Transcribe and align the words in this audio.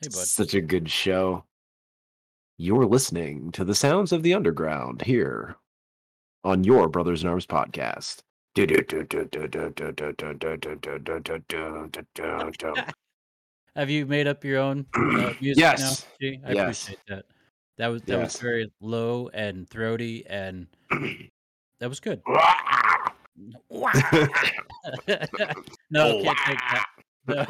Hey, 0.00 0.08
bud. 0.08 0.26
Such 0.26 0.54
a 0.54 0.60
good 0.60 0.90
show. 0.90 1.44
You're 2.58 2.86
listening 2.86 3.52
to 3.52 3.64
the 3.64 3.74
sounds 3.74 4.12
of 4.12 4.22
the 4.22 4.32
underground 4.34 5.02
here 5.02 5.56
on 6.44 6.64
your 6.64 6.88
Brothers 6.88 7.22
in 7.22 7.28
Arms 7.28 7.46
podcast. 7.46 8.22
Have 13.74 13.90
you 13.90 14.06
made 14.06 14.26
up 14.26 14.42
your 14.44 14.58
own 14.58 14.86
uh, 14.94 15.34
music 15.40 15.58
Yes. 15.58 15.80
now? 15.80 15.92
G? 16.20 16.40
I 16.44 16.52
Yes. 16.52 16.62
appreciate 16.62 16.98
that. 17.08 17.26
That 17.76 17.88
was 17.88 18.02
that 18.04 18.18
was 18.18 18.40
very 18.40 18.72
low 18.80 19.28
and 19.34 19.68
throaty, 19.68 20.24
and 20.26 20.66
that 21.80 21.88
was 21.90 22.00
good. 22.00 22.22
No, 25.90 26.22
can't 26.22 26.38
take 26.46 26.58
that. 26.72 26.86
No. 27.28 27.46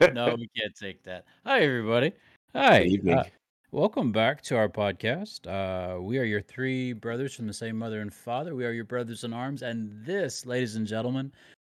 no, 0.12 0.34
we 0.36 0.48
can't 0.56 0.74
take 0.80 1.02
that. 1.04 1.24
Hi, 1.44 1.60
everybody. 1.60 2.12
Hi. 2.54 2.88
Uh, 3.10 3.24
welcome 3.72 4.12
back 4.12 4.42
to 4.42 4.56
our 4.56 4.68
podcast. 4.68 5.46
Uh, 5.46 6.00
we 6.00 6.18
are 6.18 6.24
your 6.24 6.42
three 6.42 6.92
brothers 6.92 7.34
from 7.34 7.46
the 7.46 7.52
same 7.52 7.76
mother 7.76 8.00
and 8.00 8.12
father. 8.12 8.54
We 8.54 8.64
are 8.64 8.72
your 8.72 8.84
brothers 8.84 9.24
in 9.24 9.32
arms, 9.32 9.62
and 9.62 9.90
this, 10.04 10.46
ladies 10.46 10.76
and 10.76 10.86
gentlemen, 10.86 11.32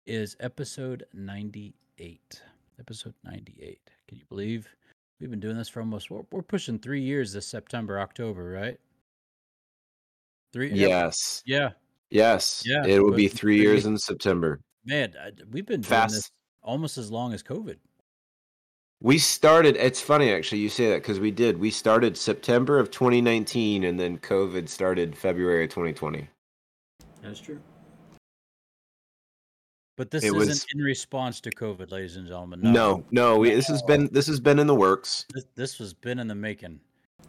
is 0.06 0.36
episode 0.40 1.06
ninety-eight. 1.14 2.42
Episode 2.80 3.16
ninety-eight. 3.24 3.82
Can 4.08 4.18
you 4.18 4.26
believe 4.30 4.68
we've 5.20 5.32
been 5.32 5.40
doing 5.40 5.58
this 5.58 5.70
for 5.70 5.80
almost? 5.80 6.12
We're, 6.12 6.22
we're 6.32 6.42
pushing 6.42 6.78
three 6.78 7.02
years 7.02 7.34
this 7.34 7.48
September, 7.48 8.00
October, 8.00 8.52
right? 8.52 8.80
Three. 10.54 10.72
yes. 10.72 11.42
Yeah. 11.46 11.70
Yes. 12.10 12.64
Yeah, 12.66 12.86
It 12.86 13.02
will 13.02 13.12
be 13.14 13.28
three 13.28 13.58
three- 13.58 13.62
years 13.62 13.86
in 13.86 13.98
September. 13.98 14.60
Man, 14.86 15.14
I, 15.22 15.32
we've 15.52 15.66
been 15.66 15.82
doing 15.82 15.90
Fast. 15.90 16.16
this 16.16 16.32
almost 16.64 16.98
as 16.98 17.10
long 17.12 17.34
as 17.34 17.42
COVID. 17.44 17.78
We 19.02 19.18
started. 19.18 19.78
It's 19.78 20.02
funny 20.02 20.32
actually 20.32 20.60
you 20.60 20.70
say 20.70 20.90
that 20.90 21.02
because 21.02 21.20
we 21.20 21.32
did. 21.32 21.58
We 21.58 21.72
started 21.72 22.18
September 22.18 22.78
of 22.80 22.92
2019, 22.92 23.84
and 23.86 24.00
then 24.00 24.18
COVID 24.20 24.68
started 24.70 25.18
February 25.18 25.64
of 25.64 25.70
2020. 25.72 26.28
That's 27.24 27.40
true. 27.40 27.60
But 29.98 30.10
this 30.12 30.24
It 30.24 30.28
isn't 30.28 30.38
was- 30.40 30.66
in 30.74 30.82
response 30.82 31.42
to 31.42 31.50
COVID, 31.52 31.92
ladies 31.92 32.16
and 32.16 32.28
gentlemen. 32.28 32.60
No, 32.62 33.04
no. 33.12 33.38
we, 33.38 33.52
this 33.52 33.68
has 33.68 33.82
been 33.84 34.10
this 34.12 34.28
has 34.28 34.40
been 34.40 34.60
in 34.60 34.68
the 34.68 34.76
works. 34.76 35.26
This, 35.34 35.46
this 35.56 35.80
was 35.80 35.94
been 35.94 36.20
in 36.20 36.28
the 36.28 36.36
making. 36.36 36.80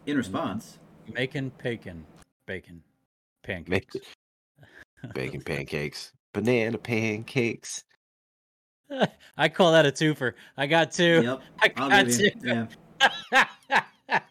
In 0.05 0.17
response, 0.17 0.79
Making, 1.13 1.51
bacon, 1.61 2.05
bacon, 2.45 2.81
Make 2.81 2.92
pancakes. 3.43 3.95
bacon 5.13 5.41
pancakes, 5.41 6.11
banana 6.33 6.77
pancakes. 6.77 7.83
I 9.37 9.49
call 9.49 9.71
that 9.73 9.85
a 9.85 9.91
twofer. 9.91 10.33
I 10.57 10.67
got 10.67 10.91
two. 10.91 11.21
yep, 11.23 11.41
I 11.61 11.71
I'll 11.77 11.89
got 11.89 12.09
two. 12.09 12.29
Yeah, 12.43 12.67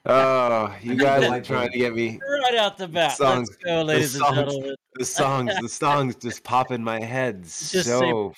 Oh, 0.07 0.73
you 0.81 0.95
guys 0.97 1.25
are 1.25 1.41
trying 1.41 1.73
to 1.73 1.79
get 1.79 1.95
me. 1.95 2.21
right 2.45 2.55
out 2.55 2.77
the 2.79 2.87
bat. 2.87 3.13
songs- 3.17 3.49
Let's 3.51 3.65
go, 3.65 3.83
ladies 3.83 4.15
and 4.15 4.25
songs- 4.25 4.37
gentlemen. 4.37 4.75
The 4.95 5.05
songs, 5.05 5.53
the 5.61 5.69
songs 5.69 6.15
just 6.17 6.45
pop 6.45 6.71
in 6.71 6.85
my 6.85 7.01
head 7.01 7.45
say- 7.47 7.81
so 7.83 8.33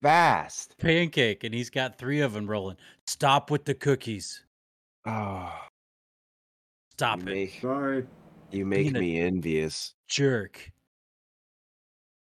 fast. 0.00 0.74
Pancake, 0.78 1.44
and 1.44 1.52
he's 1.54 1.68
got 1.68 1.98
three 1.98 2.20
of 2.20 2.32
them 2.32 2.48
rolling. 2.48 2.76
Stop 3.06 3.50
with 3.50 3.64
the 3.66 3.74
cookies. 3.74 4.42
Oh, 5.06 5.52
Stop 6.92 7.26
it, 7.28 7.50
sorry. 7.60 8.06
You 8.52 8.66
make 8.66 8.92
me 8.92 9.20
envious. 9.20 9.94
jerk. 10.08 10.72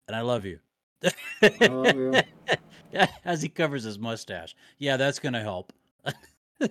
And 0.08 0.16
I 0.16 0.22
love 0.22 0.46
you. 0.46 0.60
I 1.42 1.68
love 1.68 1.96
you. 1.96 2.14
As 3.26 3.42
he 3.42 3.50
covers 3.50 3.84
his 3.84 4.00
mustache. 4.00 4.56
Yeah, 4.78 4.98
that's 4.98 5.20
gonna 5.20 5.42
help. 5.42 5.74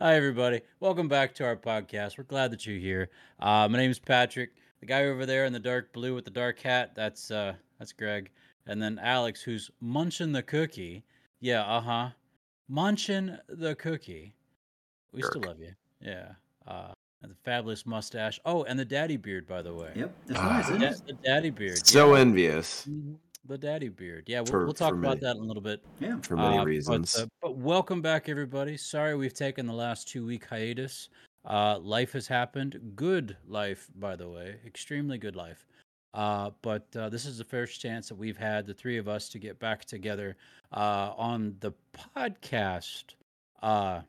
Hi, 0.00 0.14
everybody. 0.14 0.60
Welcome 0.80 1.08
back 1.08 1.34
to 1.36 1.44
our 1.44 1.56
podcast. 1.56 2.18
We're 2.18 2.24
glad 2.24 2.50
that 2.52 2.66
you're 2.66 2.78
here. 2.78 3.08
Uh, 3.40 3.68
my 3.68 3.78
name 3.78 3.90
is 3.90 3.98
Patrick. 3.98 4.50
The 4.80 4.86
guy 4.86 5.04
over 5.04 5.24
there 5.24 5.46
in 5.46 5.52
the 5.52 5.58
dark 5.58 5.92
blue 5.92 6.14
with 6.14 6.24
the 6.24 6.30
dark 6.30 6.60
hat, 6.60 6.94
that's 6.94 7.30
uh, 7.30 7.54
that's 7.78 7.92
Greg. 7.92 8.30
And 8.66 8.82
then 8.82 8.98
Alex, 9.00 9.42
who's 9.42 9.70
munching 9.80 10.32
the 10.32 10.42
cookie. 10.42 11.04
Yeah, 11.40 11.62
uh 11.62 11.80
huh. 11.80 12.08
Munching 12.68 13.38
the 13.48 13.74
cookie. 13.74 14.34
We 15.12 15.22
still 15.22 15.42
love 15.42 15.60
you. 15.60 15.72
Yeah. 16.00 16.32
Uh, 16.66 16.88
and 16.88 16.94
the 17.28 17.34
fabulous 17.44 17.84
mustache. 17.86 18.40
Oh, 18.44 18.64
and 18.64 18.78
the 18.78 18.84
daddy 18.84 19.16
beard, 19.16 19.46
by 19.46 19.62
the 19.62 19.74
way. 19.74 19.92
Yep, 19.94 20.14
that's 20.26 20.40
Ah. 20.40 20.48
nice, 20.48 20.66
The, 20.68 20.74
isn't 20.76 20.80
da- 20.82 20.88
it? 20.88 21.06
the 21.06 21.12
daddy 21.28 21.50
beard. 21.50 21.86
So 21.86 22.14
yeah. 22.14 22.20
envious 22.20 22.86
Mhm. 22.86 23.16
The 23.48 23.58
daddy 23.58 23.88
beard. 23.88 24.24
Yeah, 24.26 24.40
we'll, 24.40 24.46
For- 24.46 24.64
we'll 24.64 24.74
talk 24.74 24.92
about 24.94 25.18
me. 25.18 25.20
that 25.20 25.36
in 25.36 25.42
a 25.42 25.46
little 25.46 25.62
bit. 25.62 25.80
Yeah. 26.00 26.18
for 26.20 26.36
many 26.36 26.58
Uh, 26.58 26.64
reasons. 26.64 27.14
But, 27.14 27.22
uh, 27.22 27.26
but 27.42 27.56
welcome 27.56 28.02
back, 28.02 28.28
everybody. 28.28 28.76
Sorry 28.76 29.14
we've 29.14 29.32
taken 29.34 29.66
the 29.66 29.72
last 29.72 30.08
two 30.08 30.26
week 30.26 30.46
hiatus. 30.46 31.08
Uh, 31.44 31.78
life 31.78 32.12
has 32.14 32.26
happened. 32.26 32.92
Good 32.96 33.36
life, 33.46 33.88
by 33.94 34.16
the 34.16 34.28
way. 34.28 34.56
Extremely 34.66 35.16
good 35.16 35.36
life. 35.36 35.64
Uh, 36.12 36.50
but 36.62 36.86
uh, 36.96 37.08
this 37.08 37.24
is 37.24 37.38
the 37.38 37.44
first 37.44 37.80
chance 37.80 38.08
that 38.08 38.16
we've 38.16 38.36
had, 38.38 38.66
the 38.66 38.74
three 38.74 38.96
of 38.98 39.06
us, 39.06 39.28
to 39.28 39.38
get 39.38 39.60
back 39.60 39.84
together 39.84 40.36
uh, 40.72 41.12
on 41.16 41.54
the 41.60 41.70
podcast 41.94 43.14
uh, 43.62 44.00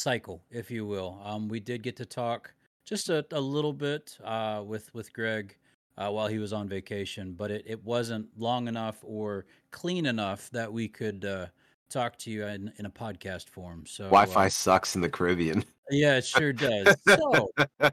cycle, 0.00 0.42
if 0.50 0.70
you 0.70 0.86
will. 0.86 1.20
Um, 1.24 1.48
we 1.48 1.60
did 1.60 1.82
get 1.82 1.96
to 1.96 2.06
talk 2.06 2.52
just 2.84 3.08
a, 3.10 3.24
a 3.32 3.40
little 3.40 3.72
bit 3.72 4.16
uh, 4.24 4.62
with, 4.64 4.92
with 4.94 5.12
Greg 5.12 5.56
uh, 5.98 6.10
while 6.10 6.26
he 6.26 6.38
was 6.38 6.52
on 6.52 6.68
vacation, 6.68 7.34
but 7.34 7.50
it, 7.50 7.62
it 7.66 7.84
wasn't 7.84 8.26
long 8.38 8.68
enough 8.68 8.98
or 9.02 9.46
clean 9.70 10.06
enough 10.06 10.50
that 10.50 10.72
we 10.72 10.88
could 10.88 11.24
uh, 11.24 11.46
talk 11.90 12.16
to 12.18 12.30
you 12.30 12.46
in, 12.46 12.72
in 12.78 12.86
a 12.86 12.90
podcast 12.90 13.48
form. 13.48 13.84
So 13.86 14.04
Wi-Fi 14.04 14.46
uh, 14.46 14.48
sucks 14.48 14.94
in 14.94 15.02
the 15.02 15.08
Caribbean. 15.10 15.64
yeah, 15.90 16.16
it 16.16 16.24
sure 16.24 16.52
does. 16.52 16.96
So 17.06 17.50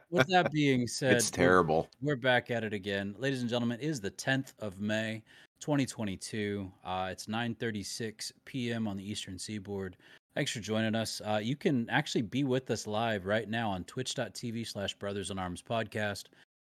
with 0.09 0.27
that 0.27 0.49
being 0.53 0.87
said, 0.87 1.17
it's 1.17 1.31
we're- 1.31 1.45
terrible. 1.45 1.89
we're 2.01 2.15
back 2.15 2.49
at 2.49 2.63
it 2.63 2.73
again, 2.73 3.15
ladies 3.19 3.41
and 3.41 3.49
gentlemen. 3.49 3.79
It 3.81 3.85
is 3.85 3.99
the 3.99 4.11
10th 4.11 4.53
of 4.59 4.79
May, 4.79 5.23
2022. 5.59 6.71
Uh, 6.85 7.09
it's 7.11 7.25
9:36 7.25 8.31
p.m. 8.45 8.87
on 8.87 8.97
the 8.97 9.11
Eastern 9.11 9.37
Seaboard. 9.37 9.97
Thanks 10.37 10.51
for 10.51 10.59
joining 10.59 10.93
us. 10.93 11.19
Uh, 11.25 11.39
you 11.41 11.55
can 11.55 11.89
actually 11.89 12.21
be 12.21 12.43
with 12.43 12.69
us 12.69 12.85
live 12.85 13.25
right 13.25 13.49
now 13.49 13.71
on 13.71 13.83
Twitch.tv/slash 13.85 14.93
Brothers 14.93 15.31
in 15.31 15.39
Arms 15.39 15.63
Podcast. 15.67 16.25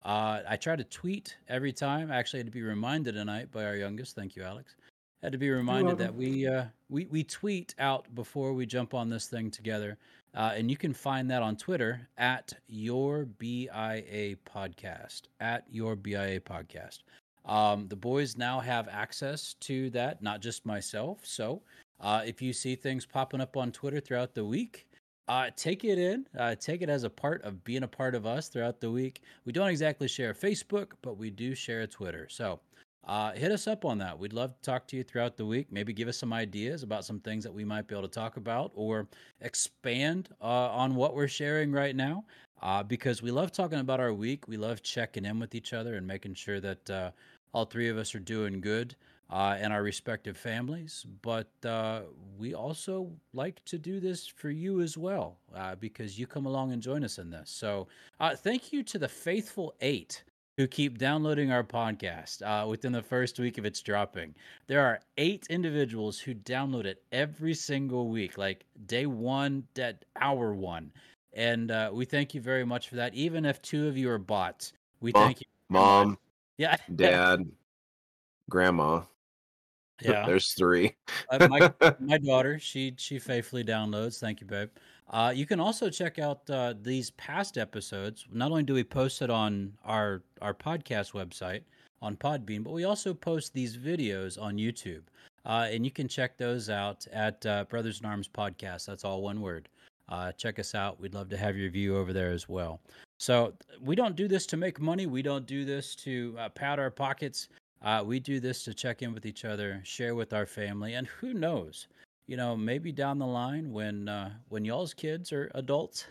Uh, 0.05 0.41
I 0.47 0.59
try 0.59 0.77
to 0.77 0.85
tweet 0.85 1.35
every 1.49 1.73
time. 1.73 2.13
I 2.13 2.17
actually 2.17 2.41
had 2.41 2.47
to 2.47 2.53
be 2.53 2.61
reminded 2.61 3.15
tonight 3.15 3.51
by 3.51 3.65
our 3.65 3.75
youngest. 3.75 4.17
Thank 4.17 4.37
you, 4.37 4.43
Alex. 4.43 4.77
Had 5.23 5.33
to 5.33 5.39
be 5.39 5.49
reminded 5.49 5.97
that 5.97 6.15
we 6.15 6.47
uh, 6.47 6.65
we 6.91 7.07
we 7.07 7.25
tweet 7.25 7.75
out 7.79 8.15
before 8.15 8.53
we 8.53 8.67
jump 8.67 8.93
on 8.93 9.09
this 9.09 9.29
thing 9.29 9.51
together. 9.51 9.97
Uh, 10.35 10.53
and 10.55 10.71
you 10.71 10.77
can 10.77 10.93
find 10.93 11.31
that 11.31 11.41
on 11.41 11.57
Twitter 11.57 12.07
at 12.19 12.53
your 12.67 13.25
BIA 13.25 14.37
podcast. 14.45 15.23
At 15.41 15.65
your 15.71 15.97
BIA 15.97 16.41
podcast. 16.41 16.99
Um, 17.47 17.89
the 17.89 17.97
boys 17.97 18.37
now 18.37 18.61
have 18.61 18.89
access 18.89 19.55
to 19.61 19.89
that, 19.91 20.23
not 20.23 20.43
just 20.43 20.67
myself. 20.67 21.21
So 21.25 21.63
uh, 22.01 22.23
if 22.25 22.43
you 22.43 22.53
see 22.53 22.75
things 22.75 23.07
popping 23.07 23.41
up 23.41 23.57
on 23.57 23.73
Twitter 23.73 24.01
throughout 24.01 24.35
the 24.35 24.45
week, 24.45 24.87
uh, 25.29 25.51
take 25.57 25.85
it 25.85 25.99
in. 25.99 26.27
Uh, 26.39 26.55
take 26.55 26.83
it 26.83 26.91
as 26.91 27.05
a 27.05 27.11
part 27.11 27.43
of 27.43 27.65
being 27.65 27.83
a 27.83 27.89
part 27.89 28.15
of 28.15 28.27
us 28.27 28.49
throughout 28.49 28.81
the 28.81 28.91
week. 28.91 29.23
We 29.45 29.53
don't 29.53 29.69
exactly 29.69 30.09
share 30.09 30.35
Facebook, 30.35 30.93
but 31.03 31.17
we 31.17 31.31
do 31.31 31.55
share 31.55 31.87
Twitter. 31.87 32.29
So 32.29 32.61
uh, 33.07 33.33
hit 33.33 33.53
us 33.53 33.67
up 33.67 33.85
on 33.85 33.99
that. 33.99 34.19
We'd 34.19 34.33
love 34.33 34.55
to 34.55 34.63
talk 34.63 34.87
to 34.89 34.97
you 34.97 35.03
throughout 35.03 35.37
the 35.37 35.47
week. 35.47 35.69
Maybe 35.71 35.93
give 35.93 36.09
us 36.09 36.19
some 36.19 36.33
ideas 36.33 36.83
about 36.83 37.05
some 37.05 37.21
things 37.21 37.45
that 37.45 37.53
we 37.53 37.65
might 37.65 37.87
be 37.87 37.95
able 37.95 38.09
to 38.09 38.15
talk 38.15 38.37
about 38.37 38.73
or 38.75 39.09
expand 39.41 40.29
uh, 40.41 40.45
on 40.45 40.95
what 40.95 41.15
we're 41.15 41.29
sharing 41.29 41.73
right 41.73 41.97
now. 41.97 42.25
Uh, 42.63 42.83
because 42.83 43.21
we 43.23 43.31
love 43.31 43.53
talking 43.53 43.81
about 43.81 44.01
our 44.01 44.15
week. 44.15 44.49
We 44.49 44.57
love 44.57 44.83
checking 44.83 45.27
in 45.27 45.39
with 45.39 45.55
each 45.55 45.75
other 45.75 45.97
and 45.97 46.07
making 46.07 46.35
sure 46.35 46.61
that 46.61 46.91
uh, 46.91 47.11
all 47.53 47.67
three 47.67 47.89
of 47.89 47.99
us 47.99 48.15
are 48.15 48.21
doing 48.21 48.61
good 48.61 48.97
uh, 49.31 49.57
and 49.59 49.73
our 49.73 49.83
respective 49.83 50.37
families. 50.37 51.07
But 51.23 51.49
uh, 51.65 52.03
we 52.39 52.55
also 52.55 53.11
like 53.33 53.65
to 53.67 53.79
do 53.79 54.01
this 54.01 54.27
for 54.27 54.51
you 54.51 54.81
as 54.81 54.97
well 54.97 55.39
uh, 55.55 55.75
because 55.77 56.19
you 56.19 56.27
come 56.27 56.47
along 56.47 56.73
and 56.73 56.83
join 56.83 57.05
us 57.05 57.19
in 57.19 57.31
this. 57.31 57.51
So 57.51 57.89
uh, 58.21 58.37
thank 58.37 58.73
you 58.73 58.83
to 58.85 58.99
the 58.99 59.09
faithful 59.09 59.75
eight 59.81 60.23
who 60.57 60.67
keep 60.67 60.99
downloading 60.99 61.51
our 61.51 61.65
podcast 61.65 62.43
uh, 62.43 62.67
within 62.67 62.93
the 62.93 63.03
first 63.03 63.39
week 63.39 63.59
of 63.59 63.65
its 63.65 63.81
dropping. 63.81 64.35
There 64.69 64.81
are 64.81 65.01
eight 65.19 65.47
individuals 65.51 66.19
who 66.21 66.35
download 66.35 66.85
it 66.85 67.03
every 67.11 67.55
single 67.55 68.09
week, 68.09 68.39
like 68.39 68.65
day 68.87 69.07
one, 69.07 69.65
that 69.75 70.05
hour 70.21 70.55
one. 70.55 70.93
And 71.33 71.73
uh, 71.73 71.91
we 71.93 72.05
thank 72.05 72.35
you 72.35 72.41
very 72.41 72.65
much 72.65 72.89
for 72.89 72.95
that. 72.97 73.15
Even 73.15 73.45
if 73.45 73.61
two 73.63 73.89
of 73.89 73.97
you 73.97 74.09
are 74.11 74.19
bots, 74.19 74.73
we 75.01 75.11
Mom, 75.13 75.25
thank 75.25 75.41
you. 75.41 75.47
Mom, 75.69 76.19
Yeah. 76.57 76.77
dad, 76.95 77.41
grandma. 78.49 79.03
Yeah. 80.03 80.27
There's 80.27 80.53
three. 80.53 80.97
Uh, 81.31 81.49
my, 81.49 81.73
my 82.01 82.19
daughter, 82.19 82.59
she 82.59 82.95
she 82.97 83.19
faithfully 83.19 83.65
downloads. 83.65 84.19
Thank 84.19 84.41
you, 84.41 84.47
babe. 84.47 84.71
Uh, 85.11 85.33
you 85.35 85.47
can 85.47 85.61
also 85.61 85.91
check 85.91 86.19
out 86.19 86.49
uh, 86.51 86.75
these 86.83 87.11
past 87.13 87.59
episodes. 87.59 88.27
Not 88.33 88.51
only 88.51 88.63
do 88.63 88.75
we 88.75 88.85
post 88.85 89.23
it 89.23 89.31
on 89.31 89.73
our 89.85 90.23
our 90.43 90.55
podcast 90.55 91.13
website 91.13 91.63
on 92.03 92.17
Podbean, 92.17 92.65
but 92.65 92.73
we 92.73 92.85
also 92.85 93.15
post 93.15 93.53
these 93.53 93.77
videos 93.77 94.41
on 94.41 94.57
YouTube, 94.57 95.03
uh, 95.47 95.69
and 95.71 95.85
you 95.85 95.91
can 95.91 96.09
check 96.09 96.37
those 96.37 96.69
out 96.69 97.07
at 97.13 97.45
uh, 97.47 97.65
Brothers 97.65 98.01
in 98.01 98.07
Arms 98.07 98.29
Podcast. 98.29 98.87
That's 98.87 99.05
all 99.05 99.23
one 99.23 99.41
word. 99.41 99.69
Uh, 100.09 100.33
check 100.33 100.59
us 100.59 100.75
out. 100.75 101.01
We'd 101.01 101.15
love 101.15 101.31
to 101.31 101.37
have 101.37 101.57
your 101.57 101.71
view 101.71 101.97
over 101.97 102.13
there 102.13 102.31
as 102.31 102.49
well. 102.49 102.81
So 103.19 103.55
we 103.81 103.95
don't 103.97 104.17
do 104.17 104.29
this 104.29 104.45
to 104.47 104.57
make 104.57 104.81
money. 104.81 105.07
We 105.07 105.23
don't 105.23 105.47
do 105.47 105.65
this 105.65 105.95
to 105.97 106.37
uh, 106.39 106.49
pad 106.51 106.79
our 106.79 106.91
pockets. 106.91 107.49
Uh, 107.85 108.03
we 108.05 108.19
do 108.19 108.41
this 108.41 108.65
to 108.65 108.73
check 108.75 109.03
in 109.03 109.13
with 109.13 109.27
each 109.27 109.45
other, 109.45 109.81
share 109.85 110.15
with 110.15 110.33
our 110.33 110.47
family, 110.47 110.95
and 110.95 111.07
who 111.07 111.35
knows? 111.35 111.87
You 112.27 112.39
know, 112.39 112.57
maybe 112.57 112.91
down 112.93 113.19
the 113.19 113.27
line 113.27 113.71
when 113.73 114.09
uh, 114.09 114.31
when 114.49 114.65
y'all's 114.65 114.95
kids 114.95 115.33
are 115.33 115.51
adults, 115.55 116.07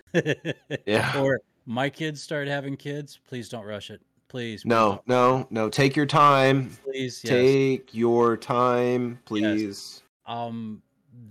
Yeah. 0.85 1.17
or 1.19 1.39
my 1.65 1.89
kids 1.89 2.21
start 2.21 2.47
having 2.47 2.77
kids, 2.77 3.19
please 3.27 3.49
don't 3.49 3.65
rush 3.65 3.89
it. 3.89 4.01
Please, 4.27 4.61
please 4.61 4.69
No, 4.69 5.01
don't. 5.07 5.07
no, 5.07 5.47
no. 5.49 5.69
Take 5.69 5.95
your 5.95 6.05
time. 6.05 6.69
please, 6.83 7.21
yes. 7.23 7.29
Take 7.31 7.93
your 7.95 8.37
time, 8.37 9.19
please. 9.25 10.03
um, 10.27 10.81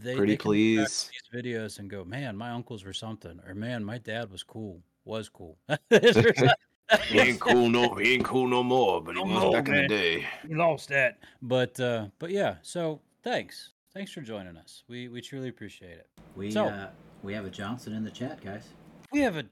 they 0.00 0.16
Pretty 0.16 0.32
they 0.32 0.36
can 0.36 0.50
look 0.50 0.56
back 0.84 0.88
please. 0.88 1.10
these 1.32 1.42
videos 1.44 1.78
and 1.78 1.88
go, 1.88 2.04
man, 2.04 2.36
my 2.36 2.50
uncles 2.50 2.84
were 2.84 2.92
something, 2.92 3.40
or 3.46 3.54
man, 3.54 3.84
my 3.84 3.98
dad 3.98 4.30
was 4.32 4.42
cool, 4.42 4.80
was 5.04 5.28
cool. 5.28 5.56
He 7.08 7.18
ain't 7.20 7.40
cool 7.40 7.68
no. 7.68 7.94
He 7.94 8.14
ain't 8.14 8.24
cool 8.24 8.46
no 8.48 8.62
more. 8.62 9.00
But 9.02 9.16
he 9.16 9.24
No 9.24 9.30
was 9.34 9.42
more, 9.42 9.52
back 9.52 9.68
in 9.68 9.74
the 9.74 9.88
day. 9.88 10.26
we 10.48 10.54
lost 10.54 10.88
that. 10.90 11.18
But 11.42 11.78
uh, 11.80 12.06
but 12.18 12.30
yeah, 12.30 12.56
so 12.62 13.00
thanks, 13.22 13.70
thanks 13.94 14.12
for 14.12 14.20
joining 14.20 14.56
us. 14.56 14.82
We 14.88 15.08
we 15.08 15.20
truly 15.20 15.48
appreciate 15.48 15.98
it. 15.98 16.08
We 16.36 16.50
So- 16.50 16.66
uh, 16.66 16.90
we 17.22 17.32
have 17.34 17.44
a 17.44 17.50
Johnson 17.50 17.92
in 17.94 18.02
the 18.04 18.10
chat, 18.10 18.42
guys. 18.44 18.68
We 19.12 19.20
have 19.20 19.36
a 19.36 19.44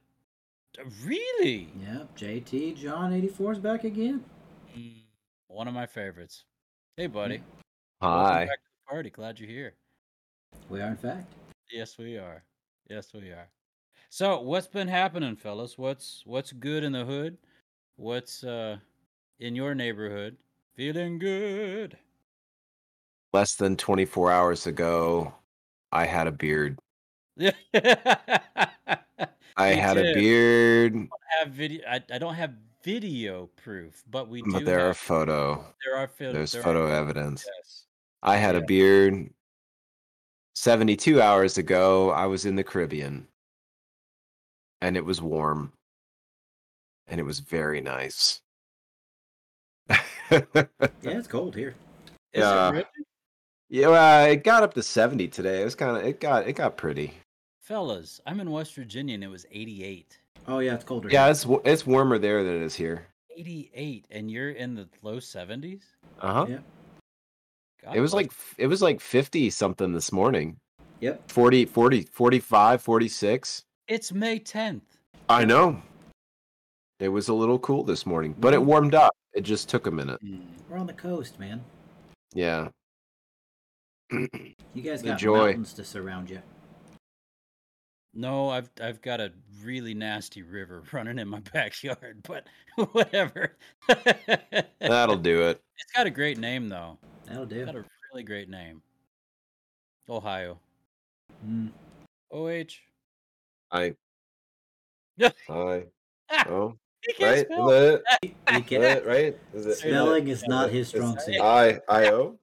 really 1.04 1.68
Yep, 1.82 2.16
JT 2.16 2.76
John 2.76 3.12
eighty 3.12 3.28
four 3.28 3.52
is 3.52 3.58
back 3.58 3.84
again. 3.84 4.24
Mm, 4.76 4.94
one 5.48 5.68
of 5.68 5.74
my 5.74 5.86
favorites. 5.86 6.44
Hey, 6.96 7.06
buddy. 7.06 7.42
Hi. 8.02 8.46
back 8.46 8.56
to 8.58 8.68
the 8.86 8.90
party. 8.90 9.10
Glad 9.10 9.38
you're 9.38 9.48
here. 9.48 9.74
We 10.68 10.80
are 10.80 10.88
in 10.88 10.96
fact. 10.96 11.32
Yes, 11.70 11.96
we 11.98 12.16
are. 12.18 12.42
Yes, 12.88 13.12
we 13.14 13.30
are. 13.30 13.48
So, 14.12 14.40
what's 14.40 14.66
been 14.66 14.88
happening, 14.88 15.36
fellas? 15.36 15.78
What's 15.78 16.22
what's 16.26 16.50
good 16.52 16.82
in 16.82 16.90
the 16.90 17.04
hood? 17.04 17.38
What's 17.94 18.42
uh 18.42 18.78
in 19.38 19.54
your 19.54 19.72
neighborhood? 19.72 20.36
Feeling 20.74 21.20
good. 21.20 21.96
Less 23.32 23.54
than 23.54 23.76
24 23.76 24.32
hours 24.32 24.66
ago, 24.66 25.32
I 25.92 26.06
had 26.06 26.26
a 26.26 26.32
beard. 26.32 26.80
Yeah. 27.36 27.52
I 29.56 29.68
had 29.68 29.96
a 29.96 30.12
too. 30.12 30.18
beard, 30.18 31.08
have 31.38 31.48
video. 31.52 31.82
I, 31.88 32.02
I 32.12 32.18
don't 32.18 32.34
have 32.34 32.54
video 32.82 33.48
proof, 33.62 34.02
but 34.10 34.28
we 34.28 34.42
do. 34.42 34.50
but 34.50 34.64
there 34.64 34.88
are 34.88 34.94
photo. 34.94 35.64
there 35.86 35.96
are 35.96 36.08
pho- 36.08 36.32
There's 36.32 36.50
there 36.50 36.62
photo 36.62 36.86
evidence. 36.86 37.46
Yes. 37.46 37.84
I 38.24 38.38
had 38.38 38.56
a 38.56 38.62
beard. 38.62 39.30
72 40.56 41.22
hours 41.22 41.58
ago, 41.58 42.10
I 42.10 42.26
was 42.26 42.44
in 42.44 42.56
the 42.56 42.64
Caribbean. 42.64 43.28
And 44.80 44.96
it 44.96 45.04
was 45.04 45.20
warm. 45.20 45.72
And 47.06 47.20
it 47.20 47.24
was 47.24 47.40
very 47.40 47.80
nice. 47.80 48.40
Yeah, 49.88 50.42
it's 51.02 51.26
cold 51.26 51.56
here. 51.56 51.74
Is 52.32 52.40
Yeah. 52.42 52.74
it 52.74 52.86
yeah, 53.68 53.88
well, 53.88 54.26
it 54.30 54.42
got 54.42 54.64
up 54.64 54.74
to 54.74 54.82
70 54.82 55.28
today. 55.28 55.62
It 55.62 55.64
was 55.64 55.74
kind 55.76 55.96
of 55.96 56.04
it 56.04 56.20
got 56.20 56.46
it 56.46 56.54
got 56.54 56.76
pretty. 56.76 57.14
Fellas, 57.60 58.20
I'm 58.26 58.40
in 58.40 58.50
West 58.50 58.74
Virginia 58.74 59.14
and 59.14 59.24
it 59.24 59.28
was 59.28 59.46
88. 59.50 60.18
Oh 60.48 60.58
yeah, 60.58 60.74
it's 60.74 60.84
colder. 60.84 61.08
Yeah, 61.08 61.24
here. 61.24 61.30
it's 61.32 61.46
it's 61.64 61.86
warmer 61.86 62.18
there 62.18 62.42
than 62.44 62.56
it 62.56 62.62
is 62.62 62.74
here. 62.74 63.06
88 63.36 64.06
and 64.10 64.30
you're 64.30 64.50
in 64.50 64.74
the 64.74 64.88
low 65.02 65.18
70s? 65.18 65.82
Uh-huh. 66.20 66.46
Yeah. 66.48 66.58
God 67.82 67.96
It 67.96 68.00
was 68.00 68.12
like 68.12 68.32
it 68.58 68.66
was 68.66 68.82
like 68.82 69.00
50 69.00 69.50
something 69.50 69.92
this 69.92 70.12
morning. 70.12 70.56
Yep. 71.00 71.30
40 71.30 71.64
40 71.66 72.02
45 72.02 72.82
46. 72.82 73.64
It's 73.90 74.12
May 74.12 74.38
10th. 74.38 74.82
I 75.28 75.44
know. 75.44 75.82
It 77.00 77.08
was 77.08 77.26
a 77.28 77.34
little 77.34 77.58
cool 77.58 77.82
this 77.82 78.06
morning, 78.06 78.36
but 78.38 78.54
it 78.54 78.62
warmed 78.62 78.94
up. 78.94 79.12
It 79.34 79.40
just 79.40 79.68
took 79.68 79.88
a 79.88 79.90
minute. 79.90 80.20
We're 80.68 80.76
on 80.76 80.86
the 80.86 80.92
coast, 80.92 81.40
man. 81.40 81.60
Yeah. 82.32 82.68
You 84.12 84.82
guys 84.84 85.02
The 85.02 85.08
got 85.08 85.18
joy. 85.18 85.46
mountains 85.46 85.72
to 85.72 85.82
surround 85.84 86.30
you. 86.30 86.40
No, 88.14 88.48
I've 88.48 88.70
I've 88.80 89.02
got 89.02 89.20
a 89.20 89.32
really 89.64 89.92
nasty 89.94 90.42
river 90.42 90.84
running 90.92 91.18
in 91.18 91.26
my 91.26 91.40
backyard, 91.52 92.20
but 92.22 92.46
whatever. 92.92 93.56
That'll 94.80 95.16
do 95.16 95.42
it. 95.48 95.60
It's 95.78 95.92
got 95.96 96.06
a 96.06 96.10
great 96.10 96.38
name 96.38 96.68
though. 96.68 96.96
That'll 97.26 97.42
It's 97.42 97.52
do. 97.54 97.64
got 97.66 97.74
a 97.74 97.84
really 98.12 98.22
great 98.22 98.48
name. 98.48 98.82
Ohio. 100.08 100.60
Mm. 101.44 101.70
OH. 102.32 102.66
I 103.72 103.94
Yeah. 105.16 105.30
I 105.48 105.84
Ah, 106.32 106.44
oh 106.48 106.76
he 107.06 107.12
can't 107.14 107.30
right 107.36 107.46
spell. 107.46 107.70
is 107.70 108.00
that 108.00 108.18
it? 108.22 108.66
can- 108.66 108.82
Is 108.82 108.94
that 108.94 109.06
right 109.06 109.38
is 109.54 109.66
it 109.66 109.74
Spelling 109.78 110.28
is 110.28 110.44
not 110.46 110.70
his 110.70 110.88
it's- 110.94 111.02
strong 111.14 111.18
suit. 111.18 111.40
I 111.40 111.80
I 111.88 112.10
O 112.10 112.38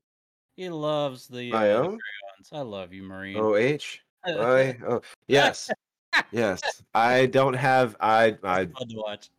He 0.56 0.70
loves 0.70 1.28
the, 1.28 1.54
uh, 1.54 1.58
I 1.58 1.68
the 1.68 1.74
O 1.76 1.84
crayons. 1.88 2.50
I 2.52 2.62
love 2.62 2.92
you, 2.94 3.04
Marine. 3.04 3.38
O 3.38 3.56
H 3.56 4.02
I 4.26 4.78
O 4.88 5.02
yes 5.28 5.70
yes 6.32 6.62
I 6.94 7.28
don't 7.28 7.54
have 7.54 7.96
I 8.02 8.38
I 8.44 8.66
Fun 8.66 8.88
to 8.90 8.96
watch. 8.98 9.30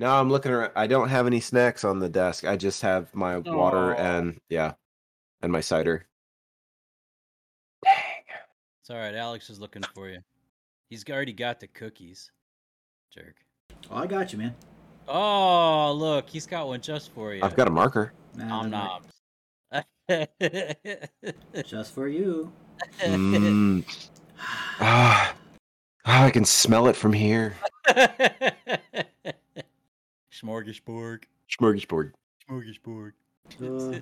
now 0.00 0.18
I'm 0.20 0.30
looking 0.30 0.52
around 0.52 0.72
I 0.76 0.86
don't 0.86 1.08
have 1.08 1.26
any 1.26 1.40
snacks 1.40 1.84
on 1.84 1.98
the 1.98 2.08
desk 2.08 2.44
I 2.44 2.56
just 2.56 2.80
have 2.82 3.14
my 3.14 3.38
water 3.38 3.94
Aw. 3.94 3.98
and 3.98 4.38
yeah 4.48 4.72
and 5.42 5.52
my 5.52 5.60
cider 5.60 6.06
It's 8.80 8.90
all 8.90 8.96
right. 8.96 9.14
Alex 9.16 9.50
is 9.50 9.58
looking 9.58 9.82
for 9.94 10.08
you. 10.08 10.20
He's 10.88 11.04
already 11.08 11.32
got 11.32 11.58
the 11.60 11.66
cookies. 11.66 12.30
Jerk. 13.12 13.36
Oh, 13.90 13.96
I 13.96 14.06
got 14.06 14.32
you, 14.32 14.38
man. 14.38 14.54
Oh, 15.08 15.92
look, 15.92 16.28
he's 16.28 16.46
got 16.46 16.66
one 16.68 16.80
just 16.80 17.12
for 17.12 17.34
you. 17.34 17.40
I've 17.42 17.56
got 17.56 17.68
a 17.68 17.70
marker 17.70 18.12
Nah, 18.34 18.62
Nom 18.62 19.02
nah. 19.72 19.82
Just 21.64 21.94
for 21.94 22.06
you. 22.08 22.52
Mm. 23.00 23.84
ah, 24.80 25.34
ah, 26.04 26.24
I 26.24 26.30
can 26.30 26.44
smell 26.44 26.88
it 26.88 26.96
from 26.96 27.12
here 27.12 27.56
Smorgasbord. 30.30 31.24
smorgasbord 31.50 32.12
Smorgasbord. 32.48 33.12
Uh, 33.60 34.00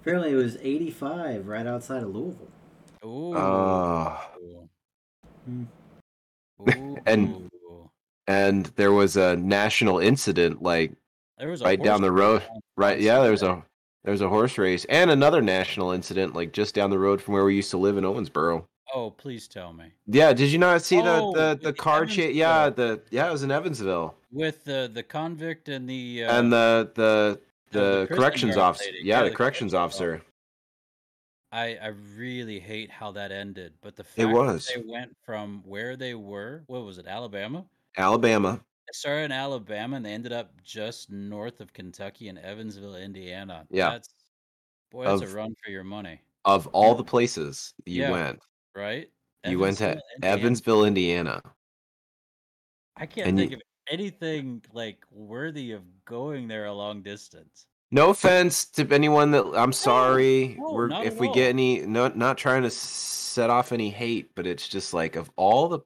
apparently, 0.00 0.32
it 0.32 0.36
was 0.36 0.56
85 0.60 1.46
right 1.46 1.66
outside 1.66 2.02
of 2.02 2.14
Louisville. 2.14 2.48
Ooh. 3.04 3.34
Ah. 3.36 4.30
Hmm. 5.46 5.64
And- 7.06 7.50
and 8.26 8.66
there 8.76 8.92
was 8.92 9.16
a 9.16 9.36
national 9.36 9.98
incident 10.00 10.60
like 10.62 10.92
there 11.38 11.48
was 11.48 11.62
right 11.62 11.82
down 11.82 12.02
the 12.02 12.12
road 12.12 12.42
right 12.76 13.00
yeah 13.00 13.20
there 13.22 13.30
was 13.30 13.42
a 13.42 13.64
there's 14.04 14.20
a 14.20 14.28
horse 14.28 14.58
race 14.58 14.84
and 14.90 15.10
another 15.10 15.40
national 15.40 15.92
incident 15.92 16.34
like 16.34 16.52
just 16.52 16.74
down 16.74 16.90
the 16.90 16.98
road 16.98 17.22
from 17.22 17.32
where 17.34 17.44
we 17.44 17.54
used 17.56 17.70
to 17.70 17.78
live 17.78 17.96
in 17.96 18.04
owensboro. 18.04 18.64
Oh, 18.94 19.10
please 19.10 19.48
tell 19.48 19.72
me. 19.72 19.92
yeah 20.06 20.32
did 20.34 20.50
you 20.50 20.58
not 20.58 20.82
see 20.82 21.00
Oh, 21.00 21.32
the 21.32 21.54
the, 21.54 21.66
the 21.68 21.72
car 21.72 22.04
chase 22.04 22.34
yeah 22.34 22.68
the 22.68 23.00
yeah 23.10 23.28
it 23.28 23.32
was 23.32 23.42
in 23.42 23.50
evansville. 23.50 24.14
With 24.30 24.62
the 24.64 24.90
the 24.92 25.02
convict 25.02 25.68
and 25.70 25.88
the 25.88 26.24
uh, 26.24 26.38
and 26.38 26.52
the 26.52 26.90
the 26.94 27.40
the 27.72 28.06
the 28.08 28.14
corrections 28.14 28.56
officer 28.58 28.90
yeah, 29.02 29.22
Yeah, 29.22 29.28
the 29.28 29.34
corrections 29.34 29.72
officer 29.72 30.20
I 31.52 31.76
I 31.76 31.86
really 31.88 32.60
hate 32.60 32.90
how 32.90 33.10
that 33.12 33.32
ended, 33.32 33.74
but 33.80 33.96
the 33.96 34.04
fact 34.04 34.18
It 34.18 34.26
was. 34.26 34.66
that 34.66 34.76
they 34.84 34.90
went 34.90 35.16
from 35.24 35.62
where 35.64 35.96
they 35.96 36.14
were, 36.14 36.64
what 36.66 36.84
was 36.84 36.98
it, 36.98 37.06
Alabama? 37.06 37.64
alabama 37.96 38.64
They 38.86 38.92
started 38.92 39.24
in 39.24 39.32
Alabama 39.32 39.96
and 39.96 40.04
they 40.06 40.12
ended 40.12 40.32
up 40.32 40.60
just 40.62 41.10
north 41.10 41.60
of 41.60 41.72
Kentucky 41.72 42.28
in 42.28 42.38
Evansville, 42.38 42.96
Indiana. 42.96 43.66
Yeah. 43.70 43.90
That's 43.90 44.08
boy, 44.90 45.04
that's 45.04 45.22
Of- 45.22 45.32
a 45.32 45.34
run 45.36 45.54
for 45.64 45.70
your 45.70 45.84
money, 45.84 46.20
of 46.44 46.66
all 46.68 46.94
the 46.94 47.04
places 47.04 47.74
you 47.86 48.02
Yeah. 48.02 48.10
went 48.10 48.40
right? 48.74 49.10
you 49.44 49.58
went 49.58 49.78
to 49.78 49.84
Evansville, 49.84 50.04
Indiana. 50.16 50.36
evansville 50.40 50.84
indiana 50.84 51.42
I 52.96 53.06
can't 53.06 53.28
and 53.28 53.38
think 53.38 53.50
you- 53.52 53.56
of 53.56 53.62
anything 53.88 54.62
like 54.72 55.04
worthy 55.10 55.72
of 55.72 55.82
going 56.04 56.46
there 56.48 56.66
a 56.66 56.72
long 56.74 57.02
distance. 57.02 57.66
No 57.90 58.10
offense 58.10 58.66
to 58.72 58.86
anyone 58.92 59.30
that 59.30 59.44
I'm 59.54 59.72
sorry. 59.72 60.56
no, 60.58 60.72
We're 60.72 60.90
if 61.04 61.18
we 61.18 61.28
all. 61.28 61.34
get 61.34 61.48
any 61.48 61.80
not 61.80 62.16
not 62.16 62.36
trying 62.36 62.62
to 62.64 62.70
set 62.70 63.48
off 63.50 63.72
any 63.72 63.88
hate, 63.90 64.30
but 64.34 64.46
it's 64.46 64.68
just 64.68 64.92
like 64.92 65.16
of 65.16 65.30
all 65.36 65.68
the 65.68 65.80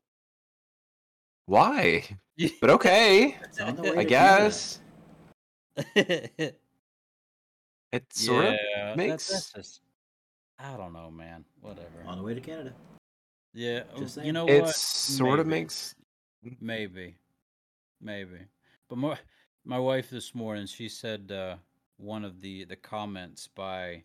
why? 1.47 2.04
But 2.61 2.71
okay, 2.71 3.37
It's 3.44 3.61
on 3.61 3.76
the 3.76 3.82
way 3.82 3.97
I 3.99 4.04
guess 4.04 4.80
it 5.94 6.56
sort 8.11 8.47
of 8.47 8.52
that- 8.75 8.97
makes- 8.97 9.28
that's 9.28 9.52
just 9.52 9.80
I 10.59 10.76
don't 10.76 10.92
know, 10.92 11.11
man. 11.11 11.44
Whatever. 11.61 12.04
On 12.06 12.16
the 12.18 12.23
way 12.25 12.35
to 12.35 12.40
Canada. 12.40 12.73
Yeah, 13.52 13.82
Just 13.99 14.16
you 14.25 14.32
know 14.32 14.47
It 14.49 14.62
what? 14.62 14.75
sort 14.75 15.40
of 15.40 15.47
makes 15.47 15.94
Maybe, 16.61 17.16
maybe. 18.00 18.38
But 18.88 18.99
my 18.99 19.18
my 19.64 19.78
wife 19.78 20.09
this 20.11 20.35
morning, 20.35 20.66
she 20.66 20.88
said 20.88 21.30
uh, 21.30 21.56
one 22.02 22.25
of 22.25 22.40
the 22.40 22.64
the 22.64 22.76
comments 22.76 23.47
by 23.54 24.02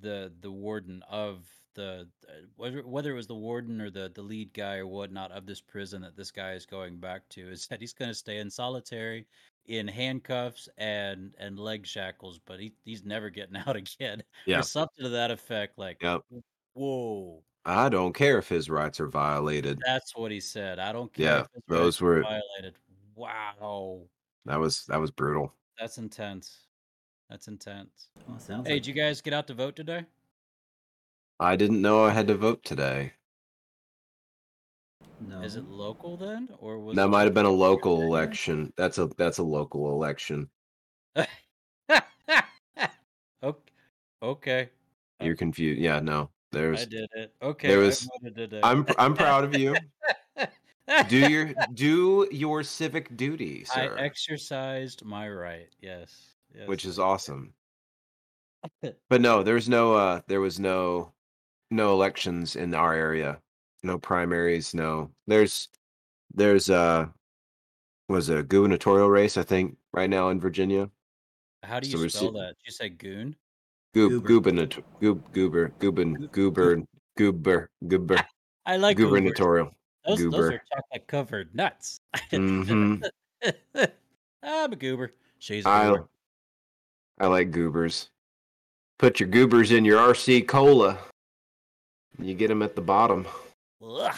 the 0.00 0.32
the 0.40 0.50
warden 0.50 1.02
of 1.08 1.46
the 1.74 2.08
uh, 2.28 2.32
whether 2.56 2.82
whether 2.86 3.10
it 3.12 3.14
was 3.16 3.26
the 3.26 3.34
warden 3.34 3.80
or 3.80 3.90
the 3.90 4.10
the 4.14 4.22
lead 4.22 4.52
guy 4.52 4.76
or 4.76 4.86
whatnot 4.86 5.30
of 5.32 5.46
this 5.46 5.60
prison 5.60 6.02
that 6.02 6.16
this 6.16 6.30
guy 6.30 6.52
is 6.52 6.66
going 6.66 6.96
back 6.98 7.28
to 7.28 7.48
is 7.50 7.66
that 7.68 7.80
he's 7.80 7.92
going 7.92 8.10
to 8.10 8.14
stay 8.14 8.38
in 8.38 8.50
solitary 8.50 9.26
in 9.66 9.86
handcuffs 9.88 10.68
and 10.78 11.32
and 11.38 11.58
leg 11.58 11.86
shackles, 11.86 12.38
but 12.44 12.60
he 12.60 12.72
he's 12.84 13.04
never 13.04 13.30
getting 13.30 13.56
out 13.66 13.76
again. 13.76 14.22
Yeah. 14.46 14.60
Or 14.60 14.62
something 14.62 15.04
to 15.04 15.08
that 15.10 15.30
effect. 15.30 15.78
Like, 15.78 16.02
Yep. 16.02 16.22
whoa. 16.74 17.42
I 17.66 17.88
don't 17.88 18.12
care 18.12 18.36
if 18.38 18.46
his 18.48 18.68
rights 18.68 19.00
are 19.00 19.08
violated. 19.08 19.80
That's 19.86 20.14
what 20.14 20.30
he 20.30 20.38
said. 20.40 20.78
I 20.78 20.92
don't 20.92 21.10
care 21.14 21.24
Yeah, 21.24 21.40
if 21.40 21.46
his 21.54 21.62
those 21.66 21.84
rights 21.86 22.00
were- 22.02 22.22
violated. 22.22 22.74
Wow. 23.14 24.02
That 24.44 24.60
was 24.60 24.84
that 24.86 25.00
was 25.00 25.10
brutal. 25.10 25.54
That's 25.78 25.98
intense. 25.98 26.60
That's 27.30 27.48
intense. 27.48 28.08
Well, 28.28 28.38
sounds 28.38 28.66
Hey, 28.68 28.74
like 28.74 28.82
did 28.82 28.86
you 28.88 28.94
guys 28.94 29.20
get 29.20 29.32
out 29.32 29.46
to 29.48 29.54
vote 29.54 29.76
today? 29.76 30.04
I 31.40 31.56
didn't 31.56 31.82
know 31.82 32.04
I 32.04 32.10
had 32.10 32.28
to 32.28 32.34
vote 32.36 32.62
today. 32.64 33.12
no. 35.20 35.40
Is 35.42 35.56
it 35.56 35.64
local 35.68 36.16
then, 36.16 36.48
or 36.58 36.78
was 36.78 36.96
That 36.96 37.08
might 37.08 37.24
have 37.24 37.34
been 37.34 37.46
a 37.46 37.48
just- 37.48 37.58
local 37.58 38.02
election. 38.02 38.72
That's 38.76 38.98
a 38.98 39.06
that's 39.16 39.38
a 39.38 39.42
local 39.42 39.90
election. 39.92 40.48
okay. 41.16 41.28
Okay. 44.22 44.68
You're 45.20 45.36
confused. 45.36 45.80
Yeah, 45.80 46.00
no. 46.00 46.30
There's. 46.52 46.82
I 46.82 46.84
did 46.86 47.08
it. 47.14 47.34
Okay. 47.42 47.68
there 47.68 47.82
I 47.82 47.86
was- 47.86 48.08
voted 48.22 48.36
today. 48.36 48.60
I'm 48.62 48.86
I'm 48.98 49.14
proud 49.14 49.44
of 49.44 49.56
you. 49.56 49.74
Do 51.08 51.18
your 51.30 51.54
do 51.72 52.28
your 52.30 52.62
civic 52.62 53.16
duty, 53.16 53.64
sir. 53.64 53.96
I 53.96 54.00
exercised 54.00 55.04
my 55.04 55.28
right. 55.28 55.68
Yes. 55.80 56.34
yes 56.54 56.68
which 56.68 56.84
is 56.84 56.98
awesome. 56.98 57.52
But 59.10 59.20
no, 59.20 59.42
there's 59.42 59.68
no 59.68 59.94
uh 59.94 60.20
there 60.26 60.40
was 60.40 60.58
no 60.58 61.12
no 61.70 61.92
elections 61.92 62.56
in 62.56 62.74
our 62.74 62.94
area. 62.94 63.38
No 63.82 63.98
primaries, 63.98 64.74
no. 64.74 65.10
There's 65.26 65.68
there's 66.34 66.70
uh 66.70 67.06
was 68.08 68.28
a 68.28 68.42
gubernatorial 68.42 69.08
race, 69.08 69.36
I 69.36 69.42
think, 69.42 69.76
right 69.92 70.08
now 70.08 70.28
in 70.30 70.40
Virginia. 70.40 70.90
How 71.62 71.80
do 71.80 71.88
you 71.88 71.98
we're 71.98 72.08
spell 72.08 72.32
see- 72.32 72.38
that? 72.38 72.54
Did 72.58 72.66
you 72.66 72.72
say 72.72 72.88
goon? 72.88 73.36
Goob 73.94 74.24
Goober. 74.24 74.50
gubernator 74.50 74.82
goob 75.00 75.32
goober 75.32 75.68
gooben 75.78 76.30
goober 76.32 76.82
goober 77.16 77.70
goober 77.86 78.16
I 78.66 78.76
like 78.76 78.96
gubernatorial. 78.96 79.66
Those, 79.66 79.74
those 80.06 80.18
goober. 80.18 80.54
are 80.54 80.62
chocolate 80.72 81.06
covered 81.06 81.54
nuts. 81.54 82.00
Mhm. 82.30 83.02
I'm 84.42 84.72
a 84.72 84.76
goober. 84.76 85.12
She's 85.38 85.64
a 85.64 85.68
I 85.68 85.86
goober. 85.88 86.08
I 87.20 87.26
like 87.26 87.50
goobers. 87.50 88.10
Put 88.98 89.20
your 89.20 89.28
goobers 89.28 89.70
in 89.70 89.84
your 89.84 89.98
RC 89.98 90.46
cola. 90.46 90.98
You 92.18 92.34
get 92.34 92.48
them 92.48 92.62
at 92.62 92.74
the 92.76 92.82
bottom. 92.82 93.26
Ugh. 93.82 94.14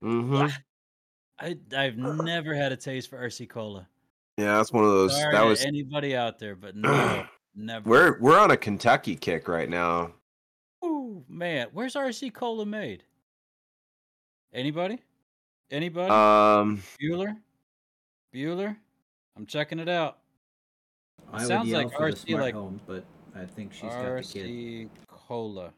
hmm 0.00 0.46
I 1.40 1.56
I've 1.76 1.96
never 1.96 2.54
had 2.54 2.72
a 2.72 2.76
taste 2.76 3.10
for 3.10 3.16
RC 3.18 3.48
Cola. 3.48 3.86
Yeah, 4.36 4.56
that's 4.56 4.72
one 4.72 4.84
of 4.84 4.90
those. 4.90 5.16
Sorry 5.16 5.34
that 5.34 5.44
was 5.44 5.64
anybody 5.64 6.16
out 6.16 6.38
there, 6.38 6.56
but 6.56 6.74
no, 6.76 7.26
never. 7.54 7.88
We're 7.88 8.20
we're 8.20 8.38
on 8.38 8.50
a 8.50 8.56
Kentucky 8.56 9.14
kick 9.16 9.48
right 9.48 9.68
now. 9.68 10.12
Oh 10.82 11.24
man, 11.28 11.68
where's 11.72 11.94
RC 11.94 12.32
Cola 12.32 12.66
made? 12.66 13.04
Anybody? 14.52 14.98
Anybody? 15.70 16.10
Um, 16.10 16.82
Bueller? 17.00 17.36
Bueller? 18.34 18.76
I'm 19.36 19.46
checking 19.46 19.78
it 19.78 19.88
out. 19.88 20.18
I 21.32 21.38
would 21.38 21.46
sounds 21.48 21.68
yell 21.68 21.82
like 21.82 21.92
RC 21.92 22.38
like- 22.38 22.54
home, 22.54 22.80
but 22.86 23.04
I 23.34 23.44
think 23.44 23.72
she's 23.72 23.82
got 23.82 24.16
the 24.16 24.22
kid. 24.22 24.46
RC 24.46 24.90
Cola. 25.06 25.72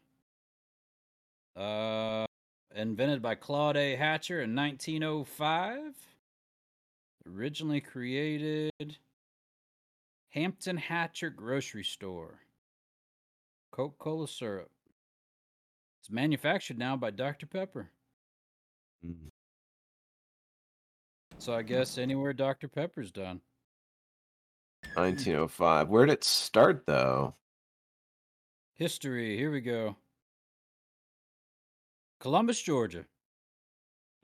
Uh, 1.55 2.25
invented 2.73 3.21
by 3.21 3.35
Claude 3.35 3.75
A. 3.75 3.95
Hatcher 3.95 4.41
in 4.41 4.55
1905. 4.55 5.95
Originally 7.27 7.81
created 7.81 8.97
Hampton 10.29 10.77
Hatcher 10.77 11.29
Grocery 11.29 11.83
Store. 11.83 12.39
Coca 13.71 13.95
Cola 13.99 14.27
syrup. 14.27 14.71
It's 16.01 16.09
manufactured 16.09 16.77
now 16.77 16.95
by 16.95 17.11
Dr. 17.11 17.45
Pepper. 17.45 17.91
So 21.41 21.55
I 21.55 21.63
guess 21.63 21.97
anywhere 21.97 22.33
Dr. 22.33 22.67
Pepper's 22.67 23.11
done. 23.11 23.41
1905. 24.93 25.89
Where 25.89 26.05
did 26.05 26.13
it 26.13 26.23
start 26.23 26.83
though? 26.85 27.33
History. 28.75 29.37
Here 29.37 29.51
we 29.51 29.61
go. 29.61 29.95
Columbus, 32.19 32.61
Georgia. 32.61 33.05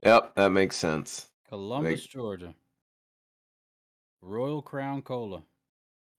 Yep, 0.03 0.35
that 0.35 0.51
makes 0.51 0.75
sense. 0.75 1.29
Columbus, 1.49 2.05
Georgia. 2.05 2.53
Royal 4.21 4.61
Crown 4.61 5.01
Cola. 5.01 5.41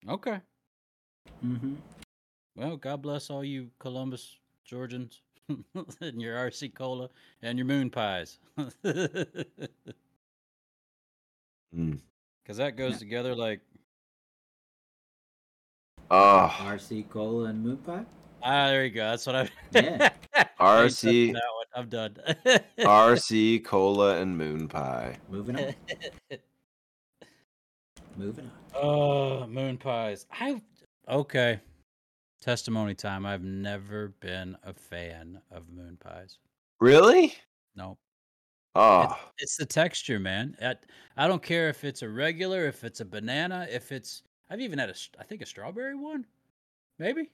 Okay. 0.09 0.41
Mm-hmm. 1.45 1.75
Well, 2.57 2.77
God 2.77 3.03
bless 3.03 3.31
all 3.31 3.45
you 3.45 3.71
Columbus 3.79 4.37
Georgians 4.65 5.21
and 6.01 6.21
your 6.21 6.37
RC 6.37 6.75
Cola 6.75 7.09
and 7.43 7.59
your 7.59 7.67
moon 7.67 7.91
pies. 7.91 8.39
Mm. 11.77 12.01
Because 12.43 12.57
that 12.57 12.77
goes 12.77 12.93
Yeah. 12.93 12.99
together 12.99 13.35
like, 13.35 13.61
Oh, 16.11 16.49
RC 16.61 17.11
Cola 17.11 17.51
and 17.51 17.63
Moon 17.63 17.77
Pie. 17.77 18.07
ah, 18.43 18.69
there 18.69 18.87
you 18.87 18.91
go. 18.91 19.11
That's 19.11 19.27
what 19.27 19.37
I. 19.37 19.51
Yeah. 19.73 20.09
I 20.59 20.83
ain't 20.85 20.93
touching 20.95 21.33
RC 21.33 21.33
That 21.35 21.43
one. 21.55 21.67
I'm 21.75 21.89
done. 21.91 22.17
RC 22.79 23.63
cola 23.67 24.17
and 24.19 24.39
moon 24.39 24.67
pie. 24.69 25.19
Moving 25.29 25.57
on. 25.59 25.75
Moving 28.17 28.47
on. 28.47 28.53
Oh, 28.83 29.47
moon 29.47 29.77
pies. 29.77 30.25
I 30.33 30.63
okay. 31.07 31.61
Testimony 32.41 32.95
time. 32.95 33.27
I've 33.27 33.43
never 33.45 34.09
been 34.09 34.57
a 34.63 34.73
fan 34.73 35.43
of 35.51 35.69
moon 35.69 35.97
pies. 35.97 36.39
Really? 36.81 37.35
No, 37.75 37.99
Oh, 38.75 39.09
ah. 39.11 39.33
it's 39.39 39.57
the 39.57 39.67
texture, 39.67 40.19
man. 40.21 40.57
I, 40.63 40.77
I 41.17 41.27
don't 41.29 41.43
care 41.43 41.69
if 41.69 41.85
it's 41.85 42.03
a 42.03 42.09
regular, 42.09 42.67
if 42.67 42.85
it's 42.85 43.01
a 43.01 43.05
banana, 43.05 43.67
if 43.71 43.93
it's. 43.93 44.23
I've 44.51 44.61
even 44.61 44.79
had 44.79 44.91
a 44.91 44.95
I 45.19 45.25
think 45.25 45.43
a 45.43 45.47
strawberry 45.47 45.95
one, 45.97 46.27
maybe. 46.99 47.31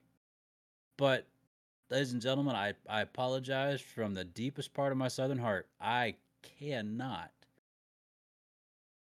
But, 0.97 1.29
ladies 1.91 2.13
and 2.13 2.23
gentlemen, 2.23 2.57
I 2.57 2.75
I 2.89 3.03
apologize 3.03 3.81
from 3.81 4.15
the 4.15 4.25
deepest 4.25 4.75
part 4.75 4.93
of 4.93 4.99
my 4.99 5.09
southern 5.09 5.39
heart. 5.39 5.69
I 5.81 6.17
cannot, 6.43 7.33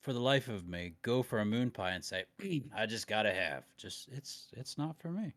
for 0.02 0.12
the 0.12 0.20
life 0.20 0.48
of 0.48 0.68
me, 0.68 0.94
go 1.02 1.22
for 1.22 1.40
a 1.40 1.44
moon 1.44 1.70
pie 1.70 1.92
and 1.92 2.04
say, 2.04 2.24
I 2.74 2.86
just 2.86 3.06
gotta 3.06 3.32
have. 3.32 3.64
Just 3.76 4.08
it's 4.08 4.48
it's 4.52 4.76
not 4.78 4.96
for 4.98 5.10
me. 5.10 5.34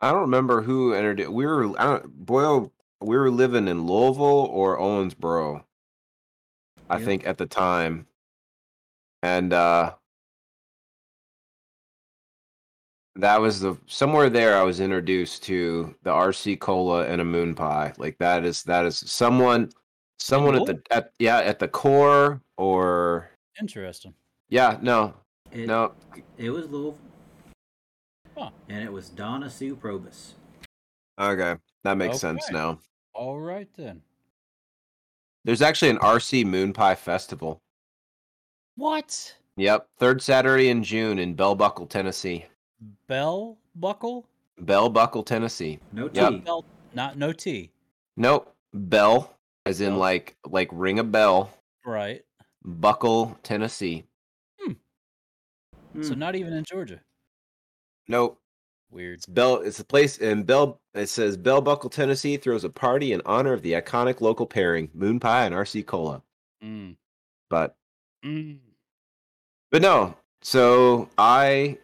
I 0.00 0.10
don't 0.10 0.22
remember 0.22 0.62
who 0.62 0.92
entered 0.92 1.20
it. 1.20 1.32
We 1.32 1.46
were 1.46 1.78
I 1.80 1.84
don't 1.86 2.26
Boyle. 2.26 2.72
We 3.00 3.16
were 3.16 3.30
living 3.30 3.68
in 3.68 3.86
Louisville 3.86 4.24
or 4.50 4.78
Owensboro, 4.78 5.64
I 6.88 6.96
Yep. 6.96 7.04
think 7.04 7.26
at 7.26 7.38
the 7.38 7.46
time, 7.46 8.06
and 9.22 9.52
uh 9.52 9.94
that 13.16 13.40
was 13.40 13.60
the 13.60 13.76
somewhere 13.86 14.28
there 14.28 14.56
I 14.58 14.62
was 14.62 14.80
introduced 14.80 15.44
to 15.44 15.94
the 16.02 16.10
RC 16.10 16.58
cola 16.58 17.06
and 17.06 17.20
a 17.20 17.24
moon 17.24 17.54
pie. 17.54 17.92
Like 17.96 18.18
that 18.18 18.44
is 18.44 18.62
that 18.64 18.84
is 18.84 18.98
someone 18.98 19.70
someone 20.18 20.56
at 20.56 20.66
the 20.66 20.82
at 20.90 21.12
yeah 21.18 21.38
at 21.38 21.58
the 21.58 21.68
core 21.68 22.40
or 22.56 23.30
Interesting. 23.60 24.14
yeah 24.48 24.78
no 24.82 25.14
It, 25.52 25.66
no 25.68 25.94
it 26.36 26.50
was 26.50 26.66
Louisville. 26.68 26.98
Huh. 28.36 28.50
And 28.68 28.82
it 28.84 28.92
was 28.92 29.08
Donna 29.10 29.48
Sue 29.48 29.76
Probus. 29.76 30.34
okay 31.20 31.56
that 31.84 31.96
makes 31.98 32.18
sense 32.18 32.50
now. 32.50 32.78
All 33.14 33.38
right 33.38 33.68
then. 33.76 34.00
There's 35.44 35.60
actually 35.62 35.90
an 35.90 35.98
RC 35.98 36.44
moon 36.46 36.72
pie 36.72 36.94
festival. 36.94 37.60
What? 38.76 39.36
Yep, 39.56 39.86
third 39.98 40.22
Saturday 40.22 40.70
in 40.70 40.82
June 40.82 41.18
in 41.18 41.34
Bell 41.34 41.54
Buckle, 41.54 41.86
Tennessee. 41.86 42.46
Bell 43.06 43.56
buckle? 43.76 44.26
Bell 44.58 44.88
Buckle, 44.88 45.22
Tennessee. 45.22 45.78
No 45.92 46.08
tea. 46.08 46.20
Yep. 46.20 46.44
Bell, 46.44 46.64
not 46.94 47.18
no 47.18 47.32
T. 47.32 47.70
Nope, 48.16 48.52
Bell, 48.72 49.36
as 49.66 49.80
in 49.82 49.90
Bell. 49.92 49.98
like 49.98 50.36
like 50.46 50.68
ring 50.72 50.98
a 50.98 51.04
bell. 51.04 51.50
Right. 51.84 52.22
Buckle, 52.64 53.38
Tennessee. 53.42 54.04
Hmm. 54.58 54.72
So 56.02 56.14
Hmm. 56.14 56.18
not 56.18 56.34
even 56.34 56.52
in 56.54 56.64
Georgia. 56.64 57.00
Nope. 58.08 58.38
Weird. 58.90 59.18
It's 59.18 59.26
Bell. 59.26 59.56
It's 59.56 59.80
a 59.80 59.84
place 59.84 60.18
in 60.18 60.44
Bell. 60.44 60.80
It 60.94 61.08
says 61.08 61.36
Bell 61.36 61.60
Buckle, 61.60 61.90
Tennessee, 61.90 62.36
throws 62.36 62.62
a 62.64 62.68
party 62.70 63.12
in 63.12 63.20
honor 63.26 63.52
of 63.52 63.62
the 63.62 63.72
iconic 63.72 64.20
local 64.20 64.46
pairing, 64.46 64.88
Moon 64.94 65.18
Pie 65.18 65.46
and 65.46 65.54
RC 65.54 65.84
Cola. 65.86 66.22
Mm. 66.62 66.96
But 67.50 67.74
Mm. 68.24 68.58
but 69.70 69.82
no. 69.82 70.14
So 70.42 71.08
I, 71.18 71.78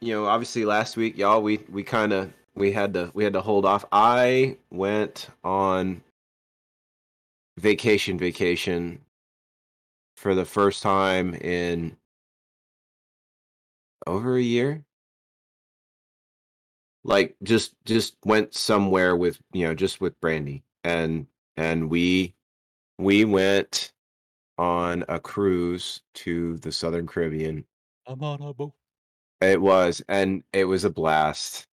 you 0.00 0.12
know, 0.14 0.26
obviously 0.26 0.64
last 0.64 0.96
week, 0.96 1.16
y'all, 1.18 1.42
we 1.42 1.58
we 1.68 1.82
kind 1.82 2.12
of 2.12 2.32
we 2.54 2.72
had 2.72 2.94
to 2.94 3.10
we 3.14 3.24
had 3.24 3.32
to 3.34 3.40
hold 3.40 3.64
off. 3.66 3.84
I 3.92 4.56
went 4.70 5.28
on 5.44 6.02
vacation, 7.58 8.18
vacation 8.18 9.00
for 10.16 10.34
the 10.34 10.44
first 10.44 10.82
time 10.82 11.34
in 11.34 11.96
over 14.06 14.36
a 14.36 14.42
year. 14.42 14.84
Like 17.04 17.36
just 17.42 17.74
just 17.84 18.16
went 18.24 18.54
somewhere 18.54 19.16
with 19.16 19.38
you 19.52 19.66
know 19.66 19.74
just 19.74 20.00
with 20.00 20.20
Brandy 20.20 20.62
and 20.84 21.26
and 21.56 21.90
we 21.90 22.34
we 22.98 23.24
went 23.24 23.92
on 24.58 25.04
a 25.08 25.20
cruise 25.20 26.00
to 26.14 26.56
the 26.58 26.72
Southern 26.72 27.06
Caribbean. 27.06 27.64
I'm 28.06 28.22
on 28.22 28.42
a 28.42 28.52
boat. 28.52 28.72
It 29.40 29.60
was, 29.60 30.02
and 30.08 30.42
it 30.52 30.64
was 30.64 30.84
a 30.84 30.90
blast. 30.90 31.64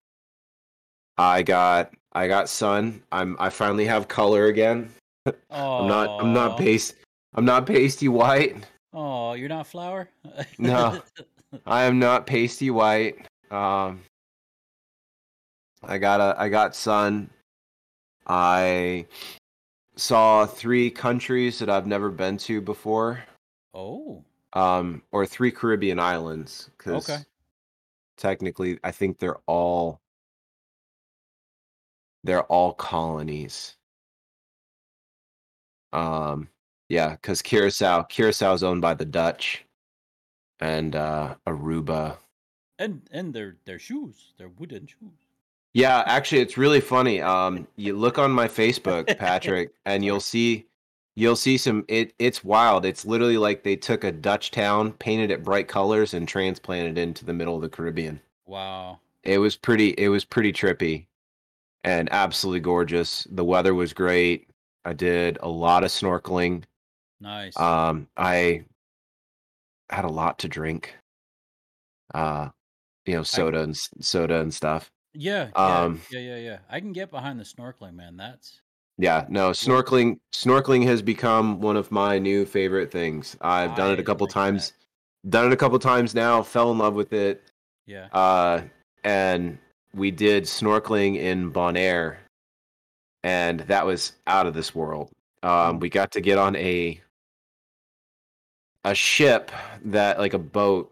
I 1.17 1.41
got 1.41 1.93
I 2.13 2.27
got 2.27 2.49
sun. 2.49 3.01
I'm 3.11 3.35
I 3.39 3.49
finally 3.49 3.85
have 3.85 4.07
color 4.07 4.45
again. 4.45 4.91
I'm 5.49 5.87
not 5.87 6.21
I'm 6.21 6.33
not 6.33 6.57
paste 6.57 6.95
I'm 7.33 7.45
not 7.45 7.65
pasty 7.65 8.07
white. 8.07 8.57
Oh, 8.93 9.33
you're 9.33 9.49
not 9.49 9.67
flour? 9.67 10.09
No. 10.57 11.01
I 11.65 11.83
am 11.83 11.99
not 11.99 12.27
pasty 12.27 12.69
white. 12.69 13.27
Um 13.49 14.01
I 15.87 15.97
got 15.97 16.19
a 16.21 16.35
I 16.39 16.49
got 16.49 16.75
sun. 16.75 17.29
I 18.27 19.05
saw 19.95 20.45
three 20.45 20.89
countries 20.89 21.59
that 21.59 21.69
I've 21.69 21.87
never 21.87 22.09
been 22.09 22.37
to 22.39 22.61
before. 22.61 23.23
oh. 23.73 24.23
Um 24.53 25.03
or 25.11 25.25
three 25.25 25.51
Caribbean 25.51 25.99
islands 25.99 26.69
cuz 26.77 27.09
Okay. 27.09 27.23
technically 28.17 28.79
I 28.83 28.91
think 28.91 29.19
they're 29.19 29.39
all 29.47 29.99
they're 32.23 32.43
all 32.43 32.73
colonies. 32.73 33.75
Um 35.93 36.49
yeah, 36.89 37.11
because 37.11 37.41
Curacao 37.41 38.03
Curacao 38.03 38.53
is 38.53 38.63
owned 38.63 38.81
by 38.81 38.93
the 38.93 39.05
Dutch 39.05 39.65
and 40.59 40.95
uh 40.95 41.35
Aruba. 41.47 42.17
And 42.79 43.07
and 43.11 43.33
their 43.33 43.57
their 43.65 43.79
shoes, 43.79 44.33
their 44.37 44.49
wooden 44.49 44.87
shoes. 44.87 45.24
Yeah, 45.75 46.03
actually 46.05 46.39
it's 46.39 46.57
really 46.57 46.79
funny. 46.79 47.21
Um 47.21 47.67
you 47.75 47.95
look 47.97 48.17
on 48.17 48.31
my 48.31 48.47
Facebook, 48.47 49.17
Patrick, 49.17 49.71
and 49.85 50.05
you'll 50.05 50.19
see 50.33 50.65
you'll 51.15 51.35
see 51.35 51.57
some 51.57 51.83
it 51.89 52.13
it's 52.17 52.45
wild. 52.45 52.85
It's 52.85 53.05
literally 53.05 53.37
like 53.37 53.61
they 53.63 53.75
took 53.75 54.05
a 54.05 54.11
Dutch 54.11 54.51
town, 54.51 54.93
painted 54.93 55.31
it 55.31 55.43
bright 55.43 55.67
colors 55.67 56.13
and 56.13 56.27
transplanted 56.27 56.97
it 56.97 57.01
into 57.01 57.25
the 57.25 57.33
middle 57.33 57.57
of 57.57 57.61
the 57.61 57.69
Caribbean. 57.69 58.21
Wow. 58.45 58.99
It 59.23 59.37
was 59.39 59.57
pretty 59.57 59.89
it 59.97 60.07
was 60.07 60.23
pretty 60.23 60.53
trippy 60.53 61.07
and 61.83 62.07
absolutely 62.11 62.61
gorgeous. 62.61 63.27
The 63.29 63.43
weather 63.43 63.73
was 63.73 63.91
great. 63.91 64.47
I 64.85 64.93
did 64.93 65.37
a 65.41 65.49
lot 65.49 65.83
of 65.83 65.89
snorkeling. 65.89 66.63
Nice. 67.19 67.57
Um 67.59 68.07
I 68.15 68.63
had 69.89 70.05
a 70.05 70.09
lot 70.09 70.39
to 70.39 70.47
drink. 70.47 70.95
Uh 72.13 72.49
you 73.05 73.15
know, 73.15 73.23
soda 73.23 73.61
and 73.61 73.75
soda 73.99 74.39
and 74.39 74.53
stuff. 74.53 74.89
Yeah, 75.15 75.49
yeah, 75.55 75.81
um, 75.81 76.01
yeah, 76.11 76.19
yeah, 76.19 76.37
yeah. 76.37 76.57
I 76.69 76.79
can 76.79 76.93
get 76.93 77.11
behind 77.11 77.39
the 77.39 77.43
snorkeling, 77.43 77.95
man. 77.95 78.17
That's 78.17 78.61
Yeah, 78.97 79.25
no, 79.29 79.51
snorkeling 79.51 80.19
snorkeling 80.33 80.83
has 80.85 81.01
become 81.01 81.59
one 81.61 81.77
of 81.77 81.91
my 81.91 82.19
new 82.19 82.45
favorite 82.45 82.91
things. 82.91 83.37
I've 83.41 83.75
done 83.75 83.91
it 83.91 83.99
a 83.99 84.03
couple 84.03 84.27
like 84.27 84.33
times. 84.33 84.73
Done 85.27 85.47
it 85.47 85.53
a 85.53 85.57
couple 85.57 85.79
times 85.79 86.13
now, 86.13 86.43
fell 86.43 86.71
in 86.71 86.77
love 86.77 86.93
with 86.93 87.13
it. 87.13 87.43
yeah. 87.85 88.07
Uh 88.11 88.63
and 89.03 89.57
we 89.93 90.11
did 90.11 90.43
snorkeling 90.43 91.15
in 91.17 91.51
Bonaire 91.51 92.17
and 93.23 93.61
that 93.61 93.85
was 93.85 94.13
out 94.27 94.47
of 94.47 94.53
this 94.53 94.75
world. 94.75 95.11
Um 95.43 95.79
we 95.79 95.89
got 95.89 96.11
to 96.11 96.21
get 96.21 96.37
on 96.37 96.55
a 96.55 97.01
a 98.83 98.93
ship 98.93 99.51
that 99.83 100.19
like 100.19 100.33
a 100.33 100.39
boat 100.39 100.91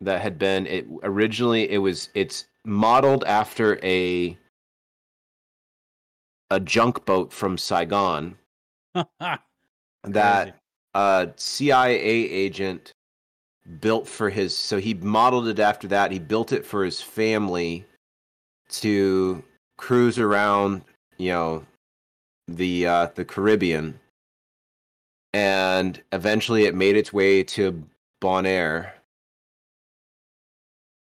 that 0.00 0.20
had 0.22 0.38
been 0.38 0.66
it 0.66 0.86
originally 1.02 1.70
it 1.70 1.78
was 1.78 2.08
it's 2.14 2.46
modeled 2.64 3.24
after 3.24 3.78
a 3.84 4.36
a 6.50 6.60
junk 6.60 7.04
boat 7.04 7.32
from 7.32 7.58
Saigon 7.58 8.36
that 10.04 10.56
a 10.94 11.28
CIA 11.36 11.96
agent 11.96 12.92
built 13.80 14.06
for 14.06 14.30
his 14.30 14.56
so 14.56 14.78
he 14.78 14.94
modeled 14.94 15.48
it 15.48 15.58
after 15.58 15.88
that. 15.88 16.12
He 16.12 16.18
built 16.18 16.52
it 16.52 16.64
for 16.64 16.84
his 16.84 17.00
family 17.00 17.84
to 18.70 19.42
cruise 19.76 20.18
around 20.18 20.82
you 21.18 21.30
know 21.30 21.66
the 22.48 22.86
uh 22.86 23.08
the 23.14 23.24
Caribbean. 23.24 24.00
And 25.32 26.00
eventually 26.12 26.64
it 26.64 26.76
made 26.76 26.96
its 26.96 27.12
way 27.12 27.42
to 27.42 27.82
Bonaire. 28.22 28.92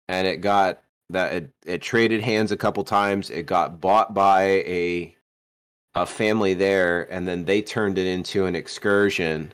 And 0.08 0.26
it 0.26 0.38
got 0.38 0.82
that 1.10 1.34
it, 1.34 1.50
it 1.66 1.82
traded 1.82 2.22
hands 2.22 2.52
a 2.52 2.58
couple 2.58 2.84
times 2.84 3.30
it 3.30 3.46
got 3.46 3.80
bought 3.80 4.14
by 4.14 4.44
a 4.44 5.16
a 5.96 6.06
family 6.06 6.54
there 6.54 7.12
and 7.12 7.28
then 7.28 7.46
they 7.46 7.62
turned 7.62 7.98
it 7.98 8.06
into 8.06 8.46
an 8.46 8.56
excursion. 8.56 9.52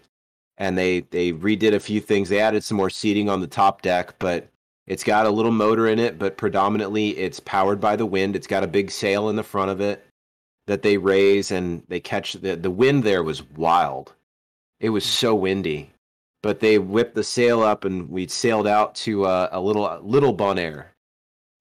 And 0.58 0.78
they 0.78 1.02
they 1.02 1.34
redid 1.34 1.74
a 1.74 1.80
few 1.80 2.00
things 2.00 2.30
they 2.30 2.40
added 2.40 2.64
some 2.64 2.78
more 2.78 2.90
seating 2.90 3.28
on 3.28 3.42
the 3.42 3.48
top 3.48 3.82
deck 3.82 4.16
but 4.20 4.48
it's 4.86 5.04
got 5.04 5.26
a 5.26 5.32
little 5.32 5.52
motor 5.52 5.88
in 5.88 6.00
it 6.00 6.20
but 6.20 6.38
predominantly 6.38 7.10
it's 7.18 7.40
powered 7.40 7.82
by 7.82 7.96
the 7.96 8.06
wind 8.06 8.36
it's 8.36 8.48
got 8.48 8.64
a 8.64 8.68
big 8.68 8.92
sail 8.92 9.30
in 9.30 9.36
the 9.36 9.44
front 9.44 9.72
of 9.72 9.82
it 9.82 10.06
that 10.68 10.84
they 10.84 10.98
raise 10.98 11.52
and 11.52 11.84
they 11.88 12.00
catch 12.00 12.34
the 12.34 12.56
the 12.56 12.72
wind 12.72 13.04
there 13.04 13.24
was 13.24 13.44
wild. 13.44 14.14
It 14.80 14.90
was 14.90 15.06
so 15.06 15.34
windy. 15.36 15.90
But 16.42 16.60
they 16.60 16.78
whipped 16.78 17.16
the 17.16 17.24
sail 17.24 17.64
up 17.64 17.86
and 17.86 18.10
we 18.10 18.28
sailed 18.28 18.68
out 18.68 18.96
to 18.96 19.26
uh, 19.26 19.50
a 19.52 19.60
little 19.60 20.00
little 20.04 20.34
bonaire 20.34 20.93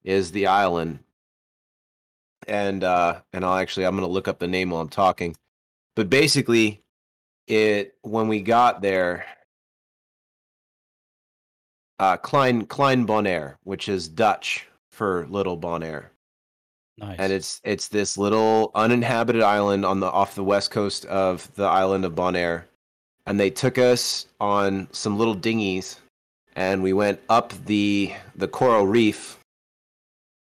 is 0.05 0.33
the 0.33 0.47
island 0.47 0.99
and 2.49 2.85
uh 2.85 3.21
and 3.33 3.45
I'll 3.45 3.57
actually 3.57 3.87
I'm 3.87 3.95
gonna 3.95 4.07
look 4.09 4.29
up 4.29 4.39
the 4.39 4.49
name 4.49 4.71
while 4.71 4.81
I'm 4.81 4.89
talking. 4.89 5.37
But 5.95 6.09
basically, 6.09 6.83
it 7.47 7.95
when 8.03 8.29
we 8.29 8.41
got 8.41 8.83
there, 8.83 9.27
uh 11.99 12.17
Klein 12.17 12.67
Klein 12.67 13.07
Bonaire, 13.07 13.57
which 13.65 13.89
is 13.89 14.09
Dutch 14.09 14.67
for 14.91 15.27
little 15.29 15.57
Bonaire, 15.57 16.07
nice. 16.99 17.17
and 17.19 17.33
it's 17.33 17.61
it's 17.65 17.89
this 17.89 18.19
little 18.19 18.71
uninhabited 18.75 19.43
island 19.43 19.85
on 19.85 20.01
the 20.01 20.11
off 20.11 20.35
the 20.35 20.45
west 20.45 20.71
coast 20.71 21.05
of 21.07 21.53
the 21.55 21.65
island 21.65 22.05
of 22.05 22.15
Bonaire, 22.15 22.65
and 23.27 23.39
they 23.39 23.51
took 23.51 23.79
us 23.79 24.27
on 24.41 24.89
some 24.93 25.19
little 25.19 25.35
dinghies, 25.35 26.01
and 26.57 26.83
we 26.83 26.93
went 26.93 27.21
up 27.29 27.53
the 27.67 28.13
the 28.35 28.49
coral 28.49 28.87
reef 28.87 29.39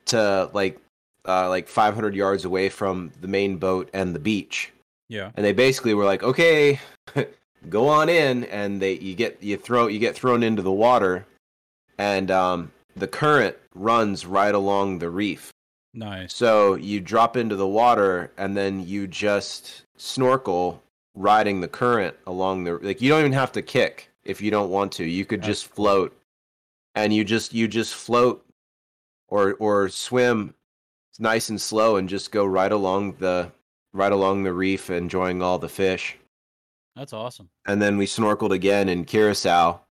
to 0.10 0.50
like 0.54 0.80
uh, 1.28 1.50
like 1.50 1.68
500 1.68 2.16
yards 2.16 2.46
away 2.46 2.70
from 2.70 3.12
the 3.22 3.28
main 3.28 3.58
boat 3.58 3.90
and 3.94 4.16
the 4.16 4.20
beach 4.20 4.72
yeah. 5.10 5.32
and 5.36 5.46
they 5.46 5.52
basically 5.52 5.94
were 5.94 6.06
like 6.06 6.24
okay 6.24 6.80
go 7.70 7.88
on 7.88 8.08
in 8.08 8.46
and 8.46 8.82
they 8.82 8.94
you 8.94 9.16
get 9.16 9.42
you 9.42 9.58
throw 9.58 9.88
you 9.88 10.00
get 10.00 10.16
thrown 10.16 10.44
into 10.44 10.62
the 10.62 10.72
water 10.72 11.26
and 11.98 12.32
um, 12.32 12.72
the 12.96 13.08
current 13.08 13.56
runs 13.76 14.26
right 14.26 14.56
along 14.56 15.00
the 15.00 15.10
reef 15.10 15.52
Nice. 15.94 16.34
so 16.34 16.76
you 16.76 17.02
drop 17.02 17.36
into 17.36 17.56
the 17.56 17.68
water 17.68 18.32
and 18.38 18.56
then 18.56 18.88
you 18.88 19.08
just 19.08 19.84
snorkel 19.98 20.82
riding 21.16 21.60
the 21.60 21.68
current 21.68 22.16
along 22.28 22.64
the 22.64 22.76
like 22.76 23.02
you 23.02 23.10
don't 23.10 23.20
even 23.20 23.34
have 23.34 23.52
to 23.52 23.62
kick 23.62 24.10
if 24.24 24.42
you 24.42 24.52
don't 24.52 24.70
want 24.70 24.92
to 24.94 25.04
you 25.04 25.26
could 25.26 25.42
That's 25.42 25.48
just 25.48 25.68
float 25.68 26.16
and 26.96 27.14
you 27.14 27.24
just 27.24 27.54
you 27.54 27.68
just 27.68 27.96
float 27.96 28.46
or 29.30 29.54
or 29.60 29.90
swim 29.90 30.54
nice 31.20 31.50
and 31.50 31.60
slow 31.60 31.98
and 31.98 32.08
just 32.08 32.32
go 32.32 32.46
right 32.46 32.72
along 32.72 33.14
the 33.20 33.52
right 33.94 34.12
along 34.14 34.44
the 34.44 34.54
reef 34.54 34.90
enjoying 34.90 35.42
all 35.42 35.60
the 35.60 35.68
fish 35.68 36.18
That's 36.96 37.12
awesome. 37.12 37.50
and 37.68 37.82
then 37.82 37.98
we 37.98 38.06
snorkeled 38.06 38.52
again 38.52 38.88
in 38.88 39.04
Curacao, 39.04 39.82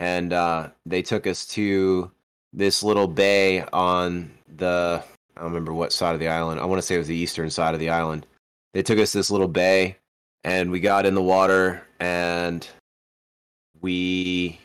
and 0.00 0.32
uh, 0.32 0.70
they 0.84 1.02
took 1.02 1.26
us 1.26 1.46
to 1.48 2.10
this 2.52 2.82
little 2.82 3.06
bay 3.06 3.62
on 3.72 4.30
the 4.56 5.02
I 5.36 5.40
don't 5.40 5.50
remember 5.50 5.74
what 5.74 5.92
side 5.92 6.14
of 6.14 6.20
the 6.20 6.28
island. 6.28 6.60
I 6.60 6.64
want 6.64 6.78
to 6.78 6.82
say 6.82 6.94
it 6.94 6.98
was 6.98 7.08
the 7.08 7.14
eastern 7.14 7.50
side 7.50 7.74
of 7.74 7.80
the 7.80 7.90
island. 7.90 8.26
They 8.72 8.82
took 8.82 8.98
us 8.98 9.12
to 9.12 9.18
this 9.18 9.30
little 9.30 9.48
bay, 9.48 9.98
and 10.44 10.70
we 10.70 10.80
got 10.80 11.04
in 11.06 11.14
the 11.14 11.22
water, 11.22 11.86
and 12.00 12.66
we 13.80 14.58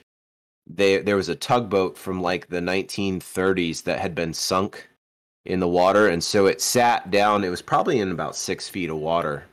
they 0.75 0.97
there 0.99 1.15
was 1.15 1.29
a 1.29 1.35
tugboat 1.35 1.97
from 1.97 2.21
like 2.21 2.47
the 2.47 2.59
1930s 2.59 3.83
that 3.83 3.99
had 3.99 4.15
been 4.15 4.33
sunk 4.33 4.87
in 5.45 5.59
the 5.59 5.67
water, 5.67 6.07
and 6.07 6.23
so 6.23 6.45
it 6.45 6.61
sat 6.61 7.09
down. 7.11 7.43
It 7.43 7.49
was 7.49 7.61
probably 7.61 7.99
in 7.99 8.11
about 8.11 8.35
six 8.35 8.69
feet 8.69 8.89
of 8.89 8.97
water 8.97 9.45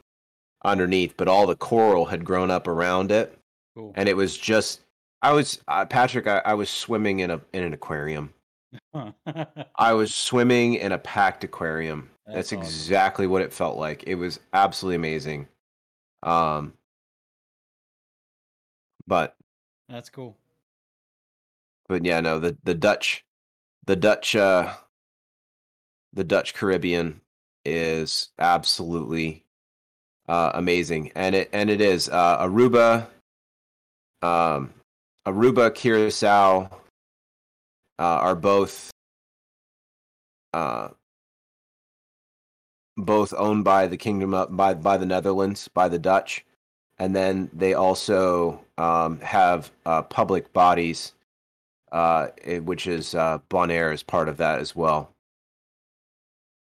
underneath, 0.65 1.17
but 1.17 1.29
all 1.29 1.47
the 1.47 1.57
coral 1.57 2.05
had 2.07 2.25
grown 2.25 2.51
up 2.51 2.67
around 2.69 3.11
it, 3.11 3.39
Cool. 3.77 3.93
and 3.97 4.09
it 4.09 4.17
was 4.17 4.37
just. 4.37 4.81
I 5.23 5.33
was 5.33 5.61
uh, 5.67 5.85
Patrick. 5.87 6.27
I, 6.27 6.43
I 6.45 6.55
was 6.55 6.71
swimming 6.71 7.21
in 7.21 7.31
a 7.31 7.41
in 7.53 7.63
an 7.65 7.73
aquarium. 7.73 8.33
I 9.77 9.93
was 9.95 10.15
swimming 10.15 10.75
in 10.75 10.93
a 10.93 10.99
packed 10.99 11.43
aquarium. 11.43 12.11
That's 12.27 12.51
That's, 12.51 12.53
awesome. 12.53 12.63
exactly 12.63 13.27
what 13.27 13.41
it 13.43 13.53
felt 13.53 13.79
like. 13.79 14.05
It 14.07 14.17
was 14.17 14.39
absolutely 14.53 14.97
amazing. 14.97 15.49
Um, 16.23 16.75
but 19.07 19.35
That's 19.89 20.11
cool. 20.11 20.37
But 21.89 22.05
yeah, 22.05 22.21
no, 22.21 22.39
the 22.39 22.57
the 22.65 22.75
Dutch, 22.75 23.25
the 23.87 23.97
Dutch, 23.97 24.37
uh, 24.37 24.75
the 26.13 26.25
Dutch 26.25 26.55
Caribbean 26.55 27.21
is 27.65 28.29
absolutely 28.39 29.45
uh, 30.29 30.53
amazing, 30.55 31.13
and 31.15 31.35
it 31.35 31.49
and 31.53 31.71
it 31.71 31.81
is 31.81 32.09
uh, 32.09 32.47
Aruba, 32.47 33.07
um, 34.23 34.75
Aruba, 35.27 35.75
Curacao, 35.75 36.71
uh, 37.99 38.03
are 38.03 38.37
both 38.37 38.91
uh, 40.53 40.89
both 42.99 43.33
owned 43.35 43.65
by 43.65 43.87
the 43.87 43.97
Kingdom 43.97 44.35
of, 44.35 44.55
by 44.55 44.75
by 44.75 44.99
the 44.99 45.07
Netherlands 45.07 45.69
by 45.69 45.89
the 45.89 45.99
Dutch, 45.99 46.45
and 46.99 47.17
then 47.17 47.49
they 47.55 47.73
also 47.73 48.61
um, 48.77 49.21
have 49.21 49.71
uh, 49.87 50.03
public 50.03 50.53
bodies 50.53 51.15
uh, 51.93 52.29
it- 52.43 52.65
which 52.65 52.87
is 52.87 53.15
uh, 53.15 53.39
Bonaire 53.51 53.93
is 53.93 54.03
part 54.03 54.29
of 54.29 54.37
that 54.39 54.59
as 54.61 54.75
well. 54.77 55.15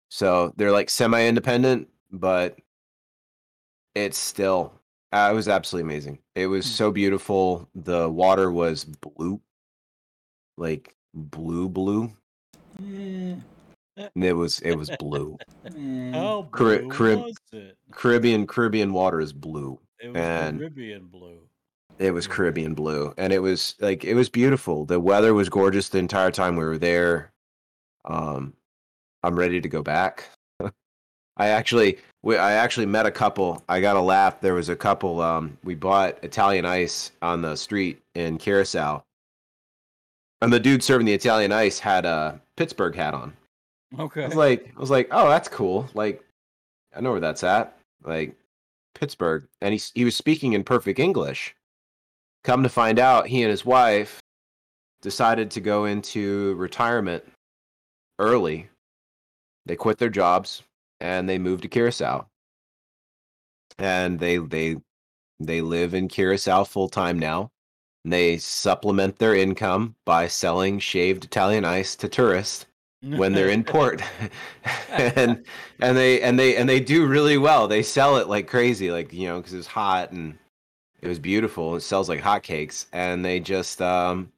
So 0.09 0.53
they're 0.55 0.71
like 0.71 0.89
semi-independent, 0.89 1.89
but 2.11 2.57
it's 3.95 4.17
still. 4.17 4.73
Uh, 5.11 5.29
it 5.31 5.35
was 5.35 5.47
absolutely 5.47 5.89
amazing. 5.91 6.19
It 6.35 6.47
was 6.47 6.65
Hmm. 6.65 6.71
so 6.73 6.91
beautiful. 6.91 7.69
The 7.75 8.09
water 8.09 8.51
was 8.51 8.85
blue, 8.85 9.41
like 10.57 10.95
blue, 11.13 11.69
blue. 11.69 12.11
And 12.79 13.43
It 14.23 14.33
was 14.33 14.59
it 14.59 14.75
was 14.75 14.91
blue. 14.99 15.37
How 16.13 16.47
Cari- 16.53 16.79
blue 16.79 16.89
Carib- 16.89 17.19
was 17.19 17.35
it? 17.51 17.77
Caribbean 17.91 18.45
Caribbean 18.45 18.93
water 18.93 19.19
is 19.19 19.33
blue. 19.33 19.79
It 19.99 20.09
was 20.09 20.17
and- 20.17 20.59
Caribbean 20.59 21.07
blue. 21.07 21.39
It 21.99 22.11
was 22.11 22.27
Caribbean 22.27 22.73
blue, 22.73 23.13
and 23.17 23.33
it 23.33 23.39
was 23.39 23.75
like 23.79 24.03
it 24.03 24.13
was 24.13 24.29
beautiful. 24.29 24.85
The 24.85 24.99
weather 24.99 25.33
was 25.33 25.49
gorgeous 25.49 25.89
the 25.89 25.97
entire 25.97 26.31
time 26.31 26.55
we 26.55 26.63
were 26.63 26.77
there. 26.77 27.31
Um, 28.05 28.53
I'm 29.23 29.37
ready 29.37 29.59
to 29.59 29.67
go 29.67 29.81
back. 29.81 30.29
I 31.37 31.47
actually, 31.47 31.97
we, 32.23 32.37
I 32.37 32.53
actually 32.53 32.85
met 32.85 33.05
a 33.05 33.11
couple. 33.11 33.63
I 33.67 33.81
got 33.81 33.95
a 33.95 34.01
laugh. 34.01 34.39
There 34.41 34.53
was 34.53 34.69
a 34.69 34.75
couple. 34.75 35.21
Um, 35.21 35.57
we 35.63 35.75
bought 35.75 36.23
Italian 36.23 36.65
ice 36.65 37.11
on 37.21 37.41
the 37.41 37.55
street 37.55 38.01
in 38.15 38.37
Curacao, 38.37 39.03
and 40.41 40.53
the 40.53 40.59
dude 40.59 40.83
serving 40.83 41.07
the 41.07 41.13
Italian 41.13 41.51
ice 41.51 41.79
had 41.79 42.05
a 42.05 42.39
Pittsburgh 42.55 42.95
hat 42.95 43.13
on. 43.13 43.33
Okay. 43.97 44.23
I 44.23 44.27
was 44.27 44.35
like, 44.35 44.71
I 44.75 44.79
was 44.79 44.91
like, 44.91 45.07
oh, 45.11 45.29
that's 45.29 45.47
cool. 45.47 45.89
Like, 45.93 46.23
I 46.95 47.01
know 47.01 47.11
where 47.11 47.19
that's 47.19 47.43
at. 47.43 47.77
Like, 48.03 48.35
Pittsburgh, 48.93 49.47
and 49.61 49.73
he 49.73 49.81
he 49.93 50.05
was 50.05 50.15
speaking 50.15 50.53
in 50.53 50.63
perfect 50.63 50.99
English. 50.99 51.55
Come 52.47 52.63
to 52.63 52.69
find 52.69 52.97
out, 52.97 53.27
he 53.27 53.41
and 53.41 53.51
his 53.51 53.65
wife 53.65 54.21
decided 55.01 55.51
to 55.51 55.59
go 55.59 55.83
into 55.83 56.55
retirement 56.55 57.25
early. 58.19 58.69
They 59.65 59.75
quit 59.75 59.97
their 59.97 60.07
jobs 60.07 60.63
and 61.01 61.27
they 61.27 61.39
moved 61.39 61.63
to 61.63 61.67
Curacao. 61.67 62.25
And 63.77 64.17
they 64.17 64.37
they 64.37 64.77
they 65.41 65.59
live 65.59 65.93
in 65.93 66.07
Curacao 66.07 66.63
full 66.63 66.87
time 66.87 67.19
now. 67.19 67.51
And 68.05 68.13
they 68.13 68.37
supplement 68.37 69.19
their 69.19 69.35
income 69.35 69.95
by 70.05 70.29
selling 70.29 70.79
shaved 70.79 71.25
Italian 71.25 71.65
ice 71.65 71.97
to 71.97 72.07
tourists 72.07 72.65
when 73.01 73.33
they're 73.33 73.49
in 73.49 73.63
port 73.65 74.01
and 74.91 75.43
and 75.81 75.97
they 75.97 76.21
and 76.21 76.39
they 76.39 76.55
and 76.55 76.69
they 76.69 76.79
do 76.79 77.07
really 77.07 77.37
well 77.37 77.67
they 77.67 77.83
sell 77.83 78.15
it 78.15 78.29
like 78.29 78.47
crazy 78.47 78.89
like 78.89 79.11
you 79.11 79.27
know 79.27 79.37
because 79.37 79.53
it's 79.53 79.67
hot 79.67 80.13
and 80.13 80.37
it 81.01 81.07
was 81.07 81.19
beautiful. 81.19 81.75
It 81.75 81.81
sells 81.81 82.09
like 82.09 82.21
hotcakes 82.21 82.87
and 82.93 83.23
they 83.23 83.39
just 83.39 83.81
um 83.81 84.31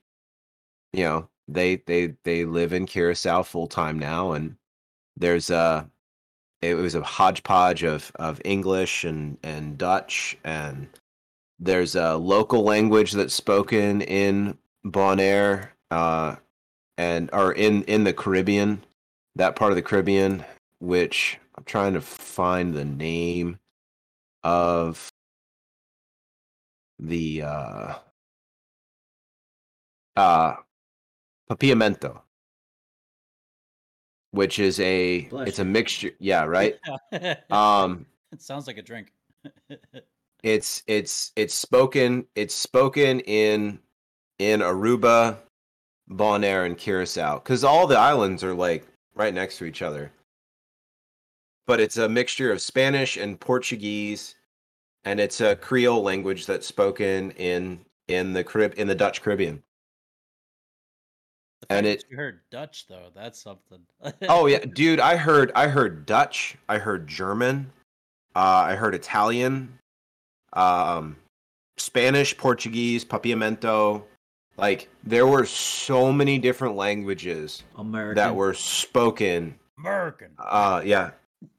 you 0.93 1.03
know 1.03 1.29
they 1.47 1.77
they 1.87 2.15
they 2.23 2.45
live 2.45 2.73
in 2.73 2.85
curacao 2.85 3.43
full 3.43 3.67
time 3.67 3.97
now 3.97 4.33
and 4.33 4.55
there's 5.17 5.49
a 5.49 5.89
it 6.61 6.75
was 6.75 6.95
a 6.95 7.01
hodgepodge 7.01 7.83
of 7.83 8.11
of 8.15 8.41
english 8.45 9.03
and 9.03 9.37
and 9.43 9.77
dutch 9.77 10.37
and 10.43 10.87
there's 11.59 11.95
a 11.95 12.15
local 12.17 12.63
language 12.63 13.11
that's 13.13 13.33
spoken 13.33 14.01
in 14.01 14.57
bonaire 14.85 15.69
uh 15.91 16.35
and 16.99 17.29
or 17.31 17.53
in 17.53 17.83
in 17.85 18.03
the 18.03 18.11
Caribbean, 18.11 18.83
that 19.35 19.55
part 19.55 19.71
of 19.71 19.77
the 19.77 19.81
Caribbean, 19.81 20.43
which 20.79 21.39
I'm 21.55 21.63
trying 21.63 21.93
to 21.93 22.01
find 22.01 22.73
the 22.73 22.83
name 22.83 23.57
of 24.43 25.08
the 26.99 27.41
uh 27.43 27.93
uh 30.15 30.55
papiamento 31.49 32.19
which 34.31 34.59
is 34.59 34.79
a 34.79 35.27
it's 35.31 35.59
a 35.59 35.65
mixture 35.65 36.11
yeah 36.19 36.43
right 36.45 36.77
it 37.11 37.51
um 37.51 38.05
sounds 38.37 38.67
like 38.67 38.77
a 38.77 38.81
drink. 38.81 39.11
it's 40.43 40.83
it's 40.87 41.31
it's 41.35 41.53
spoken 41.53 42.25
it's 42.35 42.55
spoken 42.55 43.19
in 43.21 43.79
in 44.37 44.61
Aruba, 44.61 45.37
Bonaire, 46.09 46.65
and 46.65 46.77
Curacao 46.77 47.39
because 47.39 47.63
all 47.63 47.87
the 47.87 47.97
islands 47.97 48.43
are 48.43 48.53
like 48.53 48.85
right 49.15 49.33
next 49.33 49.57
to 49.57 49.65
each 49.65 49.81
other. 49.81 50.11
But 51.67 51.79
it's 51.79 51.97
a 51.97 52.09
mixture 52.09 52.51
of 52.51 52.61
Spanish 52.61 53.17
and 53.17 53.39
Portuguese, 53.39 54.35
and 55.05 55.19
it's 55.19 55.41
a 55.41 55.55
Creole 55.55 56.01
language 56.01 56.45
that's 56.45 56.67
spoken 56.67 57.31
in 57.31 57.79
in 58.07 58.33
the 58.33 58.43
Carib 58.43 58.73
in 58.77 58.87
the 58.87 58.95
Dutch 58.95 59.21
Caribbean. 59.21 59.61
And 61.69 61.85
it- 61.85 62.05
you 62.09 62.17
heard 62.17 62.39
Dutch 62.51 62.87
though, 62.87 63.07
that's 63.13 63.41
something. 63.41 63.79
Oh 64.27 64.45
yeah, 64.47 64.59
dude, 64.73 64.99
I 64.99 65.17
heard 65.17 65.51
I 65.55 65.67
heard 65.67 66.05
Dutch, 66.05 66.55
I 66.67 66.77
heard 66.77 67.07
German, 67.07 67.71
uh, 68.35 68.63
I 68.67 68.75
heard 68.75 68.95
Italian, 68.95 69.77
um, 70.53 71.15
Spanish, 71.77 72.35
Portuguese, 72.37 73.03
papiamento. 73.05 74.03
Like 74.57 74.89
there 75.03 75.27
were 75.27 75.45
so 75.45 76.11
many 76.11 76.37
different 76.37 76.75
languages 76.75 77.63
American. 77.77 78.15
that 78.15 78.35
were 78.35 78.53
spoken. 78.53 79.57
American. 79.77 80.31
Uh, 80.37 80.81
yeah. 80.83 81.11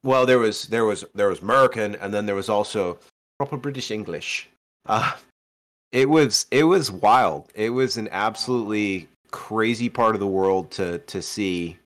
Well, 0.03 0.26
there 0.26 0.38
was 0.38 0.64
there 0.64 0.85
was 0.85 1.05
there 1.14 1.29
was 1.29 1.40
American, 1.40 1.94
and 1.96 2.12
then 2.12 2.26
there 2.26 2.35
was 2.35 2.48
also 2.50 2.98
proper 3.40 3.57
British 3.57 3.90
English. 3.90 4.50
Uh, 4.85 5.12
it 5.92 6.11
was 6.11 6.44
it 6.50 6.64
was 6.64 6.90
wild. 6.90 7.48
It 7.55 7.70
was 7.70 7.96
an 7.96 8.07
absolutely 8.12 9.09
crazy 9.31 9.88
part 9.88 10.14
of 10.14 10.20
the 10.20 10.26
world 10.26 10.70
to 10.72 10.98
to 10.98 11.22
see. 11.22 11.79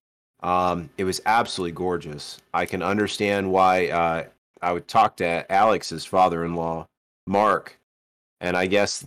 Um, 0.43 0.91
it 0.99 1.05
was 1.05 1.21
absolutely 1.27 1.71
gorgeous. 1.71 2.39
I 2.53 2.67
can 2.67 2.83
understand 2.83 3.53
why. 3.53 3.87
Uh, 3.87 4.25
I 4.63 4.73
would 4.73 4.89
talk 4.89 5.17
to 5.19 5.53
Alex's 5.53 6.05
father-in-law, 6.05 6.89
Mark, 7.29 7.79
and 8.41 8.57
I 8.57 8.67
guess 8.67 9.07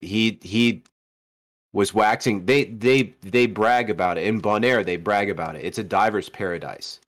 he 0.00 0.38
he 0.40 0.82
was 1.72 1.92
waxing. 1.92 2.46
They 2.46 2.66
they 2.66 3.12
they 3.22 3.46
brag 3.46 3.90
about 3.90 4.18
it 4.18 4.28
in 4.28 4.40
Bonaire. 4.40 4.86
They 4.86 4.98
brag 4.98 5.30
about 5.30 5.56
it. 5.56 5.64
It's 5.64 5.78
a 5.78 5.84
diver's 5.84 6.28
paradise 6.28 7.00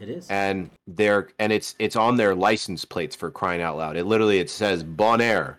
It 0.00 0.08
is. 0.08 0.28
and 0.30 0.70
they're 0.86 1.28
and 1.38 1.52
it's 1.52 1.74
it's 1.78 1.96
on 1.96 2.16
their 2.16 2.34
license 2.34 2.84
plates 2.84 3.14
for 3.14 3.30
crying 3.30 3.60
out 3.60 3.76
loud. 3.76 3.96
It 3.96 4.04
literally 4.04 4.38
it 4.38 4.48
says 4.48 4.82
Bonaire, 4.82 5.56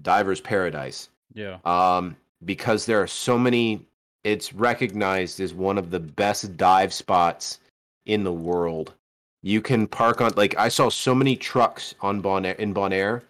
Divers 0.00 0.40
Paradise. 0.40 1.10
Yeah. 1.34 1.58
Um, 1.64 2.16
because 2.44 2.86
there 2.86 3.00
are 3.00 3.06
so 3.06 3.38
many, 3.38 3.86
it's 4.24 4.52
recognized 4.52 5.40
as 5.40 5.54
one 5.54 5.78
of 5.78 5.90
the 5.90 6.00
best 6.00 6.56
dive 6.56 6.92
spots 6.92 7.60
in 8.06 8.24
the 8.24 8.32
world. 8.32 8.94
You 9.42 9.60
can 9.60 9.86
park 9.86 10.20
on 10.20 10.32
like 10.36 10.56
I 10.56 10.68
saw 10.68 10.88
so 10.88 11.14
many 11.14 11.36
trucks 11.36 11.94
on 12.00 12.22
Bonaire 12.22 12.58
in 12.58 12.72
Bonaire, 12.72 13.22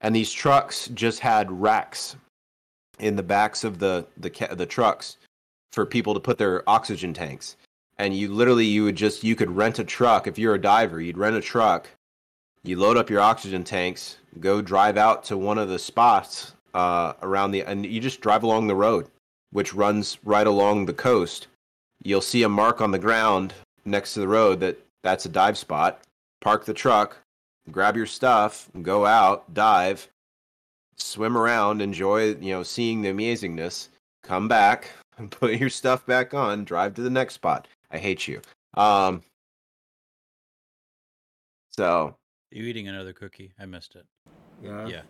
and 0.00 0.14
these 0.14 0.32
trucks 0.32 0.88
just 0.94 1.20
had 1.20 1.50
racks 1.52 2.16
in 2.98 3.14
the 3.16 3.22
backs 3.22 3.62
of 3.64 3.78
the 3.78 4.06
the 4.16 4.30
the 4.52 4.66
trucks 4.66 5.18
for 5.72 5.86
people 5.86 6.14
to 6.14 6.20
put 6.20 6.38
their 6.38 6.68
oxygen 6.68 7.14
tanks. 7.14 7.56
And 8.00 8.16
you 8.16 8.32
literally 8.32 8.64
you 8.64 8.84
would 8.84 8.96
just 8.96 9.22
you 9.22 9.36
could 9.36 9.50
rent 9.50 9.78
a 9.78 9.84
truck 9.84 10.26
if 10.26 10.38
you're 10.38 10.54
a 10.54 10.60
diver. 10.60 11.02
You'd 11.02 11.18
rent 11.18 11.36
a 11.36 11.42
truck, 11.42 11.86
you 12.62 12.78
load 12.78 12.96
up 12.96 13.10
your 13.10 13.20
oxygen 13.20 13.62
tanks, 13.62 14.16
go 14.40 14.62
drive 14.62 14.96
out 14.96 15.22
to 15.24 15.36
one 15.36 15.58
of 15.58 15.68
the 15.68 15.78
spots 15.78 16.54
uh, 16.72 17.12
around 17.20 17.50
the, 17.50 17.62
and 17.62 17.84
you 17.84 18.00
just 18.00 18.22
drive 18.22 18.42
along 18.42 18.68
the 18.68 18.74
road, 18.74 19.06
which 19.50 19.74
runs 19.74 20.16
right 20.24 20.46
along 20.46 20.86
the 20.86 20.94
coast. 20.94 21.48
You'll 22.02 22.22
see 22.22 22.42
a 22.42 22.48
mark 22.48 22.80
on 22.80 22.90
the 22.90 22.98
ground 22.98 23.52
next 23.84 24.14
to 24.14 24.20
the 24.20 24.28
road 24.28 24.60
that 24.60 24.78
that's 25.02 25.26
a 25.26 25.30
dive 25.30 25.58
spot. 25.58 26.00
Park 26.40 26.64
the 26.64 26.72
truck, 26.72 27.18
grab 27.70 27.98
your 27.98 28.06
stuff, 28.06 28.70
go 28.80 29.04
out, 29.04 29.52
dive, 29.52 30.08
swim 30.96 31.36
around, 31.36 31.82
enjoy, 31.82 32.34
you 32.36 32.52
know, 32.52 32.62
seeing 32.62 33.02
the 33.02 33.10
amazingness, 33.10 33.88
come 34.22 34.48
back, 34.48 34.88
put 35.30 35.60
your 35.60 35.68
stuff 35.68 36.06
back 36.06 36.32
on, 36.32 36.64
drive 36.64 36.94
to 36.94 37.02
the 37.02 37.10
next 37.10 37.34
spot. 37.34 37.68
I 37.90 37.98
hate 37.98 38.28
you. 38.28 38.40
Um 38.74 39.22
so 41.70 42.16
You 42.50 42.64
eating 42.64 42.88
another 42.88 43.12
cookie? 43.12 43.52
I 43.58 43.66
missed 43.66 43.96
it. 43.96 44.06
Yeah. 44.62 44.86
Yeah. 44.88 45.02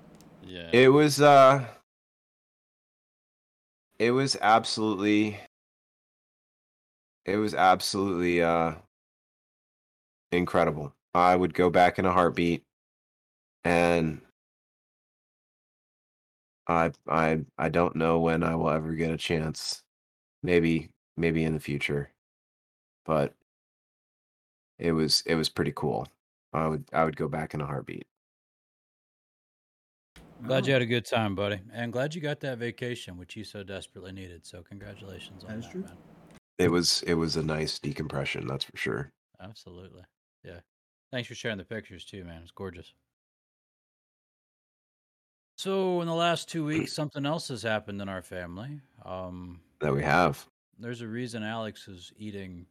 Yeah. 0.42 0.70
it 0.72 0.88
was 0.88 1.20
uh 1.20 1.66
it 3.98 4.10
was 4.12 4.36
absolutely 4.40 5.38
it 7.24 7.36
was 7.36 7.54
absolutely 7.54 8.42
uh 8.42 8.74
incredible. 10.32 10.94
I 11.14 11.34
would 11.36 11.54
go 11.54 11.70
back 11.70 11.98
in 11.98 12.04
a 12.06 12.12
heartbeat 12.12 12.62
and 13.64 14.20
I 16.66 16.92
I 17.08 17.44
I 17.58 17.68
don't 17.68 17.96
know 17.96 18.20
when 18.20 18.42
I 18.42 18.54
will 18.54 18.70
ever 18.70 18.94
get 18.94 19.10
a 19.10 19.16
chance. 19.16 19.82
Maybe 20.42 20.90
maybe 21.16 21.44
in 21.44 21.54
the 21.54 21.60
future. 21.60 22.10
But 23.04 23.34
it 24.78 24.92
was 24.92 25.22
it 25.26 25.34
was 25.34 25.48
pretty 25.48 25.72
cool. 25.74 26.06
I 26.52 26.66
would 26.66 26.84
I 26.92 27.04
would 27.04 27.16
go 27.16 27.28
back 27.28 27.54
in 27.54 27.60
a 27.60 27.66
heartbeat. 27.66 28.06
Glad 30.46 30.66
you 30.66 30.72
had 30.72 30.80
a 30.82 30.86
good 30.86 31.04
time, 31.04 31.34
buddy, 31.34 31.60
and 31.72 31.92
glad 31.92 32.14
you 32.14 32.20
got 32.22 32.40
that 32.40 32.56
vacation, 32.58 33.18
which 33.18 33.36
you 33.36 33.44
so 33.44 33.62
desperately 33.62 34.10
needed. 34.12 34.46
So 34.46 34.62
congratulations 34.62 35.44
on 35.44 35.50
That 35.50 35.58
is 35.58 35.64
that, 35.66 35.72
true. 35.72 35.82
man. 35.82 35.96
It 36.58 36.70
was 36.70 37.02
it 37.06 37.14
was 37.14 37.36
a 37.36 37.42
nice 37.42 37.78
decompression, 37.78 38.46
that's 38.46 38.64
for 38.64 38.76
sure. 38.76 39.12
Absolutely. 39.40 40.02
Yeah. 40.44 40.60
Thanks 41.12 41.28
for 41.28 41.34
sharing 41.34 41.58
the 41.58 41.64
pictures 41.64 42.04
too, 42.04 42.24
man. 42.24 42.40
It's 42.42 42.50
gorgeous. 42.50 42.92
So 45.58 46.00
in 46.00 46.06
the 46.06 46.14
last 46.14 46.48
two 46.48 46.64
weeks, 46.64 46.92
something 46.94 47.26
else 47.26 47.48
has 47.48 47.62
happened 47.62 48.00
in 48.00 48.08
our 48.08 48.22
family. 48.22 48.80
Um, 49.04 49.60
That 49.80 49.92
we 49.92 50.02
have. 50.02 50.46
there's 50.78 51.02
a 51.02 51.08
reason 51.08 51.42
Alex 51.42 51.86
is 51.88 52.12
eating 52.16 52.66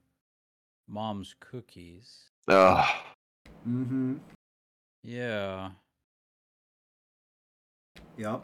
mom's 0.89 1.35
cookies. 1.39 2.25
Ugh. 2.47 2.85
Mm-hmm. 3.67 4.15
Yeah. 5.03 5.69
Yep. 8.17 8.43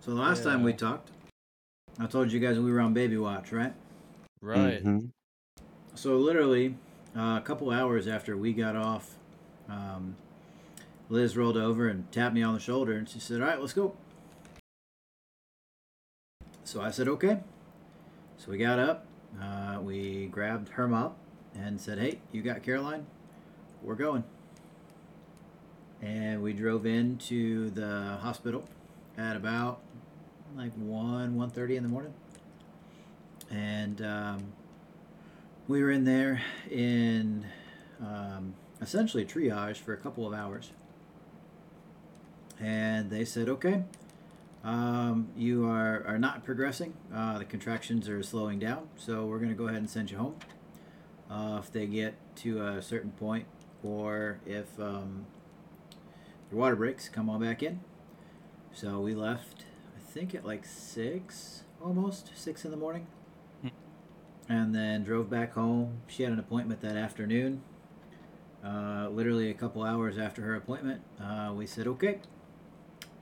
So 0.00 0.14
the 0.14 0.20
last 0.20 0.44
time 0.44 0.62
we 0.62 0.72
talked, 0.72 1.10
I 1.98 2.06
told 2.06 2.30
you 2.30 2.38
guys 2.40 2.58
we 2.58 2.70
were 2.70 2.80
on 2.80 2.92
baby 2.92 3.16
watch, 3.16 3.52
right? 3.52 3.72
Right. 4.40 4.84
Mhm. 4.84 5.10
So 5.94 6.16
literally, 6.16 6.76
uh, 7.16 7.38
a 7.40 7.42
couple 7.44 7.70
hours 7.70 8.06
after 8.06 8.36
we 8.36 8.52
got 8.52 8.76
off, 8.76 9.16
um, 9.68 10.16
Liz 11.08 11.36
rolled 11.36 11.56
over 11.56 11.88
and 11.88 12.10
tapped 12.12 12.34
me 12.34 12.42
on 12.42 12.54
the 12.54 12.60
shoulder, 12.60 12.92
and 12.92 13.08
she 13.08 13.18
said, 13.20 13.40
"All 13.40 13.48
right, 13.48 13.60
let's 13.60 13.72
go." 13.72 13.96
So 16.64 16.80
I 16.80 16.90
said, 16.90 17.08
"Okay." 17.08 17.42
So 18.38 18.50
we 18.50 18.58
got 18.58 18.78
up, 18.78 19.06
uh, 19.40 19.78
we 19.82 20.26
grabbed 20.26 20.70
her 20.70 20.88
mop, 20.88 21.16
and 21.54 21.80
said, 21.80 21.98
"Hey, 21.98 22.20
you 22.32 22.42
got 22.42 22.62
Caroline? 22.62 23.06
We're 23.82 23.94
going." 23.94 24.24
And 26.00 26.42
we 26.42 26.52
drove 26.52 26.84
into 26.86 27.70
the 27.70 28.18
hospital 28.20 28.68
at 29.16 29.36
about 29.36 29.80
like 30.56 30.72
one 30.74 31.36
one 31.36 31.50
thirty 31.50 31.76
in 31.76 31.82
the 31.82 31.88
morning, 31.88 32.14
and. 33.50 34.02
Um, 34.02 34.52
we 35.68 35.82
were 35.82 35.90
in 35.90 36.04
there 36.04 36.42
in 36.70 37.46
um, 38.00 38.54
essentially 38.80 39.24
triage 39.24 39.76
for 39.76 39.92
a 39.92 39.96
couple 39.96 40.26
of 40.26 40.34
hours. 40.34 40.70
And 42.60 43.10
they 43.10 43.24
said, 43.24 43.48
okay, 43.48 43.84
um, 44.62 45.28
you 45.36 45.66
are, 45.66 46.04
are 46.06 46.18
not 46.18 46.44
progressing. 46.44 46.94
Uh, 47.14 47.38
the 47.38 47.44
contractions 47.44 48.08
are 48.08 48.22
slowing 48.22 48.58
down, 48.58 48.88
so 48.96 49.24
we're 49.24 49.38
going 49.38 49.50
to 49.50 49.56
go 49.56 49.66
ahead 49.66 49.78
and 49.78 49.90
send 49.90 50.10
you 50.10 50.18
home. 50.18 50.36
Uh, 51.32 51.58
if 51.58 51.72
they 51.72 51.86
get 51.86 52.14
to 52.36 52.62
a 52.62 52.82
certain 52.82 53.12
point, 53.12 53.46
or 53.82 54.38
if 54.46 54.78
um, 54.78 55.26
your 56.50 56.60
water 56.60 56.76
breaks, 56.76 57.08
come 57.08 57.30
on 57.30 57.40
back 57.40 57.62
in. 57.62 57.80
So 58.72 59.00
we 59.00 59.14
left, 59.14 59.64
I 59.96 60.00
think, 60.12 60.34
at 60.34 60.44
like 60.44 60.64
six, 60.66 61.62
almost 61.82 62.32
six 62.34 62.64
in 62.64 62.70
the 62.70 62.76
morning 62.76 63.06
and 64.48 64.74
then 64.74 65.02
drove 65.04 65.30
back 65.30 65.54
home. 65.54 66.02
She 66.06 66.22
had 66.22 66.32
an 66.32 66.38
appointment 66.38 66.80
that 66.82 66.96
afternoon. 66.96 67.62
Uh, 68.64 69.08
literally 69.10 69.50
a 69.50 69.54
couple 69.54 69.82
hours 69.82 70.18
after 70.18 70.42
her 70.42 70.54
appointment, 70.54 71.02
uh, 71.20 71.52
we 71.54 71.66
said, 71.66 71.86
"Okay, 71.86 72.20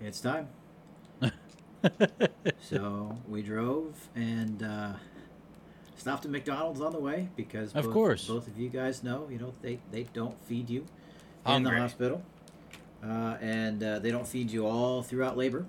it's 0.00 0.20
time." 0.20 0.48
So 2.60 3.18
we 3.28 3.42
drove 3.42 4.08
and 4.14 4.62
uh, 4.62 4.92
stopped 6.00 6.24
at 6.24 6.30
McDonald's 6.30 6.80
on 6.80 6.92
the 6.92 6.98
way 6.98 7.28
because 7.36 7.72
Of 7.74 7.84
both, 7.84 7.92
course. 7.94 8.26
both 8.26 8.48
of 8.48 8.58
you 8.58 8.68
guys 8.68 9.02
know, 9.04 9.28
you 9.30 9.38
know, 9.38 9.52
they 9.62 9.78
they 9.92 10.04
don't 10.12 10.38
feed 10.46 10.68
you 10.70 10.86
in 11.46 11.62
the 11.62 11.70
hospital, 11.70 12.22
uh, 13.04 13.36
and 13.40 13.82
uh, 13.82 13.98
they 13.98 14.10
don't 14.10 14.26
feed 14.26 14.50
you 14.50 14.66
all 14.66 15.02
throughout 15.02 15.36
labor. 15.36 15.66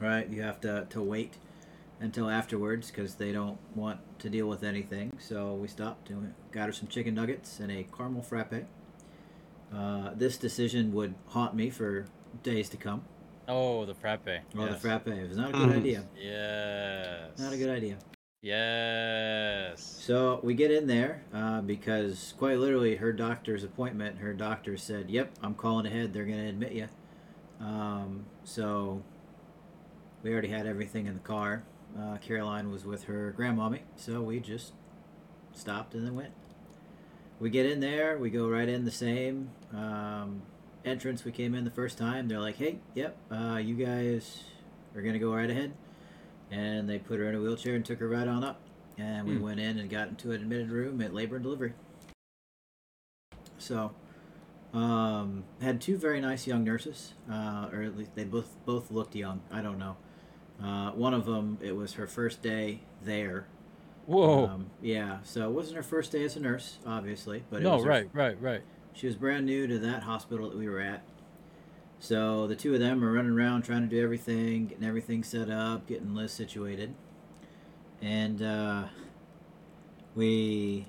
Right, 0.00 0.28
you 0.28 0.42
have 0.42 0.60
to 0.60 0.86
to 0.90 1.02
wait 1.02 1.34
until 2.00 2.30
afterwards 2.30 2.90
because 2.90 3.14
they 3.16 3.32
don't 3.32 3.58
want 3.74 3.98
to 4.20 4.30
deal 4.30 4.46
with 4.48 4.62
anything. 4.62 5.12
So 5.18 5.54
we 5.54 5.66
stopped 5.68 6.10
and 6.10 6.22
we 6.22 6.28
got 6.52 6.66
her 6.66 6.72
some 6.72 6.86
chicken 6.88 7.14
nuggets 7.14 7.58
and 7.60 7.72
a 7.72 7.84
caramel 7.84 8.22
frappe. 8.22 8.66
Uh, 9.74 10.10
this 10.14 10.36
decision 10.38 10.92
would 10.92 11.14
haunt 11.28 11.54
me 11.54 11.70
for 11.70 12.06
days 12.42 12.68
to 12.70 12.76
come. 12.76 13.02
oh, 13.48 13.84
the 13.86 13.94
frappe. 13.94 14.28
Oh, 14.56 14.66
the 14.66 14.76
frappe 14.76 15.08
it 15.08 15.28
was 15.28 15.36
not 15.38 15.50
a 15.50 15.52
good 15.52 15.68
Mhm. 15.70 15.76
idea. 15.78 16.04
Yes. 16.16 17.38
Not 17.38 17.52
a 17.52 17.56
good 17.56 17.70
idea. 17.70 17.96
Yes. 18.40 19.82
So 19.82 20.38
we 20.44 20.54
get 20.54 20.70
in 20.70 20.86
there 20.86 21.22
uh, 21.34 21.60
because 21.60 22.34
quite 22.38 22.58
literally 22.58 22.96
her 22.96 23.12
doctor's 23.12 23.64
appointment. 23.64 24.18
Her 24.18 24.32
doctor 24.32 24.76
said, 24.76 25.10
"Yep, 25.10 25.38
I'm 25.42 25.54
calling 25.54 25.86
ahead. 25.86 26.12
They're 26.12 26.24
going 26.24 26.38
to 26.38 26.48
admit 26.48 26.72
you." 26.72 26.88
Um, 27.60 28.26
so 28.44 29.02
we 30.22 30.32
already 30.32 30.48
had 30.48 30.66
everything 30.66 31.06
in 31.06 31.14
the 31.14 31.20
car. 31.20 31.64
Uh, 31.98 32.18
Caroline 32.18 32.70
was 32.70 32.84
with 32.84 33.04
her 33.04 33.34
grandmommy, 33.36 33.80
so 33.96 34.22
we 34.22 34.38
just 34.38 34.72
stopped 35.52 35.94
and 35.94 36.06
then 36.06 36.14
went. 36.14 36.32
We 37.40 37.50
get 37.50 37.66
in 37.66 37.80
there. 37.80 38.18
We 38.18 38.30
go 38.30 38.48
right 38.48 38.68
in 38.68 38.84
the 38.84 38.92
same 38.92 39.50
um, 39.74 40.42
entrance 40.84 41.24
we 41.24 41.32
came 41.32 41.56
in 41.56 41.64
the 41.64 41.72
first 41.72 41.98
time. 41.98 42.28
They're 42.28 42.38
like, 42.38 42.56
"Hey, 42.56 42.78
yep, 42.94 43.16
uh, 43.32 43.56
you 43.56 43.74
guys 43.74 44.44
are 44.94 45.02
going 45.02 45.14
to 45.14 45.18
go 45.18 45.34
right 45.34 45.50
ahead." 45.50 45.72
And 46.50 46.88
they 46.88 46.98
put 46.98 47.18
her 47.18 47.28
in 47.28 47.34
a 47.34 47.40
wheelchair 47.40 47.74
and 47.74 47.84
took 47.84 47.98
her 48.00 48.08
right 48.08 48.26
on 48.26 48.42
up 48.44 48.60
and 48.96 49.26
we 49.28 49.36
Hmm. 49.36 49.42
went 49.42 49.60
in 49.60 49.78
and 49.78 49.88
got 49.88 50.08
into 50.08 50.32
an 50.32 50.40
admitted 50.42 50.70
room 50.70 51.00
at 51.00 51.14
labor 51.14 51.36
and 51.36 51.42
delivery. 51.44 51.74
So, 53.58 53.92
um, 54.72 55.44
had 55.60 55.80
two 55.80 55.96
very 55.96 56.20
nice 56.20 56.46
young 56.46 56.64
nurses, 56.64 57.14
uh, 57.30 57.68
or 57.72 57.82
at 57.82 57.96
least 57.96 58.14
they 58.14 58.24
both 58.24 58.56
both 58.64 58.90
looked 58.90 59.14
young. 59.14 59.40
I 59.50 59.62
don't 59.62 59.78
know. 59.78 59.96
Uh, 60.62 60.90
one 60.92 61.14
of 61.14 61.24
them, 61.26 61.58
it 61.60 61.76
was 61.76 61.94
her 61.94 62.06
first 62.06 62.42
day 62.42 62.80
there. 63.02 63.46
Whoa. 64.06 64.46
Um, 64.46 64.70
yeah, 64.80 65.18
so 65.22 65.48
it 65.48 65.52
wasn't 65.52 65.76
her 65.76 65.82
first 65.82 66.12
day 66.12 66.24
as 66.24 66.34
a 66.36 66.40
nurse, 66.40 66.78
obviously, 66.86 67.44
but 67.50 67.60
it 67.60 67.64
no, 67.64 67.80
her 67.80 67.88
right, 67.88 68.08
right, 68.12 68.40
right. 68.40 68.62
she 68.94 69.06
was 69.06 69.16
brand 69.16 69.44
new 69.46 69.66
to 69.66 69.78
that 69.80 70.02
hospital 70.04 70.48
that 70.48 70.58
we 70.58 70.68
were 70.68 70.80
at. 70.80 71.02
So 72.00 72.46
the 72.46 72.54
two 72.54 72.74
of 72.74 72.80
them 72.80 73.04
are 73.04 73.12
running 73.12 73.32
around 73.32 73.62
trying 73.62 73.82
to 73.82 73.88
do 73.88 74.02
everything, 74.02 74.66
getting 74.66 74.84
everything 74.84 75.24
set 75.24 75.50
up, 75.50 75.86
getting 75.86 76.14
Liz 76.14 76.32
situated. 76.32 76.94
And 78.00 78.40
uh, 78.40 78.84
we, 80.14 80.86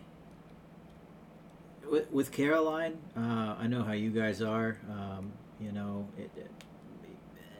with, 1.90 2.12
with 2.12 2.32
Caroline, 2.32 3.00
uh, 3.18 3.56
I 3.60 3.68
know 3.68 3.84
how 3.84 3.94
you 3.94 4.12
guys 4.12 4.42
are. 4.42 4.78
Um, 4.90 5.34
you 5.60 5.72
know, 5.72 6.08
it, 6.18 6.30
it, 6.38 6.52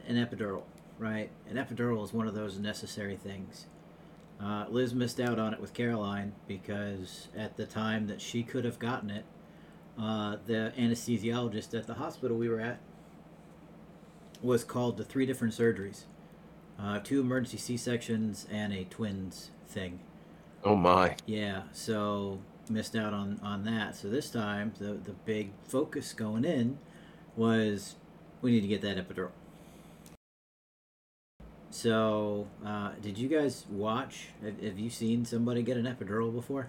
an 0.06 0.14
epidural, 0.14 0.62
right? 0.98 1.30
An 1.48 1.56
epidural 1.56 2.04
is 2.04 2.12
one 2.12 2.28
of 2.28 2.34
those 2.34 2.58
necessary 2.58 3.16
things. 3.16 3.66
Uh, 4.40 4.64
Liz 4.70 4.94
missed 4.94 5.20
out 5.20 5.38
on 5.38 5.52
it 5.52 5.60
with 5.60 5.74
Caroline 5.74 6.32
because 6.46 7.28
at 7.36 7.56
the 7.56 7.66
time 7.66 8.06
that 8.06 8.20
she 8.20 8.42
could 8.42 8.64
have 8.64 8.78
gotten 8.78 9.10
it, 9.10 9.24
uh, 10.00 10.36
the 10.46 10.72
anesthesiologist 10.78 11.76
at 11.76 11.86
the 11.86 11.94
hospital 11.94 12.36
we 12.36 12.48
were 12.48 12.60
at 12.60 12.78
was 14.42 14.64
called 14.64 14.96
to 14.96 15.04
three 15.04 15.26
different 15.26 15.54
surgeries 15.54 16.02
uh, 16.78 16.98
two 17.00 17.20
emergency 17.20 17.56
c-sections 17.58 18.46
and 18.50 18.72
a 18.72 18.84
twins 18.84 19.50
thing 19.66 20.00
Oh 20.64 20.76
my. 20.76 21.16
yeah 21.26 21.62
so 21.72 22.40
missed 22.68 22.94
out 22.96 23.12
on 23.12 23.38
on 23.42 23.64
that 23.64 23.96
so 23.96 24.08
this 24.08 24.30
time 24.30 24.72
the 24.78 24.94
the 24.94 25.12
big 25.24 25.50
focus 25.66 26.12
going 26.12 26.44
in 26.44 26.78
was 27.36 27.96
we 28.42 28.50
need 28.52 28.60
to 28.62 28.68
get 28.68 28.80
that 28.82 28.96
epidural 28.96 29.30
so 31.70 32.46
uh, 32.66 32.90
did 33.00 33.16
you 33.16 33.28
guys 33.28 33.64
watch 33.70 34.28
have, 34.42 34.60
have 34.62 34.78
you 34.78 34.90
seen 34.90 35.24
somebody 35.24 35.62
get 35.62 35.76
an 35.76 35.84
epidural 35.84 36.32
before 36.34 36.68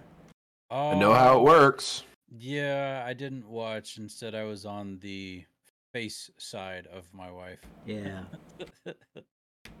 I 0.70 0.94
know 0.94 1.12
how 1.12 1.38
it 1.38 1.42
works. 1.42 2.02
Yeah, 2.34 3.04
I 3.06 3.12
didn't 3.12 3.46
watch. 3.46 3.98
Instead, 3.98 4.34
I 4.34 4.44
was 4.44 4.64
on 4.64 5.00
the 5.00 5.44
face 5.92 6.30
side 6.38 6.86
of 6.92 7.12
my 7.12 7.30
wife. 7.30 7.60
Yeah. 7.86 8.24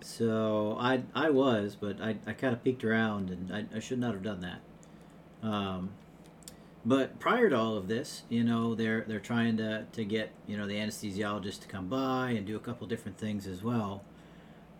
So 0.04 0.76
I 0.80 1.02
I 1.14 1.30
was, 1.30 1.76
but 1.76 2.00
I, 2.00 2.16
I 2.26 2.32
kind 2.32 2.52
of 2.52 2.64
peeked 2.64 2.84
around, 2.84 3.30
and 3.30 3.54
I, 3.54 3.76
I 3.76 3.78
should 3.80 4.00
not 4.00 4.14
have 4.14 4.22
done 4.22 4.40
that. 4.40 4.60
Um, 5.48 5.90
but 6.84 7.20
prior 7.20 7.48
to 7.48 7.56
all 7.56 7.76
of 7.76 7.86
this, 7.88 8.22
you 8.28 8.42
know, 8.42 8.74
they're 8.74 9.04
they're 9.06 9.20
trying 9.20 9.56
to, 9.58 9.86
to 9.92 10.04
get 10.04 10.32
you 10.46 10.56
know 10.56 10.66
the 10.66 10.74
anesthesiologist 10.74 11.60
to 11.60 11.68
come 11.68 11.88
by 11.88 12.30
and 12.30 12.46
do 12.46 12.56
a 12.56 12.60
couple 12.60 12.86
different 12.86 13.18
things 13.18 13.46
as 13.46 13.62
well. 13.62 14.02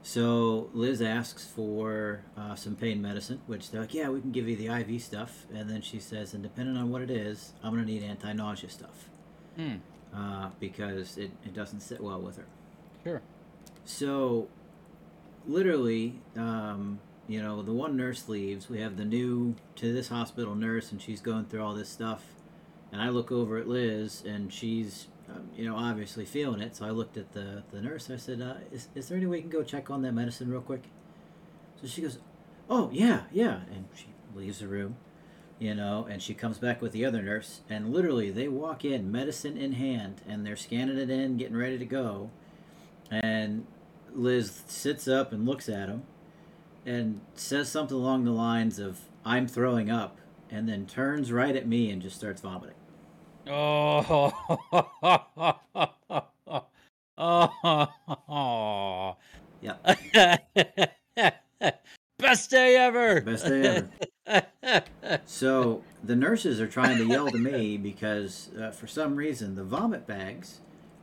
So 0.02 0.70
Liz 0.74 1.00
asks 1.00 1.46
for 1.46 2.24
uh, 2.36 2.56
some 2.56 2.74
pain 2.74 3.00
medicine, 3.00 3.40
which 3.46 3.70
they're 3.70 3.82
like, 3.82 3.94
yeah, 3.94 4.08
we 4.08 4.20
can 4.20 4.32
give 4.32 4.48
you 4.48 4.56
the 4.56 4.66
IV 4.66 5.00
stuff, 5.00 5.46
and 5.54 5.70
then 5.70 5.80
she 5.80 6.00
says, 6.00 6.34
and 6.34 6.42
depending 6.42 6.76
on 6.76 6.90
what 6.90 7.02
it 7.02 7.10
is, 7.10 7.52
I'm 7.62 7.72
gonna 7.72 7.86
need 7.86 8.02
anti-nausea 8.02 8.70
stuff 8.70 9.08
Hmm. 9.56 9.76
Uh, 10.14 10.51
because 10.61 11.16
it, 11.18 11.31
it 11.44 11.55
doesn't 11.55 11.81
sit 11.81 12.01
well 12.01 12.20
with 12.20 12.37
her. 12.37 12.46
Sure. 13.05 13.22
So, 13.85 14.48
literally, 15.46 16.20
um, 16.37 17.01
you 17.27 17.42
know, 17.42 17.62
the 17.62 17.72
one 17.72 17.96
nurse 17.96 18.29
leaves. 18.29 18.68
We 18.68 18.81
have 18.81 18.96
the 18.96 19.05
new 19.05 19.57
to 19.77 19.92
this 19.92 20.09
hospital 20.09 20.55
nurse, 20.55 20.92
and 20.92 21.01
she's 21.01 21.20
going 21.20 21.46
through 21.46 21.64
all 21.64 21.75
this 21.75 21.88
stuff. 21.88 22.25
And 22.92 23.01
I 23.01 23.09
look 23.09 23.33
over 23.33 23.57
at 23.57 23.66
Liz, 23.66 24.22
and 24.27 24.53
she's, 24.53 25.07
um, 25.29 25.48
you 25.57 25.64
know, 25.64 25.77
obviously 25.77 26.25
feeling 26.25 26.61
it. 26.61 26.77
So 26.77 26.85
I 26.85 26.90
looked 26.90 27.16
at 27.16 27.33
the, 27.33 27.62
the 27.72 27.81
nurse. 27.81 28.11
I 28.11 28.16
said, 28.16 28.42
uh, 28.42 28.55
is, 28.70 28.88
is 28.94 29.09
there 29.09 29.16
any 29.16 29.27
way 29.27 29.38
you 29.38 29.42
can 29.42 29.51
go 29.51 29.62
check 29.62 29.90
on 29.90 30.03
that 30.03 30.12
medicine 30.12 30.51
real 30.51 30.61
quick? 30.61 30.85
So 31.81 31.88
she 31.88 32.03
goes, 32.03 32.18
Oh, 32.68 32.88
yeah, 32.92 33.22
yeah. 33.33 33.61
And 33.70 33.87
she 33.94 34.07
leaves 34.35 34.61
the 34.61 34.66
room, 34.66 34.96
you 35.62 35.77
know, 35.77 36.09
and 36.11 36.20
she 36.20 36.35
comes 36.35 36.59
back 36.59 36.83
with 36.83 36.90
the 36.90 37.05
other 37.05 37.22
nurse. 37.22 37.61
And 37.70 37.92
literally, 37.92 38.33
they 38.33 38.48
walk 38.48 38.85
in, 38.85 39.12
medicine 39.12 39.57
in 39.57 39.75
hand, 39.75 40.20
and 40.29 40.44
they're 40.44 40.57
scanning 40.57 40.98
it 40.98 41.09
in, 41.09 41.37
getting 41.37 41.57
ready 41.57 41.79
to 41.79 41.85
go. 41.85 42.31
And 43.12 43.68
Liz 44.12 44.64
sits 44.66 45.07
up 45.07 45.31
and 45.33 45.46
looks 45.46 45.68
at 45.68 45.88
him 45.88 46.03
and 46.85 47.20
says 47.37 47.68
something 47.70 47.96
along 47.96 48.25
the 48.25 48.33
lines 48.33 48.81
of, 48.81 49.03
I'm 49.25 49.46
throwing 49.46 49.88
up, 49.88 50.18
and 50.51 50.68
then 50.68 50.85
turns 50.85 51.31
right 51.31 51.55
at 51.55 51.68
me 51.68 51.92
and 51.92 52.03
just 52.03 52.16
starts 52.16 52.40
vomiting. 52.40 52.75
Oh. 53.46 54.33
oh. 57.18 59.16
Yep. 59.62 59.96
Best 62.22 62.50
day 62.50 62.76
ever. 62.76 63.20
Best 63.20 63.46
day 63.46 63.85
ever. 64.26 64.82
So 65.26 65.82
the 66.02 66.14
nurses 66.16 66.61
are 66.61 66.66
trying 66.68 66.96
to 66.98 67.04
yell 67.04 67.28
to 67.28 67.37
me 67.38 67.76
because 67.76 68.48
uh, 68.58 68.70
for 68.70 68.87
some 68.87 69.16
reason 69.16 69.56
the 69.56 69.64
vomit 69.64 70.06
bags 70.06 70.61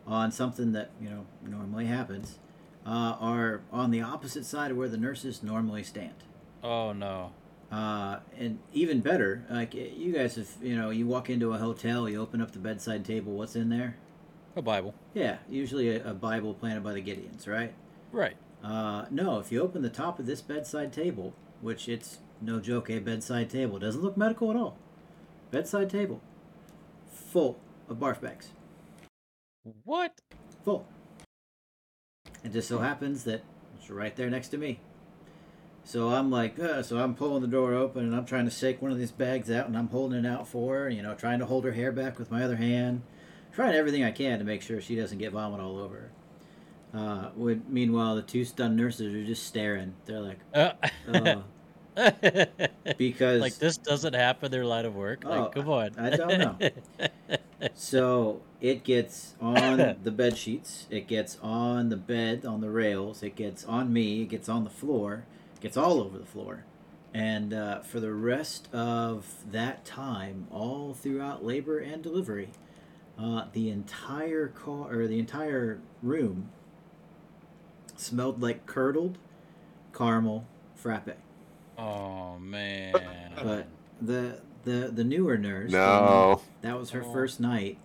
on 0.08 0.32
something 0.32 0.71
that, 0.71 0.91
you 1.01 1.10
know, 1.10 1.25
normally 1.45 1.86
happens 1.86 2.39
uh, 2.86 3.17
are 3.19 3.62
on 3.71 3.91
the 3.91 4.01
opposite 4.01 4.45
side 4.45 4.71
of 4.71 4.77
where 4.77 4.88
the 4.88 4.97
nurses 4.97 5.43
normally 5.43 5.84
stand. 5.84 6.15
oh 6.63 6.93
no. 6.93 7.32
Uh, 7.71 8.19
and 8.36 8.58
even 8.73 8.99
better, 8.99 9.45
like 9.49 9.75
you 9.75 10.12
guys 10.12 10.36
have, 10.38 10.47
you 10.60 10.75
know, 10.75 10.89
you 10.89 11.05
walk 11.05 11.29
into 11.29 11.53
a 11.53 11.58
hotel, 11.60 12.10
you 12.10 12.19
open 12.19 12.41
up 12.41 12.51
the 12.51 12.58
bedside 12.60 13.05
table, 13.05 13.34
what's 13.34 13.55
in 13.55 13.69
there? 13.69 13.95
A 14.55 14.62
Bible. 14.63 14.95
Yeah, 15.13 15.38
usually 15.47 15.89
a, 15.95 16.10
a 16.10 16.13
Bible 16.15 16.55
planted 16.55 16.84
by 16.84 16.93
the 16.93 17.01
Gideons, 17.01 17.47
right? 17.47 17.73
Right. 18.12 18.36
Uh, 18.63 19.06
no, 19.10 19.39
if 19.39 19.52
you 19.52 19.62
open 19.62 19.82
the 19.82 19.89
top 19.89 20.19
of 20.19 20.26
this 20.26 20.41
bedside 20.41 20.91
table, 20.91 21.34
which 21.62 21.88
it's 21.88 22.19
no 22.41 22.60
joke, 22.60 22.89
a 22.89 23.00
bedside 23.00 23.50
table, 23.50 23.78
it 23.78 23.82
doesn't 23.82 24.02
look 24.02 24.17
medical 24.17 24.50
at 24.50 24.58
all. 24.58 24.78
Bedside 25.52 25.89
table, 25.89 26.22
full 27.12 27.60
of 27.88 27.98
barf 27.98 28.22
bags, 28.22 28.50
What? 29.84 30.13
full. 30.63 30.86
It 32.43 32.54
just 32.54 32.67
so 32.67 32.80
happens 32.80 33.24
that 33.24 33.43
it's 33.78 33.89
right 33.89 34.15
there 34.15 34.30
next 34.30 34.50
to 34.50 34.58
me. 34.58 34.80
So 35.84 36.10
I'm 36.10 36.30
like, 36.30 36.60
uh, 36.60 36.84
so 36.84 37.00
I'm 37.00 37.15
pulling 37.15 37.41
the 37.41 37.48
door 37.48 37.74
open 37.74 38.06
and 38.06 38.15
I'm 38.15 38.26
trying 38.26 38.45
to 38.45 38.52
shake 38.52 38.82
one 38.82 38.91
of 38.91 39.00
these 39.00 39.12
bags 39.12 39.50
out 39.50 39.65
and 39.67 39.76
I'm 39.78 39.88
holding 39.88 40.24
it 40.24 40.28
out 40.30 40.48
for 40.48 40.76
her, 40.76 40.89
you 40.89 41.02
know, 41.02 41.15
trying 41.15 41.39
to 41.39 41.45
hold 41.45 41.63
her 41.65 41.72
hair 41.72 41.91
back 41.91 42.19
with 42.19 42.30
my 42.30 42.43
other 42.43 42.58
hand, 42.58 43.02
trying 43.52 43.74
everything 43.74 44.04
I 44.04 44.12
can 44.12 44.38
to 44.38 44.45
make 44.45 44.62
sure 44.62 44.80
she 44.80 44.95
doesn't 44.95 45.17
get 45.17 45.32
vomit 45.32 45.60
all 45.60 45.80
over 45.80 45.95
her. 45.95 46.12
Uh, 46.93 47.30
when, 47.36 47.63
meanwhile, 47.67 48.15
the 48.15 48.21
two 48.21 48.43
stunned 48.43 48.75
nurses 48.75 49.13
are 49.13 49.25
just 49.25 49.45
staring. 49.45 49.93
They're 50.06 50.21
like, 50.21 50.39
Uh, 50.54 50.71
uh, 51.08 51.41
because 52.97 53.41
like 53.41 53.58
this 53.58 53.78
doesn't 53.78 54.15
happen 54.15 54.47
in 54.47 54.52
their 54.52 54.65
line 54.65 54.86
of 54.86 54.95
work. 54.95 55.23
Like, 55.23 55.39
Oh, 55.39 55.49
come 55.49 55.69
on. 55.69 55.91
I 55.97 56.10
don't 56.15 56.39
know. 56.39 56.58
So 57.73 58.41
it 58.62 58.84
gets 58.84 59.36
on 59.41 59.97
the 60.04 60.12
bed 60.12 60.38
sheets, 60.38 60.88
it 60.89 61.08
gets 61.08 61.38
on 61.41 61.89
the 61.89 61.97
bed, 61.97 62.45
on 62.45 62.62
the 62.62 62.69
rails, 62.69 63.21
it 63.21 63.36
gets 63.36 63.65
on 63.65 63.91
me, 63.91 64.21
it 64.21 64.30
gets 64.30 64.47
on 64.47 64.63
the 64.63 64.69
floor, 64.69 65.25
it 65.56 65.62
gets 65.62 65.75
all 65.75 65.99
over 65.99 66.17
the 66.17 66.25
floor. 66.25 66.65
And 67.13 67.54
uh, 67.54 67.80
for 67.82 67.99
the 67.99 68.13
rest 68.13 68.73
of 68.73 69.25
that 69.52 69.84
time, 69.84 70.47
all 70.52 70.93
throughout 70.93 71.43
labor 71.43 71.80
and 71.80 72.04
delivery, 72.04 72.52
uh, 73.17 73.45
the 73.52 73.69
entire 73.69 74.47
car 74.47 74.93
or 74.93 75.08
the 75.08 75.19
entire 75.19 75.82
room 76.02 76.49
smelled 77.99 78.41
like 78.41 78.65
curdled 78.65 79.17
caramel 79.93 80.45
frappe. 80.75 81.17
oh 81.77 82.38
man. 82.39 82.93
But 83.41 83.67
the 84.01 84.39
the 84.63 84.89
the 84.93 85.03
newer 85.03 85.38
nurse, 85.38 85.71
No. 85.71 86.41
that 86.62 86.77
was 86.77 86.91
her 86.91 87.03
Oh. 87.03 87.13
first 87.13 87.39
night. 87.39 87.77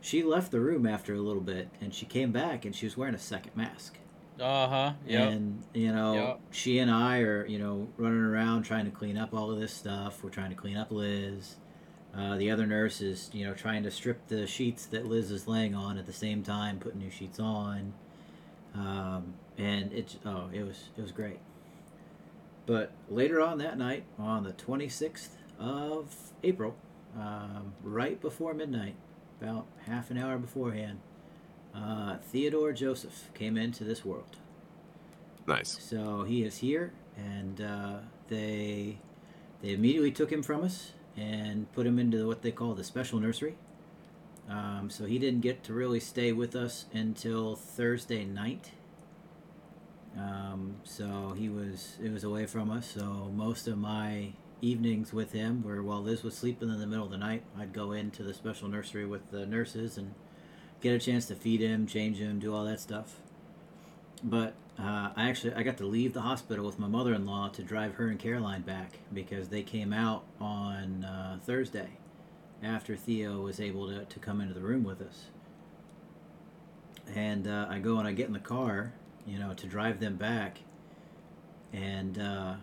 She 0.00 0.22
left 0.22 0.50
the 0.50 0.60
room 0.60 0.86
after 0.86 1.14
a 1.14 1.20
little 1.20 1.42
bit, 1.42 1.68
and 1.80 1.94
she 1.94 2.06
came 2.06 2.32
back, 2.32 2.64
and 2.64 2.74
she 2.74 2.86
was 2.86 2.96
wearing 2.96 3.14
a 3.14 3.18
second 3.18 3.54
mask. 3.54 3.98
Uh 4.40 4.66
huh. 4.68 4.92
Yeah. 5.06 5.28
And 5.28 5.62
you 5.74 5.92
know, 5.92 6.14
Yep. 6.14 6.40
she 6.50 6.78
and 6.78 6.90
I 6.90 7.18
are 7.20 7.46
you 7.46 7.58
know 7.58 7.88
running 7.96 8.18
around 8.20 8.62
trying 8.64 8.86
to 8.86 8.90
clean 8.90 9.16
up 9.16 9.32
all 9.34 9.50
of 9.50 9.60
this 9.60 9.72
stuff. 9.72 10.24
We're 10.24 10.30
trying 10.30 10.50
to 10.50 10.56
clean 10.56 10.76
up 10.76 10.90
Liz. 10.90 11.56
Uh, 12.14 12.36
the 12.36 12.50
other 12.50 12.66
nurse 12.66 13.00
is 13.00 13.30
you 13.32 13.46
know 13.46 13.54
trying 13.54 13.82
to 13.84 13.90
strip 13.90 14.26
the 14.28 14.46
sheets 14.46 14.86
that 14.86 15.06
Liz 15.06 15.30
is 15.30 15.46
laying 15.46 15.74
on 15.74 15.96
at 15.98 16.06
the 16.06 16.12
same 16.12 16.42
time, 16.42 16.78
putting 16.78 16.98
new 17.00 17.10
sheets 17.10 17.38
on. 17.38 17.92
Um, 18.74 19.34
and 19.58 19.92
it 19.92 20.16
oh 20.24 20.48
it 20.52 20.62
was 20.62 20.88
it 20.96 21.02
was 21.02 21.12
great. 21.12 21.38
But 22.64 22.92
later 23.08 23.40
on 23.40 23.58
that 23.58 23.76
night, 23.78 24.04
on 24.18 24.44
the 24.44 24.52
twenty 24.52 24.88
sixth 24.88 25.36
of 25.58 26.14
April, 26.42 26.74
um, 27.18 27.74
right 27.82 28.20
before 28.20 28.54
midnight, 28.54 28.94
about 29.40 29.66
half 29.86 30.10
an 30.10 30.18
hour 30.18 30.38
beforehand, 30.38 31.00
uh, 31.74 32.16
Theodore 32.18 32.72
Joseph 32.72 33.30
came 33.34 33.56
into 33.56 33.84
this 33.84 34.04
world. 34.04 34.36
Nice. 35.46 35.78
So 35.80 36.22
he 36.22 36.44
is 36.44 36.58
here, 36.58 36.92
and 37.16 37.60
uh, 37.60 37.98
they 38.28 38.98
they 39.60 39.72
immediately 39.72 40.12
took 40.12 40.30
him 40.30 40.42
from 40.42 40.64
us 40.64 40.92
and 41.16 41.70
put 41.72 41.86
him 41.86 41.98
into 41.98 42.26
what 42.26 42.42
they 42.42 42.52
call 42.52 42.74
the 42.74 42.84
special 42.84 43.18
nursery. 43.20 43.56
Um, 44.48 44.90
so 44.90 45.04
he 45.04 45.18
didn't 45.18 45.40
get 45.40 45.62
to 45.64 45.72
really 45.72 46.00
stay 46.00 46.32
with 46.32 46.54
us 46.54 46.86
until 46.92 47.56
Thursday 47.56 48.24
night. 48.24 48.72
Um, 50.18 50.76
so 50.84 51.34
he 51.38 51.48
was 51.48 51.96
it 52.02 52.12
was 52.12 52.24
away 52.24 52.46
from 52.46 52.70
us. 52.70 52.86
So 52.86 53.30
most 53.34 53.66
of 53.66 53.78
my 53.78 54.32
evenings 54.60 55.12
with 55.12 55.32
him 55.32 55.62
were 55.62 55.82
while 55.82 56.02
Liz 56.02 56.22
was 56.22 56.36
sleeping 56.36 56.68
in 56.68 56.78
the 56.80 56.86
middle 56.86 57.04
of 57.04 57.10
the 57.10 57.18
night. 57.18 57.44
I'd 57.58 57.72
go 57.72 57.92
into 57.92 58.22
the 58.22 58.34
special 58.34 58.68
nursery 58.68 59.06
with 59.06 59.30
the 59.30 59.46
nurses 59.46 59.96
and 59.96 60.14
get 60.80 60.94
a 60.94 60.98
chance 60.98 61.26
to 61.26 61.34
feed 61.34 61.60
him, 61.60 61.86
change 61.86 62.18
him, 62.18 62.38
do 62.38 62.54
all 62.54 62.64
that 62.64 62.80
stuff. 62.80 63.16
But 64.22 64.54
uh, 64.78 65.10
I 65.16 65.28
actually 65.28 65.54
I 65.54 65.62
got 65.62 65.78
to 65.78 65.86
leave 65.86 66.12
the 66.12 66.20
hospital 66.20 66.66
with 66.66 66.78
my 66.78 66.88
mother-in-law 66.88 67.50
to 67.50 67.62
drive 67.62 67.94
her 67.94 68.08
and 68.08 68.18
Caroline 68.18 68.62
back 68.62 68.98
because 69.12 69.48
they 69.48 69.62
came 69.62 69.92
out 69.92 70.24
on 70.40 71.04
uh, 71.04 71.38
Thursday 71.42 71.88
after 72.62 72.96
Theo 72.96 73.40
was 73.40 73.60
able 73.60 73.88
to, 73.88 74.04
to 74.04 74.18
come 74.18 74.40
into 74.40 74.54
the 74.54 74.60
room 74.60 74.84
with 74.84 75.00
us. 75.02 75.26
And 77.14 77.46
uh, 77.48 77.66
I 77.68 77.78
go 77.78 77.98
and 77.98 78.06
I 78.06 78.12
get 78.12 78.28
in 78.28 78.32
the 78.32 78.38
car, 78.38 78.92
you 79.26 79.38
know, 79.38 79.52
to 79.54 79.66
drive 79.66 79.98
them 80.00 80.16
back, 80.16 80.58
and 81.72 82.18
uh, 82.18 82.54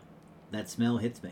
that 0.52 0.70
smell 0.70 0.98
hits 0.98 1.22
me. 1.22 1.32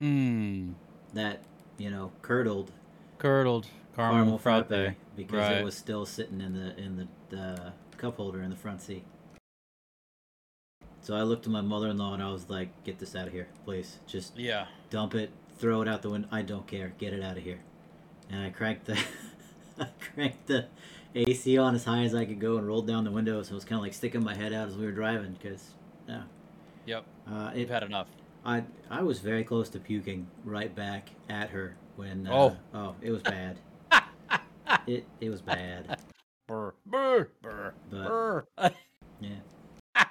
Hmm. 0.00 0.72
That 1.14 1.42
you 1.78 1.90
know, 1.90 2.12
curdled 2.22 2.72
Curdled 3.18 3.66
caramel, 3.94 4.38
frappe. 4.38 4.68
because 5.14 5.38
Right. 5.38 5.58
it 5.58 5.64
was 5.64 5.76
still 5.76 6.06
sitting 6.06 6.40
in 6.40 6.54
the 6.54 6.76
in 6.78 6.96
the, 6.96 7.08
the 7.28 7.72
cup 7.98 8.16
holder 8.16 8.40
in 8.42 8.50
the 8.50 8.56
front 8.56 8.80
seat. 8.80 9.04
So 11.02 11.14
I 11.14 11.22
looked 11.22 11.46
at 11.46 11.52
my 11.52 11.60
mother-in-law 11.60 12.14
and 12.14 12.22
I 12.22 12.30
was 12.32 12.48
like, 12.48 12.82
"Get 12.84 12.98
this 12.98 13.14
out 13.14 13.26
of 13.26 13.32
here, 13.32 13.48
please. 13.64 13.98
Just 14.06 14.36
Yeah. 14.38 14.66
dump 14.88 15.14
it, 15.14 15.30
throw 15.58 15.82
it 15.82 15.88
out 15.88 16.00
the 16.02 16.10
window. 16.10 16.28
I 16.32 16.42
don't 16.42 16.66
care. 16.66 16.94
Get 16.98 17.12
it 17.12 17.22
out 17.22 17.36
of 17.36 17.42
here." 17.42 17.60
And 18.32 18.42
I 18.42 18.50
cranked 18.50 18.86
the 18.86 18.98
I 19.78 19.86
cranked 20.14 20.46
the 20.46 20.66
AC 21.14 21.58
on 21.58 21.74
as 21.74 21.84
high 21.84 22.02
as 22.04 22.14
I 22.14 22.24
could 22.24 22.40
go 22.40 22.56
and 22.56 22.66
rolled 22.66 22.86
down 22.86 23.04
the 23.04 23.10
window. 23.10 23.42
So 23.42 23.52
it 23.52 23.54
was 23.54 23.64
kind 23.64 23.78
of 23.78 23.82
like 23.82 23.94
sticking 23.94 24.24
my 24.24 24.34
head 24.34 24.52
out 24.52 24.68
as 24.68 24.76
we 24.76 24.84
were 24.86 24.92
driving 24.92 25.32
because, 25.40 25.62
yeah, 26.08 26.22
Yep. 26.86 27.04
uh, 27.30 27.50
You've 27.54 27.68
had 27.70 27.82
enough. 27.82 28.08
I 28.44 28.64
I 28.90 29.02
was 29.02 29.20
very 29.20 29.44
close 29.44 29.68
to 29.70 29.78
puking 29.78 30.26
right 30.44 30.74
back 30.74 31.10
at 31.28 31.50
her 31.50 31.76
when. 31.96 32.26
Uh, 32.26 32.32
Oh. 32.32 32.56
oh, 32.74 32.94
it 33.02 33.10
was 33.12 33.22
bad. 33.22 33.58
it 34.86 35.06
it 35.20 35.28
was 35.30 35.42
bad. 35.42 35.98
Brr, 36.48 36.72
brr, 36.86 37.28
brr, 37.40 37.74
But- 37.90 38.06
brr. 38.08 38.44
Yeah. 39.20 40.04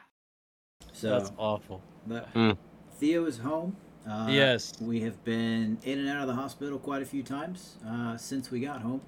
So, 0.94 1.10
That's 1.10 1.32
awful. 1.38 1.82
but 2.08 2.32
Mm. 2.34 2.58
Theo 2.94 3.26
is 3.26 3.40
home. 3.40 3.76
Uh, 4.10 4.28
Yes. 4.30 4.74
We 4.82 5.02
have 5.02 5.24
been 5.24 5.78
in 5.84 6.00
and 6.00 6.10
out 6.10 6.22
of 6.22 6.28
the 6.28 6.34
hospital 6.36 6.80
quite 6.80 7.02
a 7.02 7.06
few 7.06 7.24
times 7.24 7.76
uh, 7.88 8.18
since 8.18 8.50
we 8.50 8.60
got 8.60 8.82
home, 8.82 9.02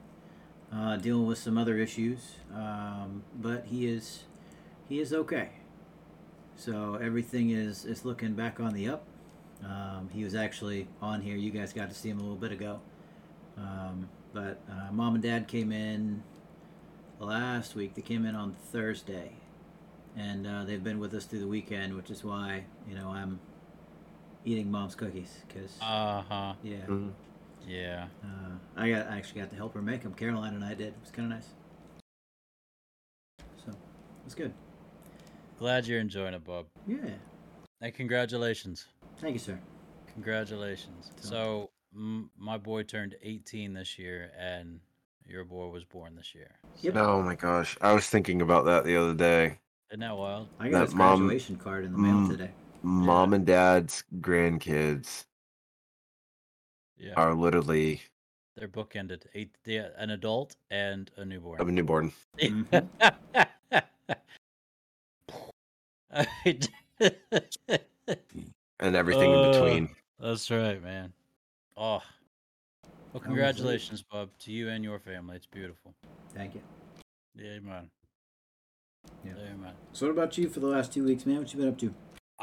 uh, 0.71 0.97
dealing 0.97 1.25
with 1.25 1.37
some 1.39 1.57
other 1.57 1.77
issues. 1.77 2.35
Um, 2.53 3.23
but 3.35 3.65
he 3.65 3.87
is 3.87 4.23
he 4.87 4.99
is 4.99 5.13
okay. 5.13 5.49
So 6.55 6.95
everything 7.01 7.49
is 7.49 7.85
is 7.85 8.05
looking 8.05 8.33
back 8.33 8.59
on 8.59 8.73
the 8.73 8.89
up. 8.89 9.03
Um, 9.63 10.09
he 10.13 10.23
was 10.23 10.35
actually 10.35 10.87
on 11.01 11.21
here. 11.21 11.35
You 11.35 11.49
guys 11.49 11.73
got 11.73 11.89
to 11.89 11.95
see 11.95 12.09
him 12.09 12.19
a 12.19 12.21
little 12.21 12.35
bit 12.37 12.51
ago. 12.51 12.79
Um, 13.57 14.09
but 14.33 14.59
uh, 14.69 14.91
mom 14.91 15.15
and 15.15 15.23
dad 15.23 15.47
came 15.47 15.71
in 15.71 16.23
last 17.19 17.75
week. 17.75 17.95
They 17.95 18.01
came 18.01 18.25
in 18.25 18.35
on 18.35 18.53
Thursday, 18.71 19.31
and 20.17 20.45
uh, 20.45 20.63
they've 20.65 20.83
been 20.83 20.99
with 20.99 21.13
us 21.13 21.25
through 21.25 21.39
the 21.39 21.47
weekend, 21.47 21.95
which 21.95 22.11
is 22.11 22.23
why 22.23 22.65
you 22.87 22.95
know 22.95 23.09
I'm 23.09 23.39
eating 24.45 24.69
mom's 24.71 24.95
cookies 24.95 25.43
because 25.47 25.77
Uh 25.81 26.21
huh. 26.21 26.53
yeah, 26.63 26.85
Mhm. 26.87 27.11
Yeah. 27.67 28.07
uh, 28.23 28.51
I 28.75 28.89
got 28.89 29.07
I 29.07 29.17
actually 29.17 29.41
got 29.41 29.49
to 29.51 29.55
help 29.55 29.73
her 29.73 29.81
make 29.81 30.01
them. 30.03 30.13
Caroline 30.13 30.53
and 30.55 30.63
I 30.63 30.73
did. 30.73 30.87
It 30.87 30.95
was 31.01 31.11
kind 31.11 31.31
of 31.31 31.37
nice. 31.39 31.49
So 33.65 33.71
it 33.71 33.75
was 34.25 34.35
good. 34.35 34.53
Glad 35.59 35.87
you're 35.87 35.99
enjoying 35.99 36.33
it, 36.33 36.43
Bob. 36.43 36.65
Yeah. 36.87 36.97
And 37.81 37.93
congratulations. 37.93 38.87
Thank 39.17 39.33
you, 39.33 39.39
sir. 39.39 39.59
Congratulations. 40.13 41.11
So- 41.17 41.29
So, 41.29 41.69
m- 41.95 42.29
my 42.37 42.57
boy 42.57 42.83
turned 42.83 43.15
18 43.21 43.73
this 43.73 43.97
year, 43.97 44.31
and 44.37 44.79
your 45.25 45.43
boy 45.45 45.67
was 45.69 45.83
born 45.85 46.15
this 46.15 46.35
year. 46.35 46.59
Yep. 46.81 46.95
Oh 46.97 47.21
my 47.21 47.35
gosh, 47.35 47.77
I 47.81 47.93
was 47.93 48.09
thinking 48.09 48.41
about 48.41 48.65
that 48.65 48.83
the 48.83 48.95
other 48.97 49.13
day. 49.13 49.59
Isn't 49.89 50.01
that 50.01 50.17
wild? 50.17 50.49
I 50.59 50.69
got 50.69 50.79
That 50.79 50.85
his 50.85 50.95
mom- 50.95 51.19
graduation 51.19 51.55
card 51.57 51.85
in 51.85 51.91
the 51.93 51.97
mail 51.97 52.15
Mm. 52.15 52.29
today. 52.29 52.51
Mom 52.83 53.33
and 53.33 53.45
dad's 53.45 54.03
grandkids 54.19 55.25
Yeah. 56.97 57.13
are 57.15 57.33
literally 57.33 58.01
They're 58.55 58.67
bookended. 58.67 59.25
Eight, 59.33 59.55
yeah, 59.65 59.87
an 59.97 60.11
adult 60.11 60.55
and 60.69 61.09
a 61.17 61.25
newborn. 61.25 61.59
I'm 61.59 61.69
a 61.69 61.71
newborn. 61.71 62.13
newborn. 62.39 62.89
Mhm. 66.13 66.69
and 68.79 68.95
everything 68.95 69.31
in 69.31 69.39
Uh, 69.39 69.51
between. 69.51 69.89
That's 70.19 70.51
right, 70.51 70.81
man. 70.81 71.11
Oh. 71.75 72.03
Well, 73.11 73.21
congratulations, 73.21 74.03
Bob, 74.03 74.29
to 74.39 74.51
you 74.51 74.69
and 74.69 74.83
your 74.83 74.99
family. 74.99 75.35
It's 75.37 75.45
beautiful. 75.47 75.93
Thank 76.33 76.55
you. 76.55 76.61
Yeah, 77.35 77.59
man. 77.59 77.89
Yeah. 79.23 79.33
Yeah, 79.37 79.55
man. 79.55 79.73
So 79.93 80.05
what 80.07 80.11
about 80.13 80.37
you 80.37 80.49
for 80.49 80.59
the 80.59 80.67
last 80.67 80.93
two 80.93 81.03
weeks, 81.03 81.25
man? 81.25 81.39
What 81.39 81.51
you 81.53 81.59
been 81.59 81.69
up 81.69 81.77
to? 81.79 81.93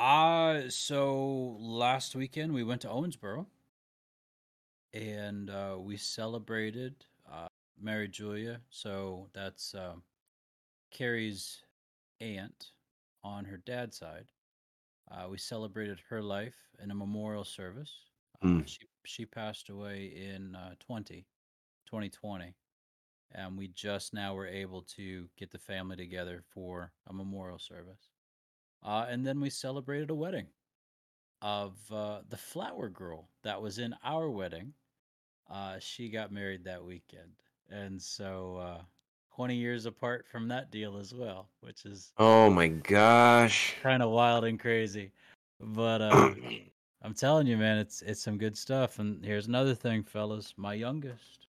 Uh, 0.00 0.62
so 0.70 1.56
last 1.60 2.16
weekend 2.16 2.54
we 2.54 2.64
went 2.64 2.80
to 2.80 2.88
Owensboro 2.88 3.44
and 4.94 5.50
uh, 5.50 5.76
we 5.78 5.98
celebrated 5.98 6.94
uh, 7.30 7.48
Mary 7.80 8.08
Julia. 8.08 8.60
So 8.70 9.28
that's 9.34 9.74
um, 9.74 10.02
Carrie's 10.90 11.62
aunt 12.20 12.72
on 13.22 13.44
her 13.44 13.58
dad's 13.58 13.98
side. 13.98 14.32
Uh, 15.10 15.28
we 15.28 15.38
celebrated 15.38 16.00
her 16.08 16.22
life 16.22 16.56
in 16.82 16.90
a 16.90 16.94
memorial 16.94 17.44
service. 17.44 17.92
Uh, 18.42 18.46
Mm. 18.48 18.66
she, 18.68 18.78
she 19.04 19.26
passed 19.26 19.68
away 19.68 20.06
in 20.06 20.54
uh, 20.56 20.74
20, 20.80 21.26
2020. 21.86 22.54
And 23.32 23.58
we 23.58 23.68
just 23.68 24.14
now 24.14 24.34
were 24.34 24.46
able 24.46 24.82
to 24.96 25.28
get 25.36 25.50
the 25.50 25.58
family 25.58 25.96
together 25.96 26.42
for 26.54 26.92
a 27.06 27.12
memorial 27.12 27.58
service. 27.58 28.09
Uh, 28.82 29.06
and 29.08 29.26
then 29.26 29.40
we 29.40 29.50
celebrated 29.50 30.10
a 30.10 30.14
wedding 30.14 30.46
of 31.42 31.74
uh, 31.92 32.20
the 32.28 32.36
flower 32.36 32.88
girl 32.88 33.28
that 33.42 33.60
was 33.60 33.78
in 33.78 33.94
our 34.04 34.30
wedding. 34.30 34.72
Uh, 35.50 35.78
she 35.78 36.08
got 36.08 36.32
married 36.32 36.64
that 36.64 36.84
weekend. 36.84 37.32
And 37.70 38.00
so 38.00 38.56
uh, 38.56 38.82
20 39.34 39.56
years 39.56 39.86
apart 39.86 40.26
from 40.30 40.48
that 40.48 40.70
deal 40.70 40.96
as 40.96 41.14
well, 41.14 41.48
which 41.60 41.84
is 41.86 42.12
Oh 42.18 42.50
my 42.50 42.68
gosh. 42.68 43.76
kind 43.82 44.02
of 44.02 44.10
wild 44.10 44.44
and 44.44 44.58
crazy. 44.60 45.12
But 45.60 46.02
uh, 46.02 46.34
I'm 47.02 47.14
telling 47.14 47.46
you, 47.46 47.56
man, 47.56 47.78
it's 47.78 48.02
it's 48.02 48.20
some 48.22 48.38
good 48.38 48.56
stuff. 48.56 48.98
And 48.98 49.24
here's 49.24 49.46
another 49.46 49.74
thing, 49.74 50.02
fellas. 50.02 50.54
My 50.56 50.74
youngest, 50.74 51.46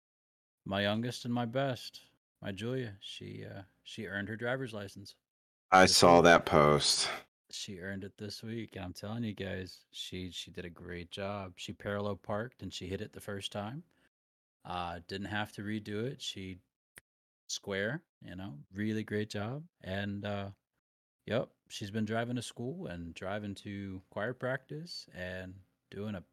my 0.66 0.82
youngest 0.82 1.26
and 1.26 1.34
my 1.34 1.46
best, 1.46 2.02
my 2.42 2.52
Julia. 2.52 2.94
She 3.02 3.46
uh, 3.46 3.62
she 3.84 4.08
earned 4.08 4.30
her 4.30 4.36
driver's 4.36 4.74
license. 4.74 5.16
I 5.72 5.86
saw 5.86 6.22
that 6.22 6.46
post. 6.46 7.10
She 7.52 7.80
earned 7.80 8.04
it 8.04 8.18
this 8.18 8.44
week, 8.44 8.78
I'm 8.80 8.94
telling 8.94 9.24
you 9.24 9.34
guys, 9.34 9.80
she 9.92 10.30
she 10.32 10.52
did 10.52 10.66
a 10.66 10.70
great 10.70 11.10
job. 11.10 11.54
She 11.56 11.74
parallel 11.74 12.18
parked 12.18 12.62
and 12.62 12.74
she 12.74 12.88
hit 12.88 13.02
it 13.02 13.14
the 13.14 13.22
first 13.22 13.52
time. 13.52 13.84
Uh, 14.66 15.00
didn't 15.08 15.28
have 15.28 15.52
to 15.54 15.62
redo 15.62 16.06
it. 16.06 16.22
She 16.22 16.58
square, 17.48 18.02
you 18.22 18.36
know, 18.36 18.54
really 18.74 19.04
great 19.04 19.30
job. 19.30 19.64
And 19.84 20.26
uh, 20.26 20.50
yep, 21.26 21.50
she's 21.70 21.92
been 21.92 22.06
driving 22.06 22.36
to 22.36 22.42
school 22.42 22.88
and 22.88 23.14
driving 23.14 23.56
to 23.56 24.02
choir 24.10 24.34
practice 24.34 25.08
and 25.16 25.54
doing 25.92 26.16
a 26.16 26.24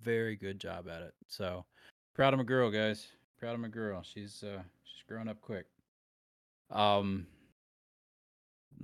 very 0.00 0.36
good 0.36 0.58
job 0.58 0.88
at 0.88 1.02
it. 1.02 1.14
So 1.28 1.64
proud 2.14 2.34
of 2.34 2.38
my 2.38 2.44
girl, 2.44 2.70
guys. 2.70 3.08
Proud 3.38 3.54
of 3.54 3.60
my 3.60 3.68
girl. 3.68 4.02
She's 4.02 4.42
uh, 4.42 4.62
she's 4.84 5.02
growing 5.08 5.28
up 5.28 5.40
quick. 5.40 5.66
Um, 6.70 7.26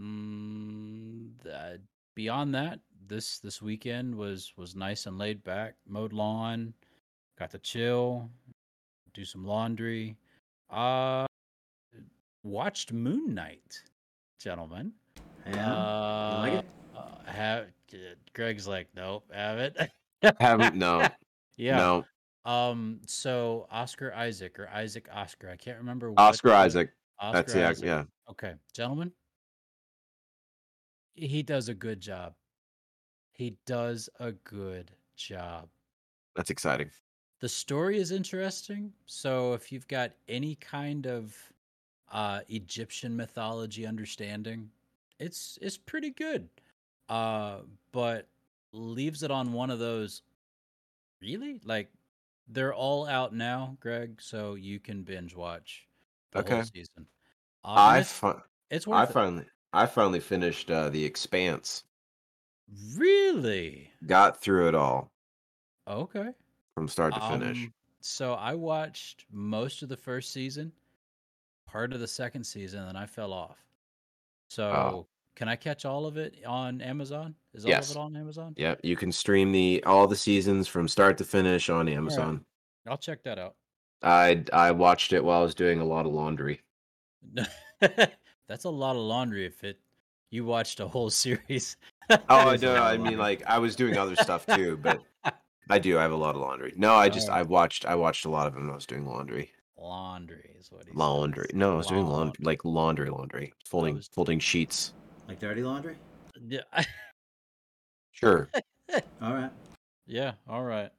Mm, 0.00 1.30
th- 1.42 1.80
beyond 2.14 2.54
that, 2.54 2.80
this 3.06 3.38
this 3.38 3.60
weekend 3.62 4.14
was 4.14 4.52
was 4.56 4.76
nice 4.76 5.06
and 5.06 5.18
laid 5.18 5.42
back. 5.42 5.74
Mowed 5.86 6.12
lawn, 6.12 6.74
got 7.38 7.50
to 7.50 7.58
chill, 7.58 8.30
do 9.14 9.24
some 9.24 9.44
laundry. 9.44 10.16
Uh, 10.70 11.26
watched 12.42 12.92
Moon 12.92 13.34
Knight, 13.34 13.82
gentlemen. 14.38 14.92
Yeah. 15.46 15.72
Uh, 15.72 16.38
like 16.40 16.52
it? 16.52 16.66
uh, 16.96 17.30
have 17.30 17.66
Greg's 18.34 18.68
like, 18.68 18.88
nope, 18.94 19.24
have 19.32 19.58
it. 19.58 19.76
Haven't 20.40 20.76
no. 20.76 21.08
yeah. 21.56 21.76
No. 21.76 22.04
Um. 22.44 23.00
So 23.06 23.66
Oscar 23.70 24.12
Isaac 24.14 24.58
or 24.58 24.68
Isaac 24.68 25.08
Oscar, 25.12 25.50
I 25.50 25.56
can't 25.56 25.78
remember. 25.78 26.10
what 26.10 26.20
Oscar 26.20 26.52
Isaac. 26.52 26.90
Oscar 27.20 27.36
That's 27.42 27.54
yeah, 27.54 27.68
Isaac. 27.68 27.84
yeah. 27.84 28.04
Okay, 28.30 28.54
gentlemen. 28.72 29.12
He 31.18 31.42
does 31.42 31.68
a 31.68 31.74
good 31.74 32.00
job. 32.00 32.34
He 33.32 33.56
does 33.66 34.08
a 34.20 34.32
good 34.32 34.90
job. 35.16 35.68
That's 36.34 36.50
exciting. 36.50 36.90
The 37.40 37.48
story 37.48 37.98
is 37.98 38.10
interesting. 38.10 38.92
So 39.06 39.52
if 39.54 39.70
you've 39.72 39.88
got 39.88 40.12
any 40.28 40.54
kind 40.56 41.06
of 41.06 41.36
uh 42.10 42.40
Egyptian 42.48 43.16
mythology 43.16 43.86
understanding, 43.86 44.70
it's 45.18 45.58
it's 45.62 45.76
pretty 45.76 46.10
good. 46.10 46.48
Uh 47.08 47.60
but 47.92 48.28
leaves 48.72 49.22
it 49.22 49.30
on 49.30 49.52
one 49.52 49.70
of 49.70 49.78
those 49.78 50.22
really? 51.20 51.60
Like 51.64 51.90
they're 52.48 52.74
all 52.74 53.06
out 53.06 53.34
now, 53.34 53.76
Greg, 53.80 54.20
so 54.20 54.54
you 54.54 54.80
can 54.80 55.02
binge 55.02 55.34
watch 55.34 55.86
the 56.32 56.42
whole 56.42 56.62
Okay. 56.62 56.62
season. 56.62 57.06
Uh, 57.64 57.68
I 57.76 57.98
it's, 58.00 58.12
fi- 58.12 58.42
it's 58.70 58.86
I 58.90 59.06
worth 59.06 59.10
it. 59.10 59.12
finally 59.14 59.46
I 59.72 59.86
finally 59.86 60.20
finished 60.20 60.70
uh, 60.70 60.88
the 60.88 61.04
Expanse. 61.04 61.84
Really? 62.96 63.90
Got 64.06 64.40
through 64.40 64.68
it 64.68 64.74
all 64.74 65.10
Okay. 65.86 66.30
from 66.74 66.88
start 66.88 67.14
to 67.14 67.20
finish. 67.20 67.64
Um, 67.64 67.72
so 68.00 68.34
I 68.34 68.54
watched 68.54 69.26
most 69.30 69.82
of 69.82 69.88
the 69.88 69.96
first 69.96 70.32
season, 70.32 70.72
part 71.66 71.92
of 71.92 72.00
the 72.00 72.06
second 72.06 72.44
season, 72.44 72.80
and 72.80 72.88
then 72.88 72.96
I 72.96 73.06
fell 73.06 73.32
off. 73.32 73.58
So 74.48 75.06
can 75.34 75.48
I 75.48 75.56
catch 75.56 75.84
all 75.84 76.06
of 76.06 76.16
it 76.16 76.44
on 76.46 76.80
Amazon? 76.80 77.34
Is 77.54 77.64
all 77.64 77.70
Yes. 77.72 77.90
of 77.90 77.96
it 77.96 78.00
on 78.00 78.16
Amazon? 78.16 78.54
Yeah, 78.56 78.74
you 78.82 78.96
can 78.96 79.12
stream 79.12 79.52
the 79.52 79.82
all 79.84 80.06
the 80.06 80.16
seasons 80.16 80.68
from 80.68 80.88
start 80.88 81.18
to 81.18 81.24
finish 81.24 81.68
on 81.68 81.88
Amazon. 81.88 82.44
I'll 82.86 82.98
check 82.98 83.22
that 83.24 83.38
out. 83.38 83.54
I 84.02 84.44
I 84.52 84.70
watched 84.72 85.12
it 85.12 85.24
while 85.24 85.40
I 85.40 85.44
was 85.44 85.54
doing 85.54 85.80
a 85.80 85.84
lot 85.84 86.06
of 86.06 86.12
laundry. 86.12 86.60
That's 88.48 88.64
a 88.64 88.70
lot 88.70 88.96
of 88.96 89.02
laundry 89.02 89.44
if 89.46 89.62
it 89.64 89.78
you 90.30 90.44
watched 90.44 90.80
a 90.80 90.88
whole 90.88 91.10
series. 91.24 91.76
Oh, 92.10 92.18
I 92.28 92.56
know. 92.56 92.82
I 92.82 92.96
mean, 92.96 93.18
like 93.18 93.42
I 93.46 93.58
was 93.58 93.76
doing 93.76 93.96
other 93.96 94.16
stuff 94.16 94.46
too, 94.46 94.76
but 94.82 95.02
I 95.70 95.78
do. 95.78 95.98
I 95.98 96.02
have 96.02 96.12
a 96.12 96.16
lot 96.16 96.34
of 96.34 96.40
laundry. 96.40 96.72
No, 96.76 96.94
I 96.94 97.08
just. 97.08 97.28
I 97.28 97.42
watched 97.42 97.84
I 97.86 97.94
watched 97.94 98.24
a 98.24 98.30
lot 98.30 98.46
of 98.46 98.54
them. 98.54 98.64
when 98.64 98.72
I 98.72 98.74
was 98.74 98.86
doing 98.86 99.06
laundry. 99.06 99.52
laundry 99.76 100.56
is 100.58 100.70
what 100.72 100.86
he 100.86 100.92
Laundry. 100.94 101.46
says. 101.50 101.54
No, 101.56 101.74
I 101.74 101.76
was 101.76 101.86
doing 101.86 102.06
laundry, 102.06 102.42
like 102.44 102.64
laundry, 102.64 103.10
laundry, 103.10 103.52
folding 103.66 103.96
was- 103.96 104.08
folding 104.08 104.38
sheets. 104.38 104.92
Like 105.28 105.38
dirty 105.40 105.62
laundry? 105.62 105.96
Yeah. 106.46 106.60
Sure. 108.12 108.48
All 109.22 109.34
right. 109.34 109.50
yeah. 110.06 110.32
All 110.48 110.64
right. 110.64 110.90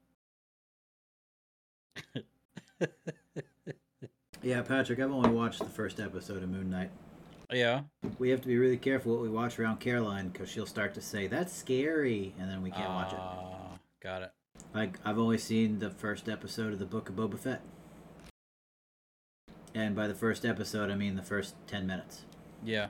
Yeah, 4.41 4.61
Patrick, 4.61 4.99
I've 4.99 5.11
only 5.11 5.31
watched 5.31 5.59
the 5.59 5.65
first 5.65 5.99
episode 5.99 6.43
of 6.43 6.49
Moon 6.49 6.69
Knight. 6.69 6.91
Yeah. 7.51 7.81
We 8.19 8.29
have 8.29 8.41
to 8.41 8.47
be 8.47 8.57
really 8.57 8.77
careful 8.77 9.13
what 9.13 9.21
we 9.21 9.29
watch 9.29 9.59
around 9.59 9.79
Caroline 9.79 10.29
because 10.29 10.49
she'll 10.49 10.65
start 10.65 10.93
to 10.95 11.01
say, 11.01 11.27
that's 11.27 11.53
scary, 11.53 12.33
and 12.39 12.49
then 12.49 12.61
we 12.61 12.71
can't 12.71 12.89
watch 12.89 13.11
it. 13.11 13.19
Ah, 13.19 13.77
Got 14.01 14.23
it. 14.23 14.31
Like, 14.73 14.99
I've 15.03 15.17
only 15.17 15.37
seen 15.37 15.79
the 15.79 15.89
first 15.89 16.29
episode 16.29 16.73
of 16.73 16.79
the 16.79 16.85
Book 16.85 17.09
of 17.09 17.15
Boba 17.15 17.39
Fett. 17.39 17.61
And 19.73 19.95
by 19.95 20.07
the 20.07 20.13
first 20.15 20.45
episode, 20.45 20.91
I 20.91 20.95
mean 20.95 21.15
the 21.15 21.23
first 21.23 21.55
10 21.67 21.87
minutes. 21.87 22.25
Yeah. 22.63 22.87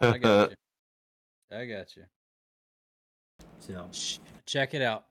I 0.00 0.18
got 0.18 0.50
you. 1.50 1.56
I 1.56 1.64
got 1.66 1.96
you. 1.96 2.04
So, 3.60 3.88
check 4.46 4.74
it 4.74 4.82
out. 4.82 5.06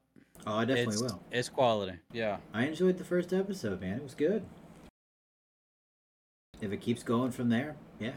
oh, 0.46 0.60
I 0.60 0.66
definitely 0.66 0.94
it's, 0.94 1.02
will. 1.02 1.24
It's 1.32 1.50
quality. 1.50 1.98
Yeah. 2.14 2.38
I 2.54 2.66
enjoyed 2.66 2.98
the 2.98 3.04
first 3.04 3.34
episode, 3.34 3.82
man. 3.82 3.98
It 3.98 4.04
was 4.04 4.16
good. 4.16 4.44
If 6.62 6.72
it 6.72 6.78
keeps 6.78 7.04
going 7.04 7.32
from 7.32 7.50
there, 7.50 7.76
yeah. 8.00 8.14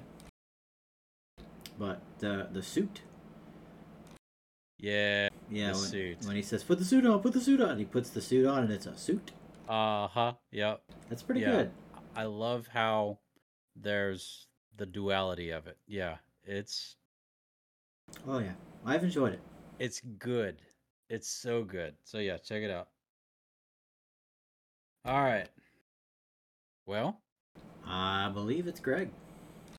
But 1.81 2.03
the 2.19 2.47
the 2.53 2.63
suit, 2.63 3.01
Yeah. 4.79 5.31
yeah, 5.49 5.69
The 5.73 5.79
when, 5.79 5.89
suit. 5.89 6.19
when 6.27 6.37
he 6.37 6.43
says 6.43 6.63
"put 6.63 6.79
the 6.79 6.85
suit 6.85 7.07
on," 7.07 7.21
put 7.23 7.33
the 7.33 7.41
suit 7.41 7.59
on, 7.63 7.79
he 7.79 7.87
puts 7.87 8.11
the 8.11 8.21
suit 8.21 8.47
on, 8.47 8.65
and 8.65 8.71
it's 8.73 8.85
a 8.85 8.95
suit. 8.99 9.33
Uh 9.67 10.07
huh. 10.09 10.35
Yep. 10.51 10.83
That's 11.09 11.23
pretty 11.23 11.41
Yeah. 11.41 11.53
good. 11.53 11.71
I 12.15 12.25
love 12.25 12.67
how 12.67 13.19
there's 13.75 14.47
the 14.77 14.85
duality 14.85 15.49
of 15.51 15.67
it. 15.67 15.79
Yeah. 15.87 16.19
It's 16.45 16.97
Oh 18.27 18.41
yeah, 18.41 18.53
I've 18.85 19.03
enjoyed 19.03 19.33
it. 19.33 19.41
it's 19.79 20.03
good. 20.19 20.61
It's 21.09 21.29
so 21.31 21.65
good. 21.65 21.95
So 22.05 22.19
yeah, 22.19 22.37
check 22.37 22.63
it 22.63 22.71
out. 22.71 22.89
All 25.07 25.23
right. 25.23 25.49
Well, 26.85 27.23
I 27.87 28.29
believe 28.35 28.67
it's 28.67 28.81
Greg. 28.81 29.11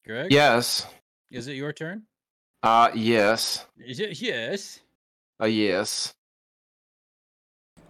Greg, 0.03 0.31
yes. 0.31 0.87
Is 1.31 1.47
it 1.47 1.53
your 1.55 1.73
turn? 1.73 2.03
Uh 2.63 2.91
yes. 2.93 3.65
Is 3.79 3.99
it- 3.99 4.21
Yes. 4.21 4.79
Uh 5.41 5.45
yes. 5.45 6.13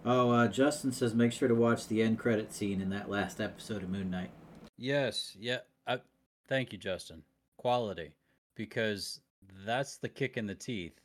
Oh, 0.04 0.30
uh, 0.30 0.48
Justin 0.48 0.90
says 0.90 1.14
make 1.14 1.32
sure 1.32 1.46
to 1.48 1.54
watch 1.54 1.86
the 1.86 2.02
end 2.02 2.18
credit 2.18 2.52
scene 2.52 2.80
in 2.80 2.90
that 2.90 3.08
last 3.10 3.40
episode 3.40 3.82
of 3.84 3.90
Moon 3.90 4.10
Knight. 4.10 4.30
Yes. 4.76 5.36
Yeah. 5.38 5.58
I, 5.86 6.00
thank 6.48 6.72
you, 6.72 6.78
Justin. 6.78 7.22
Quality, 7.56 8.10
because 8.56 9.20
that's 9.64 9.98
the 9.98 10.08
kick 10.08 10.36
in 10.36 10.46
the 10.46 10.56
teeth 10.56 10.98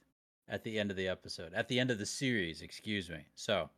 at 0.50 0.64
the 0.64 0.80
end 0.80 0.90
of 0.90 0.98
the 0.98 1.08
episode, 1.08 1.54
at 1.54 1.68
the 1.68 1.80
end 1.80 1.92
of 1.92 2.00
the 2.00 2.06
series. 2.08 2.64
Excuse 2.64 3.08
me. 3.10 3.20
So, 3.36 3.70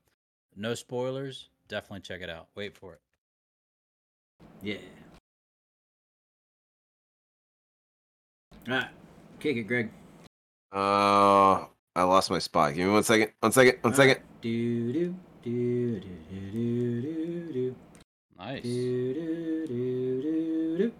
no 0.56 0.74
spoilers. 0.74 1.50
Definitely 1.68 2.02
check 2.02 2.22
it 2.22 2.30
out. 2.30 2.48
Wait 2.56 2.74
for 2.78 2.94
it. 2.94 3.02
Yeah. 4.62 4.78
All 8.70 8.76
right, 8.76 8.88
kick 9.40 9.58
it, 9.58 9.64
Greg. 9.64 9.90
Uh 10.72 11.66
I 11.96 12.04
lost 12.04 12.30
my 12.30 12.38
spot. 12.38 12.76
Give 12.76 12.86
me 12.86 12.94
one 12.94 13.04
second. 13.04 13.32
One 13.40 13.52
second. 13.52 13.80
One 13.82 13.96
second. 13.96 14.20
Do 14.42 14.94
do 14.94 15.16
do 15.44 16.00
do 16.00 16.16
do 16.30 16.52
do 16.52 17.02
do 17.02 17.54
do. 17.54 17.76
Nice. 18.38 18.64
Do, 18.64 19.14
do, 19.14 19.68
do, 19.68 20.22
do, 20.22 20.78
do. 20.78 20.92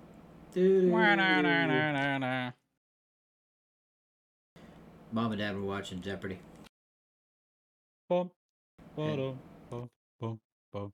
Do, 0.52 0.82
do, 0.82 0.92
Wah-na-na-na-na-na. 0.92 2.52
Mom 5.12 5.32
and 5.32 5.40
Dad 5.40 5.56
were 5.56 5.64
watching 5.64 6.02
Jeopardy. 6.02 6.40
Bum, 8.10 8.30
ba-dum, 8.96 9.40
bum, 9.70 9.90
bum, 10.20 10.40
bum. 10.74 10.92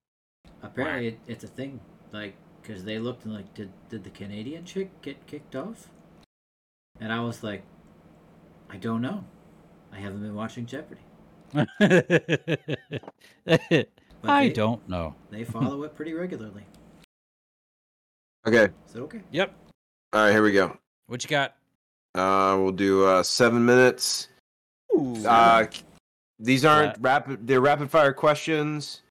Apparently, 0.62 1.08
it, 1.08 1.20
it's 1.26 1.44
a 1.44 1.48
thing. 1.48 1.80
Like, 2.12 2.36
because 2.62 2.84
they 2.84 3.00
looked 3.00 3.26
and 3.26 3.34
like, 3.34 3.54
did 3.56 3.72
did 3.90 4.04
the 4.04 4.12
Canadian 4.12 4.66
chick 4.66 5.02
get 5.02 5.26
kicked 5.26 5.56
off? 5.56 5.90
And 7.00 7.12
I 7.12 7.20
was 7.22 7.44
like, 7.44 7.64
I 8.70 8.78
don't 8.78 9.02
know. 9.02 9.24
I 9.92 9.98
haven't 9.98 10.22
been 10.22 10.36
watching 10.36 10.66
Jeopardy. 10.66 11.02
But 14.22 14.32
I 14.32 14.48
they, 14.48 14.54
don't 14.54 14.90
know. 14.90 15.14
They 15.30 15.44
follow 15.44 15.84
it 15.84 15.96
pretty 15.96 16.14
regularly. 16.14 16.64
Okay. 18.48 18.74
Is 18.88 18.96
it 18.96 19.00
okay? 19.02 19.22
Yep. 19.32 19.54
All 20.14 20.24
right, 20.24 20.32
here 20.32 20.42
we 20.42 20.52
go. 20.52 20.76
What 21.06 21.24
you 21.24 21.30
got? 21.30 21.56
Uh 22.16 22.58
we'll 22.60 22.72
do 22.72 23.06
uh 23.06 23.22
7 23.22 23.64
minutes. 23.64 24.30
Uh 25.26 25.66
these 26.40 26.66
aren't 26.66 26.96
That- 26.96 27.02
rapid 27.02 27.46
they're 27.46 27.62
rapid 27.62 27.92
fire 27.92 28.14
questions. 28.14 29.04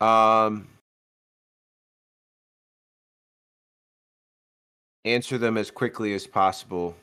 Um 0.00 0.68
answer 5.04 5.36
them 5.36 5.58
as 5.58 5.70
quickly 5.70 6.14
as 6.14 6.26
possible. 6.26 6.96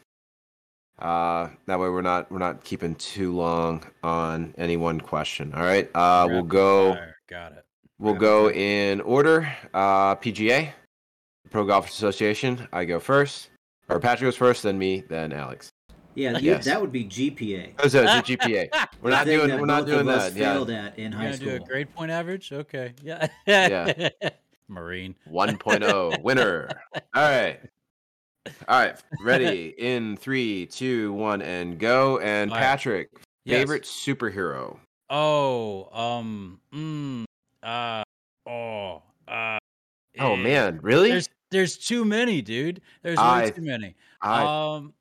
Uh 0.99 1.49
that 1.65 1.77
way 1.79 1.89
we're 1.89 2.01
not 2.01 2.31
we're 2.31 2.39
not 2.39 2.63
keeping 2.63 2.95
too 2.95 3.33
long 3.35 3.83
on 4.03 4.53
any 4.57 4.77
one 4.77 4.99
question. 5.01 5.53
All 5.53 5.63
right? 5.63 5.89
Uh 5.95 6.25
we'll 6.29 6.43
go. 6.43 6.97
Got 7.27 7.53
it. 7.53 7.65
We'll 7.99 8.13
Rapid 8.13 8.21
go 8.25 8.43
fire. 8.49 8.53
in 8.53 9.01
order. 9.01 9.55
Uh, 9.73 10.15
PGA, 10.15 10.69
Pro 11.49 11.63
Golf 11.65 11.87
Association. 11.89 12.67
I 12.73 12.83
go 12.85 12.99
first, 12.99 13.49
or 13.87 13.99
Patrick 14.01 14.27
goes 14.27 14.35
first, 14.35 14.63
then 14.63 14.77
me, 14.77 15.01
then 15.07 15.31
Alex. 15.31 15.69
Yeah, 16.13 16.37
you, 16.37 16.51
Yes. 16.51 16.65
that 16.65 16.79
would 16.79 16.91
be 16.91 17.05
GPA. 17.05 17.71
Oh, 17.79 17.87
so 17.87 18.03
it's 18.03 18.11
a 18.29 18.35
GPA. 18.37 18.69
We're 19.01 19.11
not 19.11 19.25
doing. 19.25 19.49
We're 19.59 19.65
not 19.65 19.85
doing 19.85 20.01
of 20.01 20.07
us 20.09 20.31
that. 20.33 20.37
Yeah, 20.67 20.85
at 20.85 20.99
in 20.99 21.11
You're 21.11 21.19
high 21.21 21.25
gonna 21.27 21.37
do 21.37 21.49
a 21.51 21.55
school. 21.55 21.67
grade 21.67 21.93
point 21.95 22.11
average? 22.11 22.51
Okay. 22.51 22.93
Yeah. 23.01 23.27
Yeah. 23.47 24.09
Marine. 24.67 25.15
1.0 25.29 26.21
winner. 26.23 26.69
All 26.95 27.01
right. 27.15 27.59
All 28.67 28.79
right. 28.79 28.95
Ready? 29.23 29.73
In 29.77 30.17
three, 30.17 30.65
two, 30.67 31.13
one, 31.13 31.41
and 31.41 31.79
go. 31.79 32.19
And. 32.19 32.51
Patrick, 32.51 33.09
Yes. 33.43 33.59
favorite 33.59 33.83
superhero. 33.83 34.77
Oh, 35.09 35.85
um, 35.93 36.59
mm, 36.73 37.25
uh, 37.61 38.03
oh, 38.49 39.03
uh. 39.27 39.57
Oh 40.19 40.33
eh, 40.33 40.35
man, 40.37 40.79
really? 40.81 41.09
There's 41.09 41.29
there's 41.51 41.77
too 41.77 42.05
many, 42.05 42.41
dude. 42.41 42.81
There's 43.03 43.17
way 43.17 43.23
I- 43.23 43.49
too 43.51 43.61
many. 43.61 43.95
I 44.21 44.41
Um. 44.41 44.93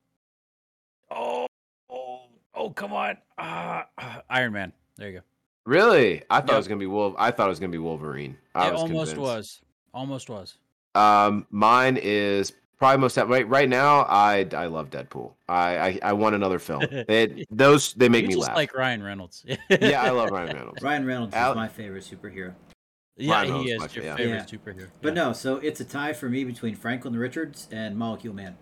Oh, 1.09 1.47
oh, 1.89 2.21
oh, 2.53 2.69
come 2.69 2.93
on. 2.93 3.17
Uh, 3.37 3.83
Iron 4.29 4.53
Man. 4.53 4.71
There 4.97 5.09
you 5.09 5.19
go. 5.19 5.23
really. 5.65 6.21
I 6.29 6.39
thought 6.41 6.49
Yep. 6.49 6.53
it 6.53 6.57
was 6.57 6.67
gonna 6.67 6.79
be 6.79 6.85
Wolf. 6.87 7.15
I 7.17 7.31
thought 7.31 7.47
it 7.47 7.49
was 7.49 7.59
gonna 7.59 7.71
be 7.71 7.77
Wolverine. 7.79 8.37
I 8.53 8.67
it 8.67 8.73
was 8.73 8.81
almost 8.83 9.13
convinced. 9.13 9.17
was. 9.17 9.61
Almost 9.93 10.29
was. 10.29 10.57
Um, 10.93 11.47
mine 11.49 11.97
is 12.01 12.53
probably 12.77 12.99
most 12.99 13.17
right 13.17 13.47
right 13.47 13.69
now. 13.69 14.01
I 14.01 14.47
I 14.53 14.65
love 14.67 14.89
Deadpool. 14.89 15.33
I 15.47 15.77
I, 15.77 15.99
I 16.03 16.13
want 16.13 16.35
another 16.35 16.59
film. 16.59 16.83
They, 17.07 17.45
those 17.51 17.93
they 17.93 18.09
make 18.09 18.23
you 18.23 18.29
me 18.29 18.33
just 18.35 18.47
laugh. 18.47 18.55
like 18.55 18.73
Ryan 18.75 19.03
Reynolds. 19.03 19.45
yeah, 19.69 20.01
I 20.01 20.09
love 20.09 20.31
Ryan 20.31 20.55
Reynolds. 20.55 20.81
Ryan 20.81 21.05
Reynolds 21.05 21.35
Al- 21.35 21.51
is 21.51 21.55
my 21.55 21.67
favorite 21.67 22.03
superhero. 22.03 22.53
Yeah, 23.17 23.33
Ryan 23.33 23.45
he 23.45 23.51
Reynolds 23.51 23.71
is 23.71 23.79
my 23.79 23.87
your 23.95 24.03
yeah. 24.05 24.15
favorite 24.17 24.51
Yeah. 24.51 24.57
superhero. 24.59 24.87
But 25.01 25.15
yeah. 25.15 25.23
no, 25.23 25.33
so 25.33 25.57
it's 25.57 25.79
a 25.79 25.85
tie 25.85 26.13
for 26.13 26.29
me 26.29 26.43
between 26.43 26.75
Franklin 26.75 27.15
Richards 27.17 27.67
and 27.71 27.95
Molecule 27.95 28.33
Man. 28.33 28.57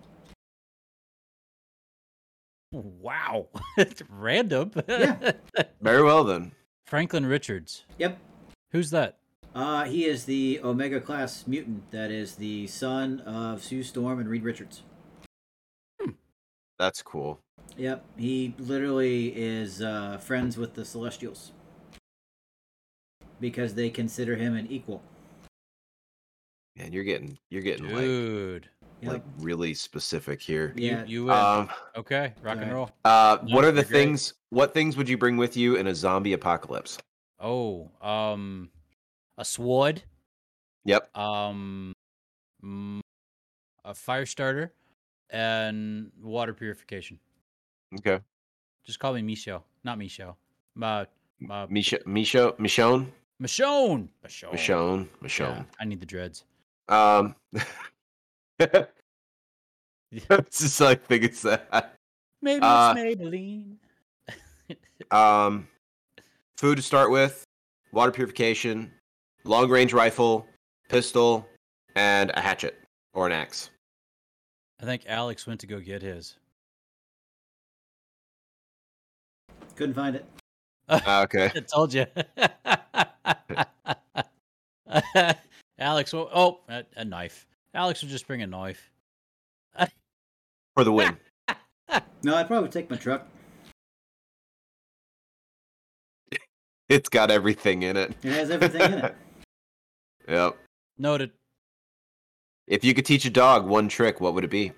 Wow, 2.71 3.49
it's 3.77 4.01
random. 4.09 4.71
Yeah. 4.87 5.33
Very 5.81 6.03
well 6.03 6.23
then. 6.23 6.51
Franklin 6.87 7.25
Richards. 7.25 7.85
Yep. 7.99 8.17
Who's 8.71 8.89
that? 8.91 9.17
Uh, 9.55 9.83
he 9.85 10.05
is 10.05 10.25
the 10.25 10.59
Omega 10.63 10.99
class 10.99 11.45
mutant 11.45 11.89
that 11.91 12.09
is 12.09 12.35
the 12.35 12.65
son 12.67 13.19
of 13.21 13.63
Sue 13.63 13.83
Storm 13.83 14.19
and 14.19 14.27
Reed 14.27 14.43
Richards. 14.43 14.83
That's 16.79 17.03
cool. 17.03 17.39
Yep, 17.77 18.03
he 18.17 18.55
literally 18.57 19.27
is 19.27 19.81
uh, 19.81 20.17
friends 20.17 20.57
with 20.57 20.73
the 20.73 20.83
Celestials 20.83 21.51
because 23.39 23.75
they 23.75 23.89
consider 23.89 24.35
him 24.35 24.55
an 24.55 24.67
equal. 24.67 25.01
Man, 26.75 26.91
you're 26.91 27.03
getting 27.03 27.37
you're 27.49 27.61
getting 27.61 27.93
like 27.93 28.69
Yep. 29.01 29.11
like 29.11 29.23
really 29.39 29.73
specific 29.73 30.41
here. 30.41 30.73
yeah, 30.77 31.03
You, 31.05 31.25
you. 31.25 31.31
Um, 31.31 31.69
okay, 31.95 32.33
rock 32.41 32.57
and 32.59 32.73
roll. 32.73 32.89
uh, 33.05 33.37
No, 33.43 33.55
what 33.55 33.65
are 33.65 33.71
the 33.71 33.81
you're 33.81 33.83
great. 33.83 33.91
things? 33.91 34.33
What 34.49 34.73
things 34.73 34.97
would 34.97 35.07
you 35.09 35.17
bring 35.17 35.37
with 35.37 35.55
you 35.57 35.75
in 35.75 35.87
a 35.87 35.95
zombie 35.95 36.33
apocalypse? 36.33 36.97
Oh, 37.39 37.91
um, 38.01 38.69
a 39.37 39.45
sword. 39.45 40.03
Yep. 40.85 41.15
Um, 41.17 41.93
mm, 42.63 42.99
a 43.85 43.93
fire 43.93 44.25
starter, 44.25 44.73
and 45.29 46.11
water 46.21 46.53
purification. 46.53 47.19
Okay. 47.99 48.19
Just 48.85 48.99
call 48.99 49.13
me 49.13 49.21
Michelle, 49.21 49.65
not 49.83 49.97
Michelle. 49.97 50.37
Uh, 50.81 51.05
uh, 51.49 51.67
Misha, 51.69 51.99
Misha, 52.05 52.53
Michonne, 52.59 53.07
Michonne. 53.41 54.09
Michonne. 54.23 55.07
Michonne, 55.21 55.39
Yeah, 55.39 55.63
I 55.79 55.85
need 55.85 55.99
the 55.99 56.05
dreads. 56.05 56.43
Um, 56.89 57.35
it's 58.59 58.59
just 60.59 60.81
like 60.81 61.05
think 61.05 61.23
it's 61.23 61.41
that. 61.43 61.95
Maybe 62.41 62.61
Uh, 62.61 62.93
it's 62.97 63.21
Maybelline. 63.21 63.75
Um, 65.11 65.67
food 66.57 66.77
to 66.77 66.81
start 66.81 67.11
with, 67.11 67.43
water 67.91 68.11
purification, 68.11 68.91
long 69.43 69.69
range 69.69 69.93
rifle, 69.93 70.45
pistol, 70.89 71.47
and 71.95 72.31
a 72.35 72.41
hatchet 72.41 72.77
or 73.13 73.25
an 73.25 73.31
axe. 73.31 73.69
I 74.81 74.85
think 74.85 75.03
Alex 75.07 75.47
went 75.47 75.59
to 75.61 75.67
go 75.67 75.79
get 75.79 76.01
his. 76.01 76.35
Couldn't 79.75 79.95
find 79.95 80.15
it. 80.15 80.25
Ah, 80.89 81.23
okay. 81.23 81.49
I 81.55 81.61
told 81.61 81.93
you. 81.93 82.05
Alex, 85.79 86.13
oh, 86.13 86.29
oh 86.33 86.59
a, 86.67 86.83
a 86.97 87.05
knife. 87.05 87.47
Alex 87.73 88.01
will 88.01 88.09
just 88.09 88.27
bring 88.27 88.41
a 88.41 88.47
knife. 88.47 88.91
For 90.75 90.83
the 90.83 90.91
win. 90.91 91.17
No, 92.25 92.35
I'd 92.35 92.47
probably 92.47 92.69
take 92.69 92.89
my 92.89 92.95
truck. 92.95 93.27
it's 96.87 97.09
got 97.09 97.31
everything 97.31 97.83
in 97.83 97.97
it. 97.97 98.13
It 98.23 98.31
has 98.31 98.49
everything 98.49 98.81
in 98.81 98.93
it. 98.93 99.15
Yep. 100.27 100.57
Noted. 100.97 101.31
If 102.67 102.83
you 102.83 102.93
could 102.93 103.05
teach 103.05 103.25
a 103.25 103.29
dog 103.29 103.65
one 103.65 103.87
trick, 103.89 104.21
what 104.21 104.33
would 104.33 104.43
it 104.43 104.49
be? 104.49 104.71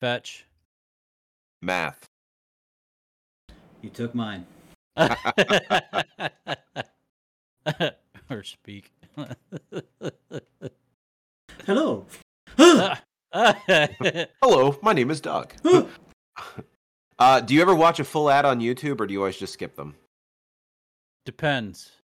Fetch. 0.00 0.46
Math. 1.60 2.06
You 3.82 3.90
took 3.90 4.14
mine. 4.14 4.46
or 8.30 8.42
speak. 8.42 8.90
Hello. 11.66 12.06
Hello, 13.32 14.78
my 14.82 14.92
name 14.92 15.10
is 15.10 15.20
Doug. 15.20 15.52
Uh, 17.18 17.40
do 17.40 17.54
you 17.54 17.62
ever 17.62 17.74
watch 17.74 18.00
a 18.00 18.04
full 18.04 18.30
ad 18.30 18.44
on 18.44 18.60
YouTube 18.60 19.00
or 19.00 19.06
do 19.06 19.12
you 19.12 19.20
always 19.20 19.36
just 19.36 19.52
skip 19.52 19.76
them? 19.76 19.94
Depends. 21.24 22.01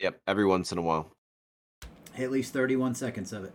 Yep, 0.00 0.20
every 0.26 0.44
once 0.46 0.72
in 0.72 0.78
a 0.78 0.82
while. 0.82 1.12
At 2.16 2.30
least 2.30 2.52
31 2.52 2.94
seconds 2.94 3.32
of 3.32 3.44
it. 3.44 3.52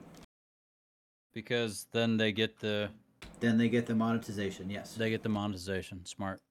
Because 1.33 1.87
then 1.91 2.17
they 2.17 2.31
get 2.31 2.59
the 2.59 2.89
Then 3.39 3.57
they 3.57 3.69
get 3.69 3.85
the 3.85 3.95
monetization. 3.95 4.69
Yes. 4.69 4.95
they 4.95 5.09
get 5.09 5.23
the 5.23 5.29
monetization. 5.29 6.05
Smart. 6.05 6.41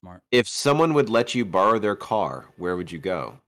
Smart. 0.00 0.22
If 0.30 0.48
someone 0.48 0.92
would 0.94 1.08
let 1.08 1.34
you 1.34 1.44
borrow 1.44 1.78
their 1.78 1.96
car, 1.96 2.50
where 2.58 2.76
would 2.76 2.90
you 2.92 2.98
go? 2.98 3.38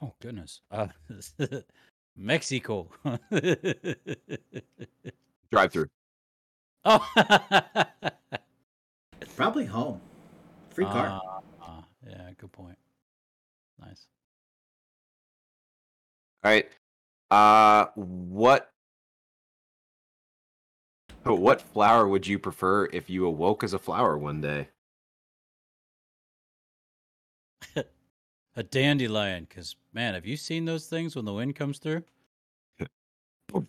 Oh 0.00 0.14
goodness. 0.20 0.60
Uh, 0.70 0.86
Mexico. 2.16 2.88
Drive 5.50 5.72
through. 5.72 5.86
oh. 6.84 7.06
Probably 9.36 9.66
home. 9.66 10.00
Free 10.70 10.84
car. 10.84 11.20
Ah, 11.24 11.40
ah, 11.60 11.84
yeah, 12.08 12.30
good 12.38 12.52
point. 12.52 12.78
Nice. 13.80 14.06
All 16.44 16.50
right. 16.50 16.68
Uh, 17.30 17.86
what? 17.94 18.70
What 21.24 21.62
flower 21.62 22.06
would 22.06 22.26
you 22.26 22.38
prefer 22.38 22.84
if 22.92 23.08
you 23.08 23.26
awoke 23.26 23.64
as 23.64 23.72
a 23.72 23.78
flower 23.78 24.18
one 24.18 24.42
day? 24.42 24.68
A 28.56 28.62
dandelion, 28.62 29.46
because 29.48 29.74
man, 29.92 30.14
have 30.14 30.26
you 30.26 30.36
seen 30.36 30.66
those 30.66 30.86
things 30.86 31.16
when 31.16 31.24
the 31.24 31.32
wind 31.32 31.56
comes 31.56 31.78
through? 31.78 32.04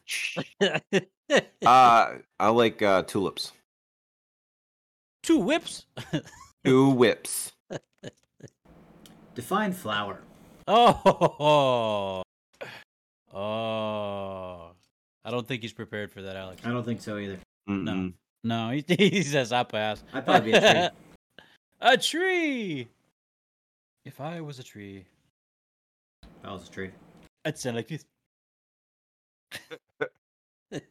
Uh, 1.65 2.17
I 2.39 2.49
like 2.49 2.83
uh, 2.83 3.01
tulips. 3.01 3.51
Two 5.23 5.39
whips. 5.39 5.87
Two 6.65 6.91
whips. 6.91 7.51
Define 9.33 9.73
flower. 9.73 10.19
oh, 10.67 12.21
oh. 13.35 14.71
I 15.23 15.31
don't 15.31 15.47
think 15.47 15.61
he's 15.63 15.73
prepared 15.73 16.11
for 16.11 16.21
that, 16.21 16.35
Alex. 16.35 16.61
I 16.65 16.69
don't 16.69 16.83
think 16.83 17.01
so 17.01 17.17
either. 17.17 17.37
Mm-mm. 17.69 18.13
No, 18.43 18.69
he, 18.69 18.83
he 19.09 19.23
says 19.23 19.51
I 19.51 19.63
pass. 19.63 20.03
I'd 20.13 20.23
probably 20.25 20.51
be 20.51 20.57
a 20.57 20.61
tree. 20.61 20.89
a 21.81 21.97
tree. 21.97 22.87
If 24.05 24.21
I 24.21 24.39
was 24.41 24.59
a 24.59 24.63
tree, 24.63 25.03
If 26.23 26.29
I 26.47 26.51
was 26.53 26.67
a 26.67 26.71
tree. 26.71 26.91
I'd 27.43 27.57
sound 27.57 27.75
like 27.77 27.87
this. 27.87 28.05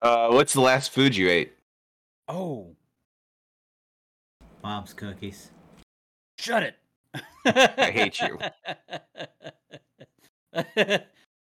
Uh, 0.00 0.28
what's 0.30 0.52
the 0.52 0.60
last 0.60 0.92
food 0.92 1.14
you 1.16 1.28
ate? 1.28 1.52
oh, 2.28 2.68
Mom's 4.62 4.92
cookies. 4.94 5.50
shut 6.38 6.62
it! 6.62 6.76
I 7.44 7.90
hate 7.90 8.20
you. 8.20 8.38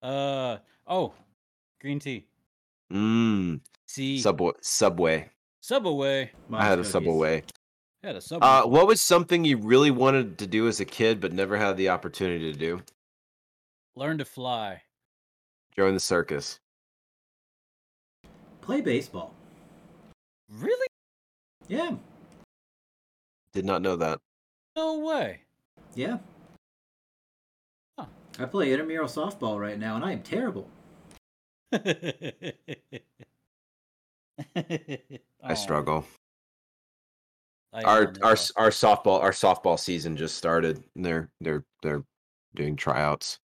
Uh 0.02 0.58
oh, 0.88 1.14
green 1.82 2.00
tea. 2.00 2.26
Mmm. 2.91 3.60
See, 3.86 4.20
Subway. 4.20 4.52
Subway. 4.62 5.30
Subway. 5.62 6.32
Mom's 6.47 6.64
I 6.64 6.66
had 6.66 6.74
a 6.74 6.82
cookies. 6.82 6.91
Subway. 6.91 7.43
Had 8.04 8.16
a 8.16 8.22
Subway. 8.22 8.47
Uh, 8.47 8.66
what 8.66 8.88
was 8.88 9.02
something 9.02 9.43
you 9.43 9.58
really 9.58 9.91
wanted 9.91 10.38
to 10.39 10.47
do 10.47 10.68
as 10.68 10.80
a 10.80 10.86
kid 10.86 11.20
but 11.20 11.34
never 11.34 11.58
had 11.58 11.76
the 11.76 11.89
opportunity 11.89 12.52
to 12.52 12.58
do? 12.58 12.82
Learn 13.95 14.18
to 14.20 14.26
fly. 14.26 14.82
Join 15.76 15.93
the 15.93 16.00
circus. 16.00 16.60
Play 18.62 18.82
baseball. 18.82 19.34
Really? 20.50 20.88
Yeah. 21.68 21.91
Did 23.54 23.66
not 23.66 23.82
know 23.82 23.95
that. 23.95 24.20
No 24.76 25.00
way. 25.00 25.41
Yeah. 25.95 26.20
Huh. 28.39 28.45
I 28.45 28.47
play 28.47 28.71
intramural 28.71 29.07
softball 29.07 29.59
right 29.59 29.77
now, 29.77 29.97
and 29.97 30.05
I 30.05 30.13
am 30.13 30.21
terrible. 30.21 30.69
I 35.43 35.53
struggle. 35.55 36.05
I 37.73 37.83
our 37.83 38.13
our 38.23 38.37
our 38.55 38.69
softball 38.69 39.21
our 39.21 39.31
softball 39.31 39.77
season 39.77 40.15
just 40.17 40.35
started. 40.35 40.83
And 40.95 41.05
they're 41.05 41.29
they're 41.41 41.65
they're 41.83 42.03
doing 42.55 42.75
tryouts. 42.75 43.39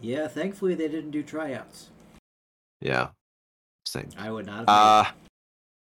Yeah, 0.00 0.26
thankfully 0.26 0.74
they 0.74 0.88
didn't 0.88 1.10
do 1.10 1.22
tryouts. 1.22 1.90
Yeah. 2.80 3.08
Same. 3.86 4.08
I 4.16 4.30
would 4.30 4.46
not 4.46 4.60
have. 4.60 4.68
Uh 4.68 5.04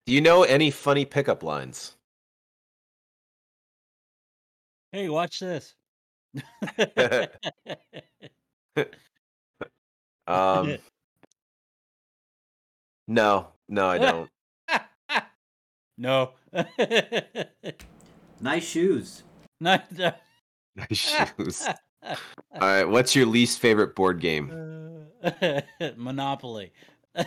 do 0.07 0.13
you 0.13 0.21
know 0.21 0.43
any 0.43 0.71
funny 0.71 1.05
pickup 1.05 1.43
lines? 1.43 1.97
Hey, 4.93 5.09
watch 5.09 5.39
this. 5.39 5.75
Um 10.27 10.77
No, 13.09 13.49
no, 13.69 13.89
I 13.89 13.99
don't. 13.99 14.31
no. 15.99 16.31
nice 18.41 18.65
shoes. 18.65 19.25
Not 19.61 19.91
Nice 20.77 20.87
shoes. 20.93 21.67
All 22.05 22.17
right, 22.61 22.85
what's 22.85 23.17
your 23.17 23.27
least 23.27 23.59
favorite 23.59 23.97
board 23.97 24.21
game? 24.21 25.09
Monopoly. 25.97 26.73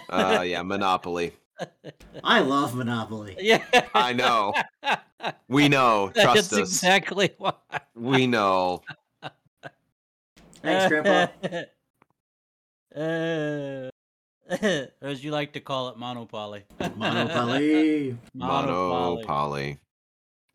Uh 0.10 0.44
yeah, 0.46 0.62
Monopoly. 0.62 1.34
I 2.24 2.40
love 2.40 2.76
Monopoly. 2.76 3.36
yeah. 3.40 3.64
I 3.94 4.14
know. 4.14 4.54
We 5.48 5.70
know. 5.70 6.12
Trust 6.16 6.38
us. 6.38 6.50
That's 6.50 6.54
us. 6.54 6.70
exactly 6.74 7.32
why. 7.38 7.54
We 7.96 8.28
know. 8.28 8.82
Thanks, 10.62 10.88
Grandpa. 10.88 11.28
Uh, 12.96 13.90
or 14.50 14.88
as 15.02 15.24
you 15.24 15.32
like 15.32 15.54
to 15.54 15.60
call 15.60 15.90
it, 15.90 15.98
monopoly. 15.98 16.64
Monopoly. 16.96 18.18
Monopoly. 18.34 19.78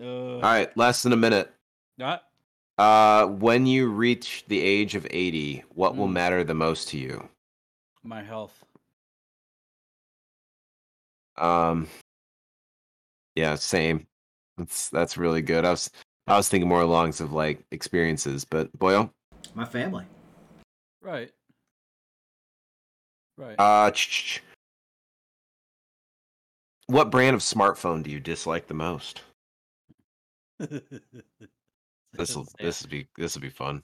Uh, 0.01 0.05
All 0.05 0.41
right, 0.41 0.77
less 0.77 1.03
than 1.03 1.13
a 1.13 1.17
minute. 1.17 1.53
ah, 2.01 2.23
Uh, 2.79 3.27
when 3.27 3.67
you 3.67 3.89
reach 3.89 4.45
the 4.49 4.61
age 4.61 4.95
of 4.95 5.07
80, 5.11 5.65
what 5.75 5.97
will 5.97 6.07
Mm. 6.09 6.13
matter 6.13 6.45
the 6.45 6.55
most 6.55 6.89
to 6.89 6.99
you? 6.99 7.29
my 8.05 8.23
health. 8.23 8.65
Um, 11.37 11.87
yeah, 13.37 13.55
same. 13.55 14.08
That's 14.59 14.89
that's 14.91 15.17
really 15.17 15.41
good. 15.41 15.65
I 15.65 15.71
was 15.71 15.91
I 16.27 16.37
was 16.37 16.49
thinking 16.49 16.69
more 16.69 16.83
along 16.83 17.11
of 17.11 17.33
like 17.33 17.65
experiences, 17.71 18.45
but 18.45 18.71
Boyle, 18.77 19.13
My 19.55 19.65
family. 19.65 20.05
Right. 21.01 21.31
Right. 23.37 23.55
uh, 23.59 23.93
ch- 23.93 24.09
ch- 24.09 24.25
ch- 24.25 24.43
what 26.89 27.11
brand 27.11 27.37
of 27.37 27.41
smartphone 27.41 28.03
do 28.03 28.11
you 28.11 28.19
dislike 28.19 28.67
the 28.67 28.75
most? 28.75 29.23
This 32.15 32.35
will 32.35 32.47
this 32.59 32.83
will 32.83 32.89
be 32.89 33.07
this 33.17 33.35
will 33.35 33.43
be 33.43 33.51
fun. 33.51 33.83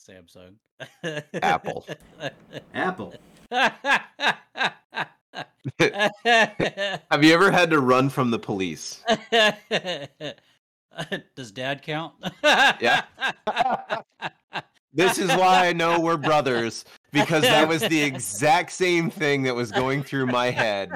Samsung. 0.00 0.54
Apple. 1.34 1.86
Apple. 2.74 3.14
Have 6.24 7.22
you 7.22 7.34
ever 7.34 7.50
had 7.50 7.70
to 7.70 7.80
run 7.80 8.08
from 8.08 8.30
the 8.30 8.38
police? 8.38 9.02
Does 11.34 11.52
dad 11.52 11.82
count? 11.82 12.14
Yeah. 12.42 13.02
This 14.92 15.18
is 15.18 15.28
why 15.28 15.68
I 15.68 15.72
know 15.72 16.00
we're 16.00 16.16
brothers 16.16 16.84
because 17.12 17.42
that 17.42 17.68
was 17.68 17.82
the 17.82 18.02
exact 18.02 18.72
same 18.72 19.10
thing 19.10 19.42
that 19.42 19.54
was 19.54 19.70
going 19.70 20.02
through 20.02 20.26
my 20.26 20.50
head. 20.50 20.90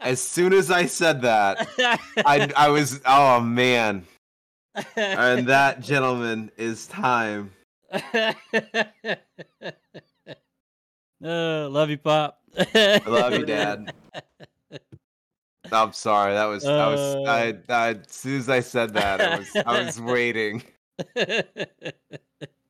As 0.00 0.22
soon 0.22 0.52
as 0.52 0.70
I 0.70 0.86
said 0.86 1.22
that, 1.22 1.68
I 2.24 2.50
I 2.56 2.68
was 2.68 3.00
oh 3.04 3.40
man. 3.40 4.06
And 4.94 5.48
that 5.48 5.80
gentleman 5.80 6.50
is 6.56 6.86
time. 6.86 7.52
Uh, 11.24 11.68
love 11.68 11.90
you, 11.90 11.98
Pop. 11.98 12.40
I 12.74 13.00
love 13.06 13.32
you, 13.34 13.44
Dad. 13.46 13.92
I'm 15.72 15.92
sorry. 15.92 16.32
That 16.34 16.44
was 16.44 16.64
I 16.64 16.88
was 16.88 17.00
I, 17.28 17.54
I 17.68 17.88
as 17.90 18.06
soon 18.08 18.38
as 18.38 18.48
I 18.48 18.60
said 18.60 18.94
that, 18.94 19.20
I 19.20 19.38
was 19.38 19.48
I 19.66 19.82
was 19.84 20.00
waiting 20.14 20.62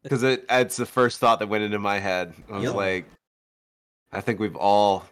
because 0.02 0.22
it 0.22 0.44
it's 0.48 0.76
the 0.76 0.86
first 0.86 1.18
thought 1.20 1.38
that 1.40 1.48
went 1.48 1.62
into 1.64 1.78
my 1.78 1.98
head. 1.98 2.32
I 2.50 2.54
was 2.54 2.64
Yep. 2.64 2.74
like, 2.74 3.04
I 4.12 4.20
think 4.22 4.40
we've 4.40 4.56
all 4.56 5.04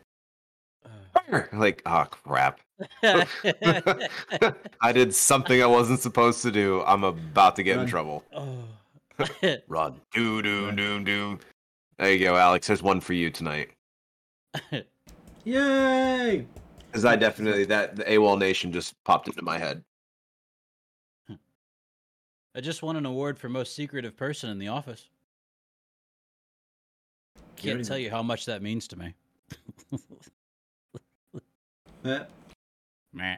like 1.53 1.83
oh 1.85 2.07
crap. 2.11 2.61
I 3.03 4.93
did 4.93 5.15
something 5.15 5.63
I 5.63 5.67
wasn't 5.67 6.01
supposed 6.01 6.41
to 6.43 6.51
do. 6.51 6.83
I'm 6.87 7.05
about 7.05 7.57
to 7.57 7.63
get 7.63 7.79
in 7.79 7.87
trouble. 7.87 8.25
oh. 8.35 8.65
Run. 9.69 10.01
Do 10.13 10.43
do 10.43 10.67
Run. 10.67 10.77
do 10.77 11.05
do. 11.05 11.39
There 11.99 12.13
you 12.13 12.25
go, 12.25 12.37
Alex. 12.37 12.67
There's 12.67 12.83
one 12.83 13.01
for 13.01 13.13
you 13.13 13.31
tonight. 13.31 13.71
Yay! 15.45 16.47
Because 16.87 17.05
I 17.05 17.17
definitely 17.17 17.65
that 17.67 17.97
the 17.97 18.05
AWOL 18.05 18.39
Nation 18.39 18.73
just 18.73 18.95
popped 19.05 19.29
into 19.29 19.43
my 19.43 19.59
head. 19.59 19.85
I 22.57 22.61
just 22.61 22.83
won 22.83 22.97
an 22.97 23.05
award 23.05 23.37
for 23.37 23.49
most 23.49 23.75
secretive 23.75 24.17
person 24.17 24.49
in 24.49 24.59
the 24.59 24.69
office. 24.69 25.09
Can't 27.57 27.79
don't 27.79 27.85
tell 27.85 27.99
you 27.99 28.11
how 28.11 28.23
much 28.23 28.47
that 28.47 28.63
means 28.63 28.87
to 28.89 28.97
me. 28.97 29.15
Meh. 33.13 33.37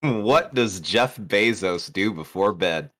What 0.00 0.54
does 0.54 0.80
Jeff 0.80 1.16
Bezos 1.16 1.92
do 1.92 2.12
before 2.12 2.52
bed? 2.52 2.90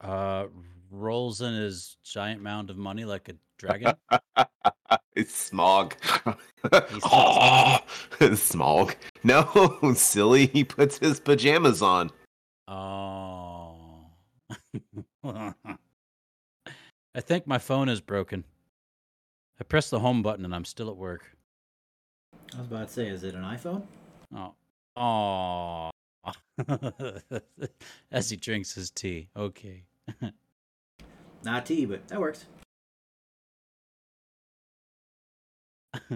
Uh, 0.00 0.46
rolls 0.90 1.40
in 1.40 1.54
his 1.54 1.96
giant 2.04 2.42
mound 2.42 2.70
of 2.70 2.76
money 2.76 3.04
like 3.04 3.28
a 3.28 3.34
dragon. 3.58 3.94
it's 5.14 5.50
Smaug. 5.50 5.92
He's 6.90 7.02
oh, 7.04 7.08
ah, 7.10 7.84
Smaug. 8.20 8.94
No, 9.22 9.94
silly. 9.94 10.46
He 10.46 10.64
puts 10.64 10.98
his 10.98 11.20
pajamas 11.20 11.82
on. 11.82 12.10
Oh. 12.66 13.76
I 15.24 17.20
think 17.20 17.46
my 17.46 17.58
phone 17.58 17.88
is 17.88 18.00
broken. 18.00 18.44
I 19.60 19.64
pressed 19.64 19.90
the 19.90 20.00
home 20.00 20.22
button 20.22 20.44
and 20.44 20.54
I'm 20.54 20.64
still 20.64 20.88
at 20.88 20.96
work. 20.96 21.36
I 22.54 22.58
was 22.58 22.66
about 22.66 22.88
to 22.88 22.92
say, 22.92 23.08
is 23.08 23.24
it 23.24 23.34
an 23.34 23.42
iPhone? 23.42 23.82
Oh. 24.34 24.54
Oh. 24.96 25.90
As 28.10 28.30
he 28.30 28.36
drinks 28.36 28.72
his 28.74 28.90
tea. 28.90 29.28
Okay. 29.36 29.84
Not 31.44 31.66
tea, 31.66 31.84
but 31.86 32.06
that 32.08 32.20
works. 32.20 32.44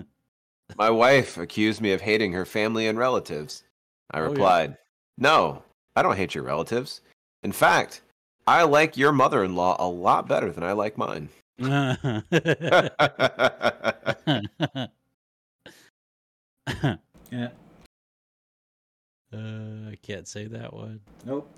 My 0.76 0.90
wife 0.90 1.36
accused 1.38 1.80
me 1.80 1.92
of 1.92 2.00
hating 2.00 2.32
her 2.32 2.44
family 2.44 2.86
and 2.86 2.98
relatives. 2.98 3.64
I 4.10 4.18
Oh, 4.18 4.22
yeah. 4.24 4.28
replied, 4.28 4.76
No, 5.18 5.62
I 5.96 6.02
don't 6.02 6.16
hate 6.16 6.34
your 6.34 6.44
relatives. 6.44 7.00
In 7.42 7.52
fact, 7.52 8.02
I 8.46 8.62
like 8.64 8.96
your 8.96 9.12
mother 9.12 9.44
in 9.44 9.54
law 9.56 9.76
a 9.78 9.88
lot 9.88 10.28
better 10.28 10.50
than 10.52 10.64
I 10.64 10.72
like 10.72 10.98
mine. 10.98 11.28
Yeah. 17.30 17.48
Uh, 19.32 19.90
I 19.90 19.96
can't 20.02 20.28
say 20.28 20.46
that 20.46 20.72
one. 20.72 21.00
Nope. 21.24 21.50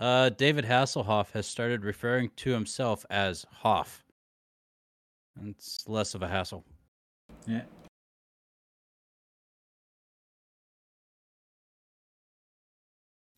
Uh, 0.00 0.28
David 0.28 0.64
Hasselhoff 0.64 1.32
has 1.32 1.46
started 1.46 1.84
referring 1.84 2.30
to 2.36 2.50
himself 2.50 3.04
as 3.10 3.44
Hoff. 3.50 4.04
It's 5.44 5.88
less 5.88 6.14
of 6.14 6.22
a 6.22 6.28
hassle. 6.28 6.64
Yeah. 7.46 7.62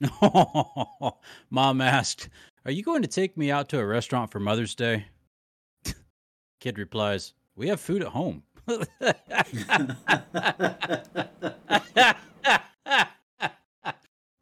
Mom 1.50 1.80
asked, 1.80 2.28
Are 2.64 2.70
you 2.70 2.82
going 2.82 3.02
to 3.02 3.08
take 3.08 3.36
me 3.36 3.50
out 3.50 3.68
to 3.70 3.78
a 3.78 3.86
restaurant 3.86 4.30
for 4.30 4.40
Mother's 4.40 4.74
Day? 4.74 5.06
Kid 6.60 6.78
replies, 6.78 7.34
We 7.56 7.68
have 7.68 7.80
food 7.80 8.02
at 8.02 8.08
home. 8.08 8.42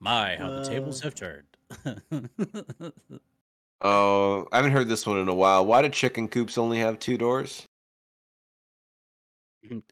My, 0.00 0.36
how 0.36 0.50
the 0.50 0.64
tables 0.64 1.00
have 1.00 1.14
turned. 1.14 1.47
Oh, 3.80 4.46
I 4.52 4.56
haven't 4.56 4.72
heard 4.72 4.88
this 4.88 5.06
one 5.06 5.18
in 5.18 5.28
a 5.28 5.34
while. 5.34 5.64
Why 5.66 5.82
do 5.82 5.88
chicken 5.88 6.28
coops 6.28 6.58
only 6.58 6.78
have 6.78 6.98
two 6.98 7.18
doors? 7.18 7.66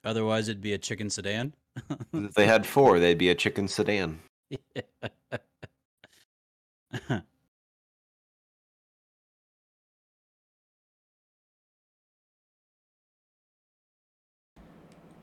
Otherwise, 0.04 0.48
it'd 0.48 0.62
be 0.62 0.72
a 0.72 0.78
chicken 0.78 1.10
sedan. 1.10 1.52
If 2.14 2.34
they 2.34 2.46
had 2.46 2.66
four, 2.66 2.98
they'd 2.98 3.18
be 3.18 3.30
a 3.30 3.34
chicken 3.34 3.68
sedan. 3.68 4.20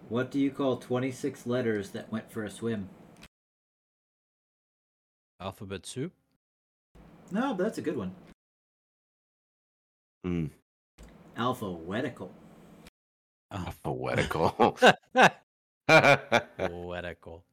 what 0.09 0.29
do 0.29 0.39
you 0.39 0.51
call 0.51 0.77
26 0.77 1.47
letters 1.47 1.89
that 1.91 2.11
went 2.11 2.31
for 2.31 2.43
a 2.43 2.51
swim? 2.51 2.89
Alphabet 5.39 5.85
soup. 5.85 6.11
No, 7.33 7.55
that's 7.55 7.79
a 7.79 7.81
good 7.81 7.97
one. 7.97 8.13
Hmm. 10.23 10.45
Alphabetical. 11.35 12.31
Oh, 13.49 13.73
Poetical. 13.83 14.77
poetical. 16.57 17.43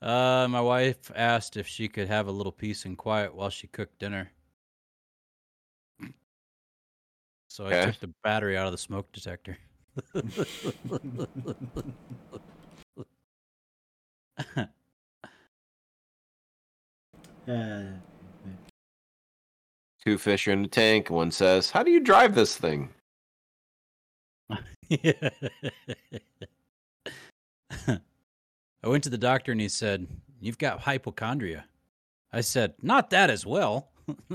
Uh, 0.00 0.46
my 0.48 0.62
wife 0.62 1.12
asked 1.14 1.58
if 1.58 1.68
she 1.68 1.88
could 1.88 2.08
have 2.08 2.26
a 2.26 2.32
little 2.32 2.52
peace 2.52 2.86
and 2.86 2.96
quiet 2.96 3.34
while 3.34 3.50
she 3.50 3.66
cooked 3.66 3.98
dinner. 3.98 4.30
So 7.50 7.66
I 7.66 7.74
Okay. 7.74 7.84
took 7.86 8.00
the 8.00 8.14
battery 8.24 8.56
out 8.56 8.66
of 8.66 8.72
the 8.72 8.78
smoke 8.78 9.12
detector. 9.12 9.58
Uh, 17.48 17.84
Two 20.04 20.18
fish 20.18 20.46
are 20.48 20.52
in 20.52 20.62
the 20.62 20.68
tank. 20.68 21.10
One 21.10 21.30
says, 21.30 21.70
How 21.70 21.82
do 21.82 21.90
you 21.90 22.00
drive 22.00 22.34
this 22.34 22.56
thing? 22.56 22.90
I 24.50 24.58
went 28.84 29.04
to 29.04 29.10
the 29.10 29.18
doctor 29.18 29.52
and 29.52 29.60
he 29.60 29.68
said, 29.68 30.06
You've 30.40 30.58
got 30.58 30.80
hypochondria. 30.80 31.64
I 32.32 32.40
said, 32.42 32.74
Not 32.80 33.10
that 33.10 33.30
as 33.30 33.44
well. 33.44 33.90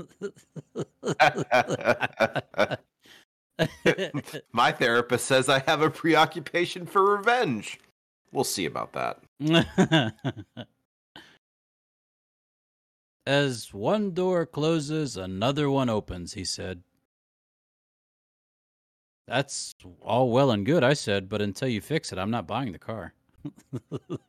My 4.52 4.72
therapist 4.72 5.26
says 5.26 5.48
I 5.48 5.60
have 5.60 5.80
a 5.80 5.90
preoccupation 5.90 6.86
for 6.86 7.16
revenge. 7.16 7.80
We'll 8.32 8.44
see 8.44 8.66
about 8.66 8.92
that. 8.92 9.20
As 13.26 13.72
one 13.74 14.12
door 14.12 14.46
closes, 14.46 15.16
another 15.16 15.70
one 15.70 15.88
opens, 15.88 16.34
he 16.34 16.44
said. 16.44 16.82
That's 19.26 19.74
all 20.02 20.30
well 20.30 20.50
and 20.50 20.64
good, 20.66 20.84
I 20.84 20.92
said, 20.94 21.28
but 21.28 21.40
until 21.42 21.68
you 21.68 21.80
fix 21.80 22.12
it, 22.12 22.18
I'm 22.18 22.30
not 22.30 22.46
buying 22.46 22.72
the 22.72 22.78
car. 22.78 23.14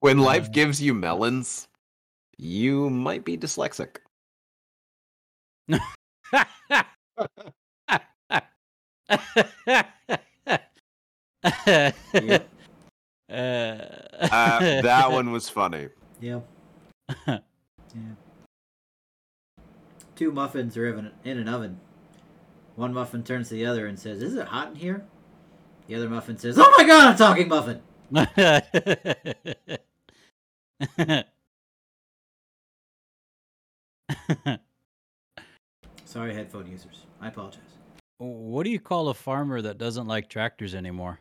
When 0.00 0.18
life 0.18 0.46
Uh. 0.46 0.50
gives 0.52 0.80
you 0.80 0.94
melons, 0.94 1.68
you 2.38 2.90
might 2.90 3.24
be 3.24 3.36
dyslexic. 3.38 3.98
Yep. 12.20 12.55
Uh, 13.28 13.78
Uh, 14.20 14.80
that 14.82 15.10
one 15.10 15.32
was 15.32 15.48
funny. 15.48 15.88
yeah. 16.20 16.40
yeah. 17.26 17.38
two 20.14 20.30
muffins 20.32 20.76
are 20.76 20.86
in, 20.88 21.10
in 21.24 21.38
an 21.38 21.48
oven. 21.48 21.80
One 22.76 22.92
muffin 22.94 23.22
turns 23.22 23.48
to 23.48 23.54
the 23.54 23.66
other 23.66 23.86
and 23.86 23.98
says, 23.98 24.22
"Is 24.22 24.34
it 24.34 24.46
hot 24.48 24.68
in 24.68 24.74
here?" 24.76 25.04
The 25.88 25.94
other 25.94 26.08
muffin 26.08 26.38
says, 26.38 26.58
"Oh 26.58 26.74
my 26.76 26.84
God, 26.84 27.08
I'm 27.08 27.16
talking 27.16 27.48
muffin." 27.48 27.80
Sorry, 36.04 36.34
headphone 36.34 36.66
users. 36.66 37.02
I 37.20 37.28
apologize. 37.28 37.60
what 38.18 38.64
do 38.64 38.70
you 38.70 38.80
call 38.80 39.08
a 39.08 39.14
farmer 39.14 39.60
that 39.62 39.78
doesn't 39.78 40.06
like 40.06 40.28
tractors 40.28 40.74
anymore? 40.74 41.20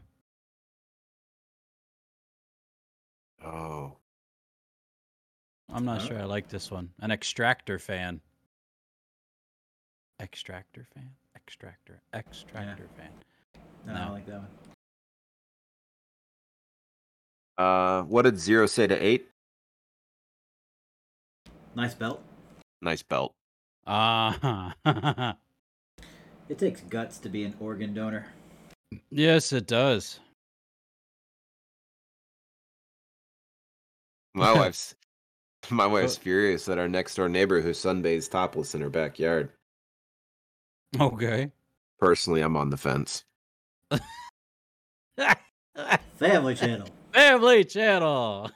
Oh, 3.45 3.97
I'm 5.71 5.85
not 5.85 6.01
sure 6.01 6.19
I 6.19 6.23
like 6.25 6.47
this 6.49 6.71
one. 6.71 6.89
An 7.01 7.11
extractor 7.11 7.77
fan. 7.79 8.21
Extractor 10.21 10.87
fan? 10.93 11.09
Extractor. 11.35 12.01
Extractor 12.13 12.87
fan. 12.97 13.09
No, 13.85 13.93
I 13.93 13.95
No. 13.97 14.03
don't 14.05 14.13
like 14.13 14.25
that 14.27 14.39
one. 14.39 14.47
uh, 17.57 18.03
what 18.03 18.23
did 18.23 18.37
zero 18.39 18.65
say 18.65 18.87
to 18.87 18.95
eight? 18.95 19.29
Nice 21.75 21.93
belt. 21.93 22.21
Nice 22.81 23.03
belt. 23.03 23.33
Ah. 23.87 25.35
It 26.47 26.59
takes 26.59 26.81
guts 26.81 27.17
to 27.19 27.29
be 27.29 27.43
an 27.43 27.55
organ 27.59 27.95
donor. 27.95 28.27
yes, 29.09 29.51
it 29.51 29.65
does. 29.65 30.19
My 34.39 34.53
wife's 34.53 34.95
my 35.71 35.87
wife's 35.87 36.15
What? 36.17 36.23
furious 36.23 36.69
at 36.69 36.77
our 36.77 36.87
next 36.89 37.15
door 37.15 37.27
neighbor 37.29 37.61
who 37.61 37.71
sunbathes 37.71 38.29
topless 38.29 38.75
in 38.75 38.81
her 38.81 38.89
backyard. 38.89 39.49
Okay. 40.99 41.51
Personally, 41.99 42.41
I'm 42.41 42.55
on 42.55 42.69
the 42.69 42.77
fence. 42.77 43.23
Family 46.15 46.53
channel. 46.55 46.87
Family 47.13 47.63
channel. 47.63 48.51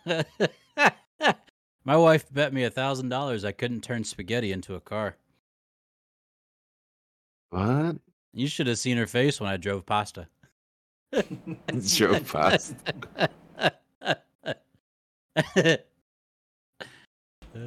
My 1.86 1.96
wife 1.96 2.32
bet 2.32 2.54
me 2.54 2.64
a 2.64 2.70
thousand 2.70 3.10
dollars 3.10 3.44
I 3.44 3.54
couldn't 3.54 3.82
turn 3.82 4.04
spaghetti 4.04 4.52
into 4.52 4.76
a 4.76 4.82
car. 4.82 5.16
What? 7.50 7.96
You 8.34 8.48
should 8.48 8.68
have 8.68 8.78
seen 8.78 8.98
her 8.98 9.08
face 9.08 9.40
when 9.40 9.50
I 9.50 9.58
drove 9.58 9.86
pasta. 9.86 10.28
Drove 11.96 12.32
past. 12.32 12.76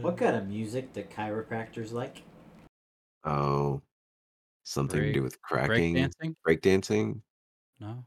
What 0.01 0.17
kind 0.17 0.37
of 0.37 0.49
music 0.49 0.93
do 0.93 1.03
chiropractors 1.03 1.93
like? 1.93 2.23
Oh, 3.25 3.83
something 4.65 5.01
to 5.01 5.13
do 5.13 5.23
with 5.23 5.41
Break 5.43 5.65
cracking, 5.69 5.95
dancing? 5.95 6.37
breakdancing, 6.47 7.21
No. 7.81 8.05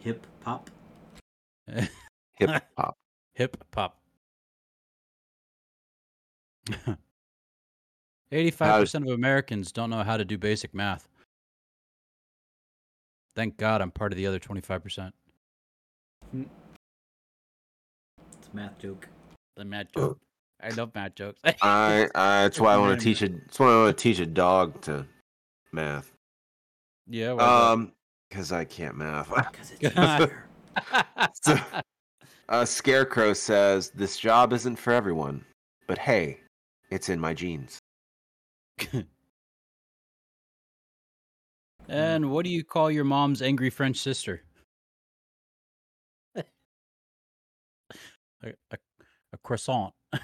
Hip 0.00 0.26
hop. 0.44 0.70
hip 1.66 2.50
hop. 2.78 2.96
Hip 3.34 3.56
hop. 3.74 4.00
Eighty-five 8.30 8.80
percent 8.82 9.04
of 9.06 9.10
Americans 9.14 9.72
don't 9.72 9.90
know 9.90 10.02
how 10.02 10.16
to 10.18 10.24
do 10.24 10.36
basic 10.38 10.74
math. 10.74 11.08
Thank 13.34 13.56
God 13.56 13.80
I'm 13.80 13.90
part 13.90 14.12
of 14.12 14.16
the 14.16 14.26
other 14.26 14.38
twenty-five 14.38 14.82
percent. 14.82 15.14
Hmm. 16.30 16.44
It's 18.48 18.54
a 18.54 18.56
math 18.56 18.78
joke. 18.78 19.08
The 19.56 19.64
math 19.64 19.92
joke. 19.92 20.18
I 20.62 20.70
love 20.70 20.94
math 20.94 21.14
jokes. 21.14 21.40
I, 21.44 21.54
I 21.62 22.08
that's 22.14 22.58
why 22.58 22.74
I 22.74 22.76
want 22.78 22.98
to 22.98 23.04
teach 23.04 23.22
a 23.22 23.28
that's 23.28 23.58
why 23.58 23.66
I 23.66 23.82
want 23.84 23.96
to 23.96 24.02
teach 24.02 24.18
a 24.20 24.26
dog 24.26 24.80
to 24.82 25.06
math. 25.72 26.12
yeah. 27.08 27.32
why 27.34 27.44
Um, 27.72 27.92
because 28.28 28.52
I 28.52 28.64
can't 28.64 28.96
math. 28.96 29.28
Because 29.52 29.72
it's 29.72 29.82
easier. 29.96 30.44
so- 31.42 31.82
A 32.48 32.66
scarecrow 32.66 33.34
says 33.34 33.90
this 33.90 34.18
job 34.18 34.52
isn't 34.52 34.76
for 34.76 34.92
everyone, 34.92 35.44
but 35.86 35.98
hey, 35.98 36.40
it's 36.90 37.08
in 37.10 37.20
my 37.20 37.34
genes. 37.34 37.78
and 41.88 42.30
what 42.30 42.44
do 42.44 42.50
you 42.50 42.64
call 42.64 42.90
your 42.90 43.04
mom's 43.04 43.42
angry 43.42 43.70
French 43.70 43.98
sister? 43.98 44.42
A, 48.42 48.76
a 49.32 49.38
croissant. 49.42 49.92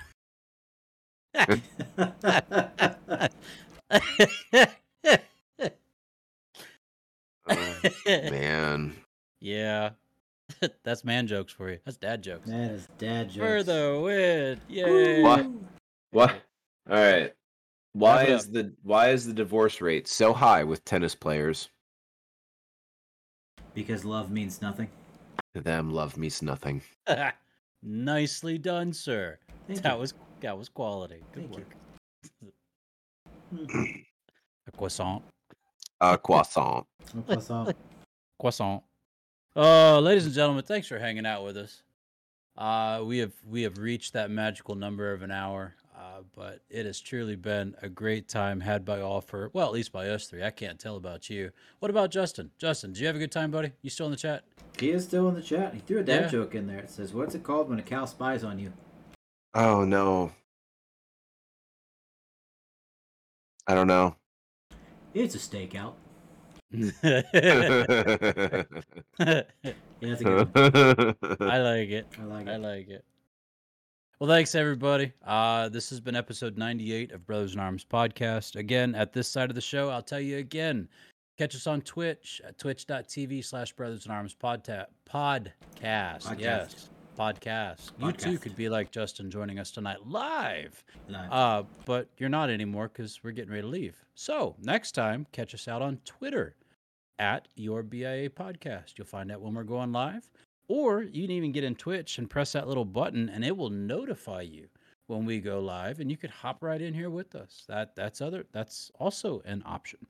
Oh, 7.47 7.81
man, 8.07 8.95
yeah. 9.41 9.91
That's 10.85 11.05
man 11.05 11.27
jokes 11.27 11.53
for 11.53 11.71
you. 11.71 11.79
That's 11.85 11.97
dad 11.97 12.23
jokes. 12.23 12.49
that 12.49 12.71
is 12.71 12.89
dad 12.99 13.31
jokes. 13.31 13.47
For 13.47 13.63
the 13.63 14.01
win. 14.03 14.61
Yay. 14.69 15.23
What? 15.23 15.47
what? 16.11 16.31
All 16.89 16.97
right. 16.97 17.35
Why 17.93 18.25
is 18.25 18.29
it 18.29 18.35
is 18.35 18.51
the 18.51 18.73
why 18.83 19.11
is 19.11 19.27
the 19.27 19.33
divorce 19.33 19.81
rate 19.81 20.09
so 20.09 20.33
high 20.33 20.65
with 20.65 20.85
tennis 20.85 21.15
players? 21.15 21.69
Because 23.75 24.05
love 24.05 24.31
means 24.31 24.61
nothing. 24.63 24.89
To 25.55 25.61
them, 25.61 25.93
love 25.93 26.17
means 26.17 26.43
nothing. 26.43 26.83
Nicely 27.85 28.57
done, 28.57 28.95
sir. 28.95 29.39
Thank 29.67 29.83
that 29.83 29.95
you. 29.95 30.01
was 30.01 30.15
that 30.41 30.57
was 30.57 30.71
quality. 30.71 31.23
Good 31.33 31.53
Thank 31.53 31.57
work. 31.57 31.77
Hmm. 33.55 33.85
A 34.67 34.73
croissant. 34.73 35.23
A 36.01 36.17
croissant. 36.17 36.87
Un 37.15 37.23
croissant. 37.23 37.77
Croissant. 38.41 38.83
Oh, 39.55 40.01
ladies 40.03 40.25
and 40.25 40.35
gentlemen, 40.35 40.65
thanks 40.65 40.89
for 40.89 40.99
hanging 40.99 41.25
out 41.25 41.45
with 41.45 41.57
us. 41.57 41.83
Uh, 42.57 43.03
we 43.05 43.19
have 43.19 43.33
we 43.47 43.63
have 43.63 43.79
reached 43.79 44.15
that 44.15 44.31
magical 44.31 44.75
number 44.75 45.13
of 45.13 45.23
an 45.23 45.31
hour, 45.31 45.75
uh, 46.15 46.23
but 46.35 46.61
it 46.71 46.87
has 46.87 47.01
truly 47.01 47.35
been 47.37 47.75
a 47.83 47.89
great 47.89 48.29
time 48.29 48.61
had 48.61 48.85
by 48.85 49.01
all 49.01 49.21
for 49.21 49.51
well, 49.53 49.67
at 49.67 49.73
least 49.73 49.93
by 49.93 50.09
us 50.09 50.27
three. 50.27 50.45
I 50.45 50.51
can't 50.51 50.79
tell 50.79 50.97
about 50.97 51.29
you. 51.29 51.51
What 51.81 51.91
about 51.91 52.11
Justin? 52.11 52.51
Justin, 52.59 52.93
did 52.93 53.01
you 53.01 53.07
have 53.07 53.17
a 53.17 53.19
good 53.19 53.33
time, 53.33 53.51
buddy? 53.51 53.73
You 53.83 53.91
still 53.91 54.07
in 54.07 54.13
the 54.13 54.19
chat? 54.19 54.45
He 54.79 54.91
is 54.91 55.05
still 55.05 55.29
in 55.29 55.35
the 55.35 55.43
chat. 55.43 55.75
He 55.75 55.81
threw 55.81 56.01
a 56.01 56.03
dad 56.03 56.23
Yeah. 56.23 56.29
joke 56.29 56.55
in 56.55 56.67
there. 56.67 56.79
It 56.79 56.91
says, 56.91 57.13
"What's 57.13 57.35
it 57.35 57.43
called 57.43 57.69
when 57.69 57.79
a 57.79 57.83
cow 57.83 58.05
spies 58.05 58.45
on 58.45 58.59
you?" 58.59 58.73
Oh 59.55 59.85
no. 59.85 60.33
I 63.67 63.75
don't 63.75 63.87
know. 63.87 64.17
It's 65.15 65.35
a 65.35 65.39
stakeout. 65.39 65.95
I 66.73 67.25
Yeah, 70.01 70.11
that's 70.11 70.21
a 70.21 70.25
good 70.25 70.55
one. 70.55 71.17
like 71.59 71.89
it. 71.89 72.07
I 72.19 72.25
like 72.25 72.47
it. 72.47 72.51
I 72.51 72.57
like 72.57 72.89
it. 72.89 73.05
Well, 74.21 74.31
thanks 74.31 74.55
everybody. 74.55 75.13
Uh, 75.27 75.69
this 75.69 75.91
has 75.91 76.01
been 76.01 76.15
episode 76.15 76.57
98 76.57 77.11
of 77.13 77.27
Brothers 77.27 77.55
in 77.55 77.61
Arms 77.61 77.85
podcast. 77.85 78.55
Again, 78.55 78.95
at 78.95 79.13
this 79.13 79.29
side 79.29 79.51
of 79.51 79.57
the 79.57 79.61
show, 79.61 79.91
I'll 79.91 80.03
tell 80.03 80.21
you 80.21 80.39
again. 80.39 80.89
Catch 81.37 81.57
us 81.57 81.67
on 81.67 81.81
Twitch 81.83 82.41
at 82.47 82.57
twitch.tv 82.57 83.45
slash 83.45 83.73
brothers 83.73 84.07
in 84.07 84.13
arms 84.13 84.37
podta- 84.41 84.87
podcast. 85.13 85.51
Podcast. 86.23 86.39
Yes. 86.39 86.89
Podcast. 87.19 87.91
You 87.99 88.13
too 88.13 88.39
could 88.39 88.55
be 88.55 88.69
like 88.69 88.93
Justin 88.93 89.33
joining 89.33 89.59
us 89.59 89.73
tonight 89.73 90.07
live. 90.07 90.85
Live. 91.09 91.33
Uh, 91.33 91.63
but 91.85 92.09
you're 92.19 92.29
not 92.29 92.51
anymore 92.51 92.89
because 92.89 93.19
we're 93.25 93.33
getting 93.33 93.51
ready 93.51 93.63
to 93.63 93.69
leave. 93.69 93.97
So 94.15 94.55
next 94.61 94.93
time, 94.93 95.27
catch 95.33 95.55
us 95.55 95.67
out 95.67 95.83
on 95.83 95.99
Twitter 96.05 96.55
at 97.19 97.49
your 97.57 97.83
BIA 97.83 98.31
podcast. 98.31 98.97
You'll 98.97 99.09
find 99.09 99.33
out 99.33 99.41
when 99.41 99.55
we're 99.55 99.65
going 99.65 99.91
live, 99.91 100.29
or 100.69 101.03
you 101.03 101.23
can 101.23 101.31
even 101.31 101.53
get 101.53 101.65
in 101.65 101.75
Twitch 101.75 102.19
and 102.19 102.29
press 102.29 102.53
that 102.53 102.69
little 102.69 102.85
button, 102.85 103.29
and 103.29 103.45
it 103.45 103.57
will 103.57 103.71
notify 103.71 104.43
you 104.43 104.69
when 105.07 105.25
we 105.25 105.41
go 105.41 105.61
live, 105.61 106.01
and 106.01 106.11
you 106.11 106.17
could 106.17 106.31
hop 106.31 106.63
right 106.63 106.81
in 106.81 106.95
here 106.95 107.11
with 107.11 107.35
us. 107.35 107.65
That 107.69 107.95
that's 107.95 108.21
other 108.21 108.47
that's 108.53 108.91
also 108.99 109.43
an 109.45 109.63
option. 109.67 110.07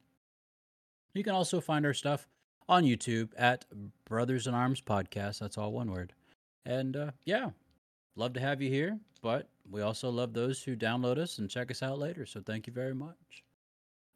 You 1.14 1.24
can 1.24 1.34
also 1.34 1.61
find 1.61 1.86
our 1.86 1.94
stuff 1.94 2.26
on 2.68 2.84
YouTube 2.84 3.30
at 3.36 3.64
Brothers 4.05 4.46
in 4.46 4.55
Arms 4.55 4.80
Podcast. 4.80 5.38
That's 5.38 5.59
all 5.59 5.72
one 5.72 5.90
word. 5.90 6.12
And 6.64 6.96
uh, 6.96 7.11
yeah, 7.24 7.50
love 8.16 8.32
to 8.34 8.40
have 8.40 8.62
you 8.62 8.70
here, 8.70 8.98
but 9.22 9.48
we 9.70 9.80
also 9.82 10.11
love 10.11 10.32
those 10.32 10.62
who 10.62 10.76
download 10.76 11.18
us 11.18 11.38
and 11.38 11.50
check 11.50 11.70
us 11.70 11.82
out 11.82 11.98
later. 11.98 12.26
So 12.26 12.40
thank 12.40 12.66
you 12.66 12.72
very 12.72 12.94
much. 12.94 13.44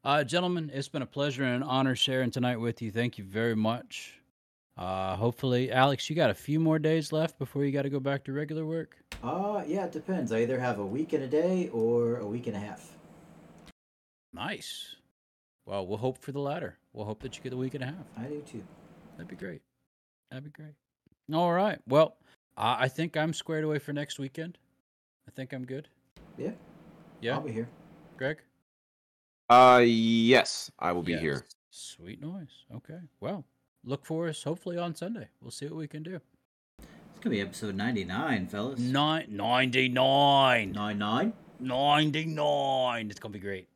Uh, 0.04 0.24
gentlemen, 0.24 0.70
it's 0.72 0.88
been 0.88 1.02
a 1.02 1.06
pleasure 1.06 1.44
and 1.44 1.56
an 1.56 1.62
honor 1.62 1.94
sharing 1.94 2.30
tonight 2.30 2.56
with 2.56 2.80
you. 2.80 2.90
Thank 2.90 3.18
you 3.18 3.24
very 3.24 3.56
much. 3.56 4.17
Uh, 4.78 5.16
hopefully, 5.16 5.72
Alex, 5.72 6.08
you 6.08 6.14
got 6.14 6.30
a 6.30 6.34
few 6.34 6.60
more 6.60 6.78
days 6.78 7.12
left 7.12 7.36
before 7.38 7.64
you 7.64 7.72
got 7.72 7.82
to 7.82 7.90
go 7.90 7.98
back 7.98 8.22
to 8.24 8.32
regular 8.32 8.64
work. 8.64 8.96
Uh, 9.24 9.64
yeah, 9.66 9.84
it 9.84 9.92
depends. 9.92 10.30
I 10.30 10.42
either 10.42 10.60
have 10.60 10.78
a 10.78 10.86
week 10.86 11.12
and 11.12 11.24
a 11.24 11.26
day 11.26 11.68
or 11.72 12.18
a 12.18 12.26
week 12.26 12.46
and 12.46 12.54
a 12.54 12.60
half. 12.60 12.96
Nice. 14.32 14.94
Well, 15.66 15.84
we'll 15.86 15.98
hope 15.98 16.18
for 16.18 16.30
the 16.30 16.38
latter. 16.38 16.78
We'll 16.92 17.06
hope 17.06 17.20
that 17.22 17.36
you 17.36 17.42
get 17.42 17.52
a 17.52 17.56
week 17.56 17.74
and 17.74 17.82
a 17.82 17.86
half. 17.88 18.06
I 18.16 18.24
do 18.24 18.40
too. 18.42 18.62
That'd 19.16 19.28
be 19.28 19.34
great. 19.36 19.62
That'd 20.30 20.44
be 20.44 20.50
great. 20.50 20.74
All 21.32 21.52
right. 21.52 21.80
Well, 21.88 22.16
I 22.56 22.88
think 22.88 23.16
I'm 23.16 23.32
squared 23.34 23.64
away 23.64 23.78
for 23.80 23.92
next 23.92 24.18
weekend. 24.18 24.58
I 25.26 25.32
think 25.32 25.52
I'm 25.52 25.64
good. 25.64 25.88
Yeah. 26.38 26.52
Yeah, 27.20 27.34
I'll 27.34 27.40
be 27.40 27.52
here. 27.52 27.68
Greg. 28.16 28.38
Uh, 29.50 29.82
yes, 29.84 30.70
I 30.78 30.92
will 30.92 31.02
be 31.02 31.12
Yes. 31.12 31.20
here. 31.20 31.46
Sweet 31.70 32.20
noise. 32.20 32.64
Okay. 32.76 33.00
Well, 33.20 33.44
look 33.88 34.04
for 34.04 34.28
us 34.28 34.42
hopefully 34.42 34.76
on 34.78 34.94
Sunday. 34.94 35.28
We'll 35.40 35.50
see 35.50 35.66
what 35.66 35.76
we 35.76 35.88
can 35.88 36.02
do. 36.02 36.20
It's 36.78 37.20
gonna 37.20 37.34
be 37.34 37.40
episode 37.40 37.74
ninety 37.74 38.04
nine, 38.04 38.46
fellas. 38.46 38.78
Nine 38.78 39.26
ninety 39.30 39.88
99. 39.88 40.72
Nine 40.72 40.98
nine. 40.98 41.32
99. 41.60 43.10
It's 43.10 43.18
going 43.18 43.32
to 43.32 43.38
be 43.38 43.42
great. 43.42 43.68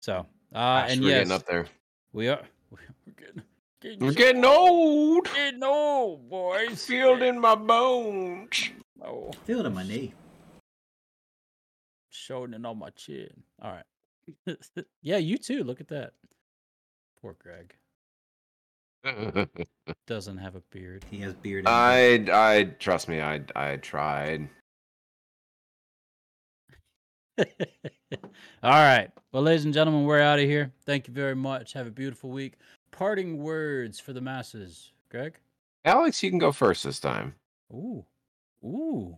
So, 0.00 0.14
uh, 0.14 0.24
Gosh, 0.54 0.92
and 0.92 1.02
we're 1.02 1.08
yes, 1.10 1.18
getting 1.18 1.32
up 1.32 1.46
there. 1.46 1.66
we 2.14 2.28
are. 2.28 2.40
We're 2.70 3.12
getting, 3.12 3.42
getting, 3.82 3.98
We're 4.00 4.12
getting 4.14 4.44
old. 4.46 5.24
getting 5.26 5.62
old, 5.62 6.30
boys. 6.30 6.82
Feel 6.86 7.16
it 7.16 7.22
in 7.22 7.38
my 7.38 7.54
bones. 7.56 8.70
Oh, 9.04 9.32
Feel 9.44 9.60
it 9.60 9.66
on 9.66 9.74
my 9.74 9.82
knee. 9.82 10.14
showing 12.08 12.54
it 12.54 12.64
on 12.64 12.78
my 12.78 12.88
chin. 12.90 13.42
All 13.60 13.72
right. 13.72 14.56
yeah, 15.02 15.18
you 15.18 15.36
too. 15.36 15.62
Look 15.62 15.82
at 15.82 15.88
that. 15.88 16.12
Poor 17.20 17.36
Greg. 17.38 17.74
Doesn't 20.06 20.38
have 20.38 20.56
a 20.56 20.62
beard. 20.70 21.04
He 21.10 21.18
has 21.20 21.34
beard. 21.34 21.66
I, 21.66 22.24
I 22.32 22.64
trust 22.78 23.08
me. 23.08 23.20
I, 23.20 23.40
I 23.56 23.76
tried. 23.76 24.48
All 27.38 27.46
right. 28.62 29.10
Well, 29.32 29.42
ladies 29.42 29.64
and 29.64 29.72
gentlemen, 29.72 30.04
we're 30.04 30.20
out 30.20 30.38
of 30.38 30.44
here. 30.44 30.72
Thank 30.84 31.08
you 31.08 31.14
very 31.14 31.34
much. 31.34 31.72
Have 31.72 31.86
a 31.86 31.90
beautiful 31.90 32.30
week. 32.30 32.54
Parting 32.90 33.38
words 33.38 33.98
for 33.98 34.12
the 34.12 34.20
masses. 34.20 34.92
Greg? 35.10 35.38
Alex, 35.84 36.22
you 36.22 36.30
can 36.30 36.38
go 36.38 36.52
first 36.52 36.84
this 36.84 37.00
time. 37.00 37.34
Ooh. 37.72 38.04
Ooh. 38.64 39.16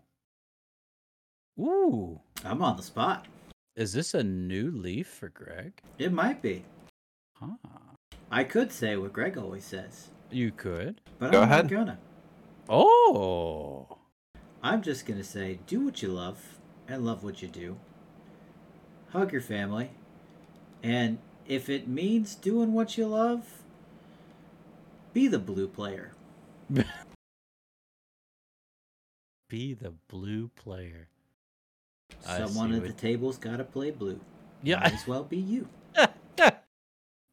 Ooh. 1.58 2.20
I'm 2.44 2.62
on 2.62 2.76
the 2.76 2.82
spot. 2.82 3.26
Is 3.74 3.92
this 3.92 4.14
a 4.14 4.22
new 4.22 4.70
leaf 4.70 5.08
for 5.08 5.30
Greg? 5.30 5.72
It 5.98 6.12
might 6.12 6.42
be. 6.42 6.64
Huh. 7.34 7.56
I 8.32 8.44
could 8.44 8.72
say 8.72 8.96
what 8.96 9.12
Greg 9.12 9.36
always 9.36 9.64
says, 9.64 10.08
You 10.30 10.50
could. 10.52 11.00
but 11.18 11.30
Go 11.32 11.42
I'm 11.42 11.50
ahead. 11.50 11.64
not 11.70 11.70
gonna. 11.70 11.98
Oh. 12.68 13.98
I'm 14.62 14.80
just 14.82 15.04
gonna 15.06 15.22
say, 15.24 15.58
do 15.66 15.80
what 15.84 16.02
you 16.02 16.08
love 16.08 16.38
and 16.88 17.04
love 17.04 17.22
what 17.22 17.42
you 17.42 17.48
do. 17.48 17.76
Hug 19.10 19.32
your 19.32 19.42
family, 19.42 19.90
and 20.82 21.18
if 21.46 21.68
it 21.68 21.86
means 21.86 22.34
doing 22.34 22.72
what 22.72 22.96
you 22.96 23.06
love, 23.06 23.62
be 25.12 25.28
the 25.28 25.38
blue 25.38 25.68
player. 25.68 26.12
Be 29.50 29.74
the 29.74 29.92
blue 30.08 30.48
player. 30.56 31.08
Someone 32.20 32.72
at 32.72 32.80
what- 32.80 32.86
the 32.86 32.92
table's 32.94 33.36
gotta 33.36 33.64
play 33.64 33.90
blue. 33.90 34.18
Yeah. 34.62 34.78
Might 34.80 34.88
Yeah. 34.92 34.94
as 34.98 35.06
well 35.06 35.24
be 35.24 35.36
you. 35.36 35.68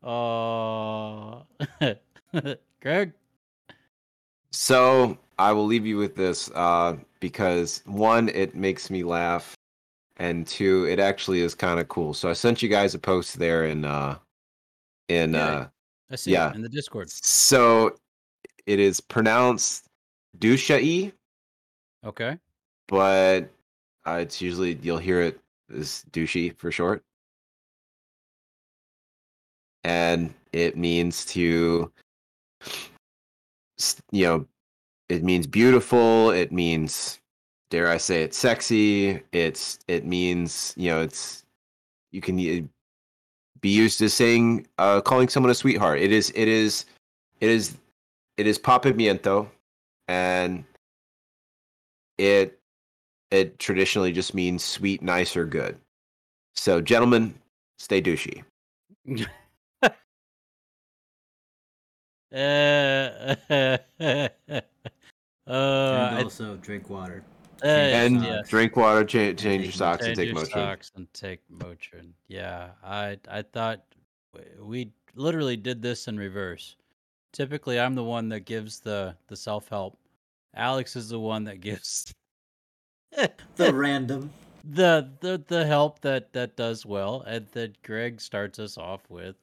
Oh. 0.04 1.44
Greg? 2.82 3.14
So 4.52 5.18
I 5.38 5.52
will 5.52 5.66
leave 5.66 5.86
you 5.86 5.98
with 5.98 6.16
this 6.16 6.50
uh, 6.56 6.98
because 7.20 7.82
one, 7.86 8.30
it 8.30 8.56
makes 8.56 8.90
me 8.90 9.04
laugh, 9.04 9.56
and 10.18 10.46
two, 10.48 10.86
it 10.86 11.00
actually 11.00 11.42
is 11.42 11.54
kind 11.56 11.80
of 11.80 11.88
cool. 11.88 12.14
So 12.14 12.30
I 12.30 12.34
sent 12.34 12.62
you 12.64 12.70
guys 12.70 12.96
a 12.96 13.00
post 13.00 13.38
there 13.38 13.66
in 13.66 13.86
uh, 13.86 14.18
in 15.08 15.34
Yeah. 15.34 15.46
uh, 15.48 15.68
I 16.12 16.16
see 16.16 16.32
Yeah. 16.32 16.54
in 16.54 16.62
the 16.62 16.70
Discord. 16.70 17.10
so 17.12 17.96
it 18.66 18.80
is 18.80 19.00
pronounced 19.02 19.86
Dushai, 20.38 21.12
Okay. 22.06 22.38
but 22.88 23.50
uh, 24.06 24.20
it's 24.22 24.42
usually 24.42 24.80
you'll 24.82 24.98
hear 24.98 25.22
it 25.22 25.40
as 25.76 26.06
douchey 26.12 26.56
for 26.58 26.72
short, 26.72 27.04
and 29.84 30.34
it 30.54 30.78
means 30.78 31.26
to, 31.26 31.92
you 34.12 34.26
know, 34.26 34.46
it 35.10 35.24
means 35.24 35.48
beautiful. 35.48 36.32
It 36.32 36.52
means, 36.52 37.20
dare 37.70 37.90
I 37.90 37.98
say, 37.98 38.24
it 38.24 38.34
sexy. 38.34 39.22
It's 39.32 39.80
it 39.88 40.06
means 40.06 40.74
you 40.78 40.90
know 40.90 41.02
it's 41.02 41.44
you 42.12 42.22
can 42.22 42.38
uh, 42.38 42.68
be 43.62 43.70
used 43.70 44.02
as 44.02 44.14
saying 44.14 44.68
uh, 44.78 45.02
calling 45.02 45.30
someone 45.30 45.52
a 45.52 45.56
sweetheart. 45.56 46.00
It 46.00 46.12
is 46.12 46.32
it 46.36 46.48
is 46.48 46.86
it 47.42 47.50
is 47.50 47.78
it 48.38 48.48
is 48.48 48.60
Papiamento, 48.60 49.48
and 50.08 50.64
it 52.18 52.60
it 53.32 53.60
traditionally 53.60 54.12
just 54.12 54.34
means 54.34 54.64
sweet, 54.64 55.02
nice, 55.02 55.36
or 55.36 55.46
good. 55.46 55.78
So, 56.56 56.82
gentlemen, 56.82 57.36
stay 57.78 58.02
douchey. 58.02 58.44
Uh, 62.32 63.36
uh, 63.50 64.30
and 65.48 66.18
I- 66.18 66.24
also 66.24 66.58
drink 66.58 66.90
water. 66.90 67.24
uh, 67.64 67.68
And 67.68 68.24
yeah. 68.24 68.42
drink 68.48 68.76
water, 68.76 69.04
cha- 69.04 69.34
change 69.34 69.64
your 69.64 69.72
take- 69.72 69.74
socks, 69.74 70.06
and 70.06 70.16
take 70.16 70.28
your 70.28 70.36
Motrin. 70.38 70.52
socks 70.52 70.92
and 70.96 71.14
take 71.14 71.42
Motrin. 71.52 72.12
Yeah, 72.28 72.70
I 72.84 73.18
I 73.30 73.42
thought 73.42 73.82
we 74.60 74.92
literally 75.16 75.58
did 75.58 75.82
this 75.82 76.08
in 76.08 76.18
reverse. 76.18 76.76
Typically, 77.34 77.80
I'm 77.80 77.96
the 77.96 78.04
one 78.04 78.30
that 78.30 78.42
gives 78.42 78.80
the 78.80 79.16
the 79.28 79.36
self 79.36 79.68
help. 79.70 79.98
Alex 80.56 80.96
is 80.96 81.10
the 81.10 81.20
one 81.20 81.44
that 81.46 81.62
gives 81.62 82.14
The 83.56 83.74
random. 83.74 84.32
the 84.64 85.10
the 85.20 85.44
the 85.48 85.66
help 85.66 86.00
that 86.02 86.32
that 86.34 86.56
does 86.56 86.86
well, 86.86 87.22
and 87.26 87.48
that 87.54 87.82
Greg 87.82 88.22
starts 88.22 88.60
us 88.60 88.78
off 88.78 89.02
with. 89.10 89.36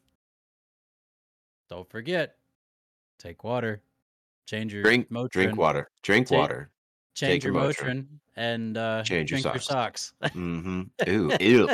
Don't 1.69 1.89
forget, 1.91 2.37
take 3.19 3.45
water, 3.45 3.83
change 4.47 4.73
your 4.73 4.83
Drink, 4.83 5.11
Motrin, 5.11 5.31
drink 5.31 5.57
water. 5.57 5.91
Drink 6.03 6.29
Take- 6.29 6.39
water. 6.39 6.71
change 7.15 7.43
take 7.43 7.45
your 7.45 7.55
your 7.55 7.63
Motrin, 7.63 7.87
Motrin. 8.03 8.07
and 8.37 8.77
uh, 8.77 9.03
Change 9.03 9.31
your 9.31 9.41
drink 9.41 9.55
your 9.55 9.61
socks. 9.63 10.13
socks. 10.21 10.33
Mm-hmm. 10.35 10.83
Ooh, 11.09 11.37
ew. 11.41 11.69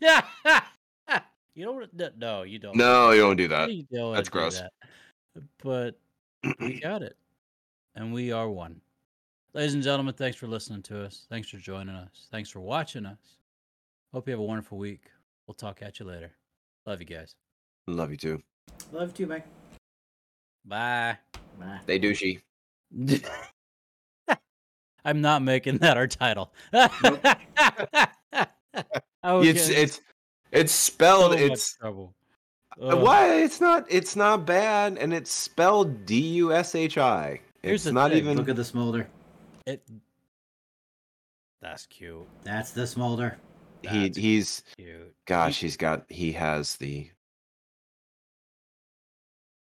yeah. 0.00 0.22
you 1.54 1.64
don't. 1.64 1.92
no- 1.94 2.10
No, 2.18 2.42
you 2.42 2.58
don't. 2.58 2.76
No, 2.76 3.10
you 3.12 3.20
don't 3.22 3.36
do 3.36 3.48
that. 3.48 3.72
You 3.72 3.84
don't 3.92 4.02
wanna 4.04 4.16
That's 4.16 4.28
gross. 4.28 4.60
that. 4.60 4.72
But 5.62 5.98
we 6.60 6.80
got 6.82 7.02
it, 7.02 7.16
and 7.94 8.12
we 8.12 8.32
are 8.32 8.48
one. 8.48 8.80
Ladies 9.54 9.72
and 9.74 9.82
gentlemen, 9.82 10.12
thanks 10.14 10.36
for 10.36 10.46
listening 10.46 10.82
to 10.82 11.02
us. 11.04 11.26
Thanks 11.30 11.48
for 11.48 11.56
joining 11.56 11.94
us. 11.94 12.28
Thanks 12.30 12.50
for 12.50 12.60
watching 12.60 13.06
us. 13.06 13.18
Hope 14.12 14.28
you 14.28 14.32
have 14.32 14.40
a 14.40 14.44
wonderful 14.44 14.76
week. 14.76 15.04
We'll 15.46 15.54
talk 15.54 15.80
at 15.82 15.98
you 15.98 16.04
later. 16.06 16.32
Love 16.86 17.00
you 17.00 17.06
guys. 17.06 17.34
Love 17.86 18.10
you 18.10 18.16
too. 18.18 18.42
Love 18.92 19.08
you, 19.08 19.14
too, 19.14 19.26
Mike. 19.26 19.46
Bye. 20.66 21.16
Bye. 21.58 21.78
Stay 21.84 21.98
douchey. 22.00 22.40
I'm 25.04 25.20
not 25.20 25.42
making 25.42 25.78
that 25.78 25.96
our 25.96 26.06
title. 26.08 26.52
It's 29.28 29.68
it's 29.68 30.00
it's 30.52 30.72
spelled. 30.72 31.34
it's 31.34 31.76
trouble. 31.76 32.14
uh, 32.80 32.86
Ugh. 32.88 33.02
why 33.02 33.34
it's 33.42 33.60
not 33.60 33.84
it's 33.88 34.14
not 34.14 34.46
bad, 34.46 34.98
and 34.98 35.12
it's 35.12 35.32
spelled 35.32 36.06
D 36.06 36.20
U 36.36 36.52
S 36.52 36.74
H 36.76 36.96
I. 36.96 37.40
It's 37.64 37.84
the 37.84 37.92
not 37.92 38.10
thing, 38.12 38.18
even. 38.18 38.36
Look 38.36 38.48
at 38.48 38.54
the 38.56 38.64
smolder. 38.64 39.08
It. 39.66 39.82
That's 41.60 41.86
cute. 41.86 42.26
That's 42.44 42.70
the 42.70 42.86
smolder. 42.86 43.38
he 43.82 44.04
That's 44.04 44.16
he's 44.16 44.62
Cute. 44.76 45.12
gosh. 45.26 45.58
He's 45.58 45.76
got 45.76 46.04
he 46.08 46.30
has 46.32 46.76
the 46.76 47.10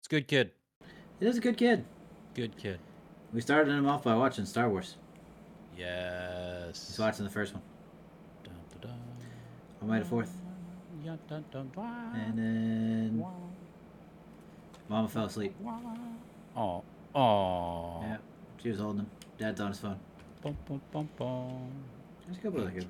It's 0.02 0.08
good 0.08 0.28
kid. 0.28 0.52
It 1.20 1.28
is 1.28 1.38
a 1.38 1.42
good 1.42 1.58
kid. 1.58 1.86
Good 2.34 2.58
kid. 2.58 2.80
We 3.34 3.42
started 3.42 3.72
him 3.72 3.88
off 3.88 4.04
by 4.04 4.16
watching 4.16 4.46
Star 4.46 4.70
Wars. 4.70 4.96
Yes. 5.78 6.88
He's 6.88 7.00
watching 7.00 7.26
the 7.26 7.32
first 7.32 7.54
one. 7.54 7.64
Dun, 8.44 8.54
dun, 8.82 8.82
dun. 8.90 9.00
On 9.82 9.88
May 9.90 10.00
the 10.00 10.06
4th. 10.06 10.30
Dun, 11.06 11.20
dun, 11.30 11.46
dun. 11.52 11.70
And 12.16 12.38
then 12.38 13.26
Mama 14.90 15.08
fell 15.08 15.26
asleep. 15.26 15.54
Oh, 16.56 16.84
oh. 17.14 18.02
Yeah. 18.02 18.18
She 18.62 18.70
was 18.70 18.80
holding 18.80 19.02
him. 19.02 19.10
Dad's 19.38 19.60
on 19.62 19.70
his 19.70 19.80
phone. 19.80 20.00
Bum, 20.42 20.58
bum, 20.68 20.82
bum, 20.92 21.10
bum. 21.18 21.72
There's 22.26 22.38
a 22.38 22.42
couple 22.42 22.62
other 22.62 22.72
good 22.72 22.88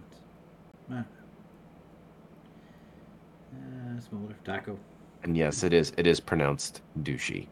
ones. 0.90 1.06
Uh, 3.56 4.02
smolder. 4.02 4.36
Taco. 4.44 4.78
and 5.24 5.36
yes, 5.38 5.64
it 5.64 5.74
is 5.74 5.94
it 5.98 6.06
is 6.06 6.20
pronounced 6.20 6.82
douchey. 7.02 7.48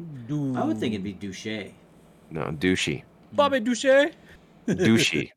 I 0.00 0.64
would 0.64 0.78
think 0.78 0.94
it'd 0.94 1.04
be 1.04 1.12
Douche. 1.12 1.46
No, 2.30 2.42
douchey, 2.44 3.02
Bobby 3.32 3.60
Douche. 3.60 3.84
douchey. 4.66 5.30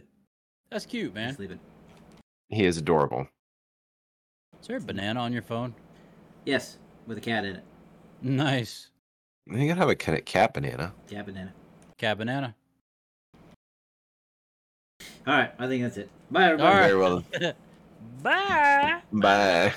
That's 0.70 0.86
cute, 0.86 1.14
man. 1.14 1.34
Sleeping. 1.36 1.60
he 2.48 2.64
is 2.64 2.78
adorable. 2.78 3.28
Is 4.60 4.68
there 4.68 4.76
a 4.78 4.80
banana 4.80 5.20
on 5.20 5.32
your 5.32 5.42
phone? 5.42 5.74
Yes, 6.44 6.78
with 7.06 7.18
a 7.18 7.20
cat 7.20 7.44
in 7.44 7.56
it. 7.56 7.64
Nice. 8.22 8.88
You 9.46 9.68
gotta 9.68 9.80
have 9.80 9.88
a 9.88 9.94
cat 9.94 10.24
cat 10.24 10.54
banana. 10.54 10.92
Cat 11.08 11.26
banana. 11.26 11.52
Cat 11.98 12.18
banana. 12.18 12.54
All 15.26 15.34
right, 15.34 15.52
I 15.58 15.66
think 15.66 15.82
that's 15.82 15.96
it. 15.96 16.08
Bye, 16.30 16.44
everybody. 16.46 16.68
All 16.68 16.74
right. 16.74 16.88
Very 16.88 17.00
well. 17.00 17.54
Bye. 18.22 19.02
Bye. 19.12 19.72